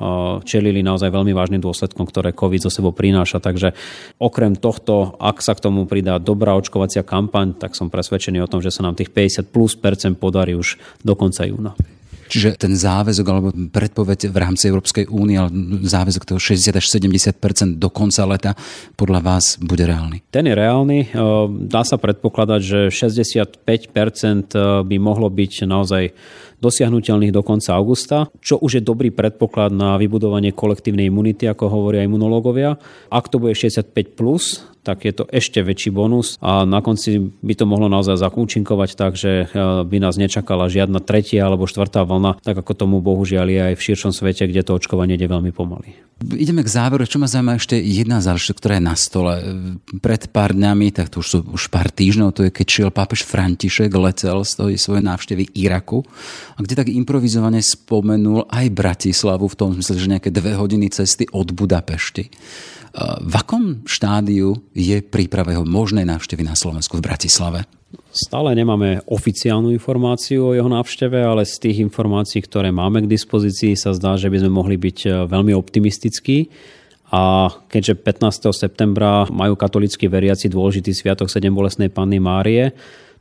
čelili 0.48 0.80
naozaj 0.80 1.12
veľmi 1.12 1.36
vážnym 1.36 1.60
dôsledkom, 1.60 2.08
ktoré 2.08 2.32
COVID 2.32 2.64
zo 2.64 2.70
sebou 2.72 2.94
prináša. 2.96 3.42
Takže 3.42 3.76
okrem 4.22 4.56
tohto, 4.56 5.18
ak 5.20 5.44
sa 5.44 5.52
k 5.52 5.68
tomu 5.68 5.84
pridá 5.84 6.16
dobrá 6.16 6.56
očkovacia 6.56 7.04
kampaň, 7.04 7.58
tak 7.58 7.76
som 7.76 7.92
presvedčený 7.92 8.40
o 8.40 8.48
tom, 8.48 8.64
že 8.64 8.72
sa 8.72 8.86
nám 8.86 8.96
tých 8.96 9.12
50 9.12 9.52
plus 9.52 9.76
percent 9.76 10.16
podarí 10.16 10.43
februári 10.44 10.60
už 10.60 10.76
do 11.00 11.16
konca 11.16 11.48
júna. 11.48 11.72
Čiže 12.24 12.56
ten 12.56 12.72
záväzok 12.72 13.26
alebo 13.28 13.52
predpoveď 13.52 14.32
v 14.32 14.36
rámci 14.40 14.72
Európskej 14.72 15.12
únie, 15.12 15.36
ale 15.36 15.52
záväzok 15.84 16.24
toho 16.24 16.40
60 16.40 16.72
až 16.72 16.86
70% 16.88 17.76
do 17.76 17.88
konca 17.92 18.24
leta 18.24 18.52
podľa 18.96 19.20
vás 19.20 19.60
bude 19.60 19.84
reálny? 19.84 20.24
Ten 20.32 20.48
je 20.48 20.56
reálny. 20.56 20.98
E, 21.04 21.08
dá 21.68 21.84
sa 21.84 22.00
predpokladať, 22.00 22.60
že 22.64 22.80
65% 22.88 24.56
by 24.88 24.96
mohlo 24.96 25.28
byť 25.28 25.68
naozaj 25.68 26.16
dosiahnutelných 26.64 27.36
do 27.36 27.44
konca 27.44 27.76
augusta, 27.76 28.32
čo 28.40 28.56
už 28.56 28.80
je 28.80 28.82
dobrý 28.82 29.12
predpoklad 29.12 29.68
na 29.68 30.00
vybudovanie 30.00 30.56
kolektívnej 30.56 31.12
imunity, 31.12 31.44
ako 31.44 31.68
hovoria 31.68 32.08
imunológovia. 32.08 32.80
Ak 33.12 33.28
to 33.28 33.36
bude 33.36 33.52
65+, 33.52 34.16
plus, 34.16 34.64
tak 34.84 35.08
je 35.08 35.12
to 35.16 35.24
ešte 35.32 35.64
väčší 35.64 35.88
bonus 35.88 36.36
a 36.44 36.68
na 36.68 36.84
konci 36.84 37.32
by 37.40 37.54
to 37.56 37.64
mohlo 37.64 37.88
naozaj 37.88 38.20
zakúčinkovať 38.20 38.90
tak, 38.94 39.16
že 39.16 39.48
e, 39.48 39.56
by 39.82 39.96
nás 39.96 40.20
nečakala 40.20 40.68
žiadna 40.68 41.00
tretia 41.00 41.48
alebo 41.48 41.64
štvrtá 41.64 42.04
vlna, 42.04 42.44
tak 42.44 42.60
ako 42.60 42.76
tomu 42.76 43.00
bohužiaľ 43.00 43.48
je 43.48 43.60
aj 43.72 43.74
v 43.80 43.84
širšom 43.88 44.12
svete, 44.12 44.44
kde 44.44 44.60
to 44.60 44.76
očkovanie 44.76 45.16
ide 45.16 45.24
veľmi 45.24 45.50
pomaly. 45.56 46.04
Ideme 46.22 46.62
k 46.62 46.70
záveru. 46.70 47.02
Čo 47.04 47.18
ma 47.18 47.26
zaujíma 47.26 47.58
ešte 47.58 47.74
jedna 47.74 48.22
záležitosť, 48.22 48.58
ktorá 48.62 48.74
je 48.78 48.86
na 48.86 48.94
stole. 48.94 49.34
Pred 49.98 50.30
pár 50.30 50.54
dňami, 50.54 50.94
tak 50.94 51.10
to 51.10 51.18
už 51.20 51.26
sú 51.26 51.38
už 51.42 51.68
pár 51.74 51.90
týždňov, 51.90 52.30
to 52.30 52.46
je 52.46 52.50
keď 52.54 52.66
šiel 52.70 52.90
pápež 52.94 53.26
František, 53.26 53.90
letel 53.90 54.46
z 54.46 54.52
toho 54.54 54.68
svojej 54.78 55.04
návštevy 55.04 55.50
Iraku, 55.58 56.06
a 56.54 56.58
kde 56.62 56.78
tak 56.78 56.88
improvizovane 56.88 57.58
spomenul 57.58 58.46
aj 58.46 58.66
Bratislavu 58.70 59.50
v 59.50 59.58
tom 59.58 59.74
zmysle, 59.74 59.98
že 59.98 60.12
nejaké 60.14 60.30
dve 60.30 60.54
hodiny 60.54 60.86
cesty 60.94 61.26
od 61.34 61.50
Budapešti. 61.50 62.30
V 63.02 63.34
akom 63.34 63.82
štádiu 63.90 64.54
je 64.70 65.02
príprava 65.02 65.50
jeho 65.50 65.66
možnej 65.66 66.06
návštevy 66.06 66.46
na 66.46 66.54
Slovensku 66.54 67.02
v 67.02 67.06
Bratislave? 67.10 67.66
Stále 68.14 68.54
nemáme 68.54 69.02
oficiálnu 69.10 69.74
informáciu 69.74 70.50
o 70.50 70.54
jeho 70.54 70.70
návšteve, 70.70 71.18
ale 71.18 71.42
z 71.42 71.58
tých 71.58 71.82
informácií, 71.82 72.46
ktoré 72.46 72.70
máme 72.70 73.02
k 73.02 73.10
dispozícii, 73.10 73.74
sa 73.74 73.90
zdá, 73.90 74.14
že 74.14 74.30
by 74.30 74.46
sme 74.46 74.52
mohli 74.54 74.78
byť 74.78 74.98
e, 75.06 75.08
veľmi 75.26 75.50
optimistickí. 75.50 76.46
A 77.10 77.50
keďže 77.66 77.98
15. 77.98 78.54
septembra 78.54 79.26
majú 79.30 79.58
katolícky 79.58 80.06
veriaci 80.06 80.46
dôležitý 80.46 80.94
sviatok 80.94 81.26
7 81.30 81.50
bolesnej 81.50 81.90
Panny 81.90 82.22
Márie, 82.22 82.70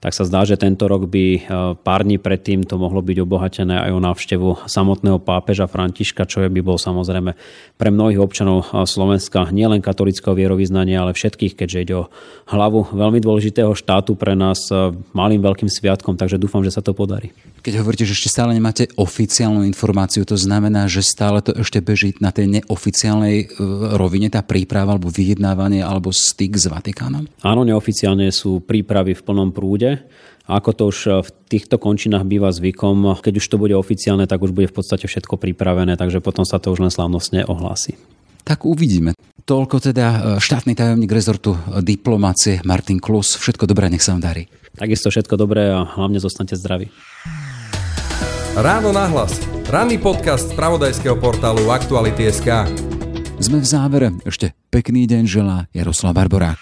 tak 0.03 0.11
sa 0.11 0.27
zdá, 0.27 0.43
že 0.43 0.59
tento 0.59 0.83
rok 0.91 1.07
by 1.07 1.25
e, 1.31 1.39
pár 1.79 2.03
dní 2.03 2.19
predtým 2.19 2.67
to 2.67 2.75
mohlo 2.75 2.99
byť 2.99 3.23
obohatené 3.23 3.87
aj 3.87 3.91
o 3.95 4.03
návštevu 4.03 4.67
samotného 4.67 5.23
pápeža 5.23 5.63
Františka, 5.71 6.27
čo 6.27 6.43
by 6.43 6.59
bol 6.59 6.75
samozrejme 6.75 7.31
pre 7.79 7.87
mnohých 7.87 8.19
občanov 8.19 8.67
e, 8.67 8.83
Slovenska 8.83 9.47
nielen 9.55 9.79
katolického 9.79 10.35
vierovýznania, 10.35 11.07
ale 11.07 11.15
všetkých, 11.15 11.55
keďže 11.55 11.79
ide 11.79 11.95
o 12.03 12.11
hlavu 12.51 12.91
veľmi 12.91 13.23
dôležitého 13.23 13.71
štátu 13.71 14.19
pre 14.19 14.35
nás 14.35 14.67
e, 14.75 14.91
malým 15.15 15.39
veľkým 15.39 15.71
sviatkom, 15.71 16.19
takže 16.19 16.35
dúfam, 16.35 16.67
že 16.67 16.75
sa 16.75 16.83
to 16.83 16.91
podarí. 16.91 17.31
Keď 17.63 17.79
hovoríte, 17.79 18.03
že 18.03 18.11
ešte 18.11 18.27
stále 18.27 18.51
nemáte 18.51 18.91
oficiálnu 18.99 19.63
informáciu, 19.63 20.27
to 20.27 20.35
znamená, 20.35 20.91
že 20.91 20.99
stále 20.99 21.39
to 21.39 21.55
ešte 21.55 21.79
beží 21.79 22.11
na 22.19 22.35
tej 22.35 22.59
neoficiálnej 22.59 23.55
rovine, 23.95 24.27
tá 24.27 24.43
príprava 24.43 24.99
alebo 24.99 25.07
vyjednávanie 25.07 25.79
alebo 25.79 26.11
styk 26.11 26.59
s 26.59 26.67
Vatikánom? 26.67 27.23
Áno, 27.39 27.63
neoficiálne 27.63 28.27
sú 28.35 28.59
prípravy 28.59 29.15
v 29.15 29.23
plnom 29.23 29.55
prúde 29.55 29.92
a 30.43 30.59
ako 30.59 30.69
to 30.75 30.83
už 30.91 30.97
eh, 31.07 31.11
v 31.23 31.29
týchto 31.47 31.75
končinách 31.79 32.27
býva 32.27 32.51
zvykom, 32.51 33.19
keď 33.23 33.33
už 33.39 33.45
to 33.47 33.55
bude 33.55 33.75
oficiálne, 33.75 34.27
tak 34.27 34.43
už 34.43 34.51
bude 34.51 34.67
v 34.67 34.75
podstate 34.75 35.07
všetko 35.07 35.39
pripravené, 35.39 35.95
takže 35.95 36.19
potom 36.19 36.43
sa 36.43 36.59
to 36.59 36.71
už 36.75 36.83
len 36.83 36.91
slávnostne 36.91 37.47
ohlási. 37.47 37.95
Tak 38.43 38.67
uvidíme. 38.67 39.15
Toľko 39.47 39.79
teda 39.79 40.07
eh, 40.07 40.19
štátny 40.43 40.75
tajomník 40.75 41.11
rezortu 41.11 41.55
diplomácie 41.79 42.59
Martin 42.67 42.99
Klus. 42.99 43.39
Všetko 43.39 43.67
dobré, 43.67 43.87
nech 43.87 44.03
sa 44.03 44.15
vám 44.15 44.23
darí. 44.23 44.51
Takisto 44.73 45.13
všetko 45.13 45.37
dobré 45.37 45.69
a 45.69 45.85
hlavne 45.85 46.17
zostanete 46.17 46.57
zdraví. 46.57 46.89
Ráno 48.53 48.93
nahlas. 48.93 49.37
Ranný 49.69 49.97
podcast 49.97 50.53
z 50.53 50.57
pravodajského 50.57 51.17
portálu 51.17 51.73
Aktuality.sk 51.73 52.69
Sme 53.41 53.57
v 53.57 53.65
závere. 53.65 54.13
Ešte 54.25 54.53
pekný 54.69 55.09
deň 55.09 55.23
želá 55.25 55.57
Jaroslav 55.73 56.13
Barborák. 56.13 56.61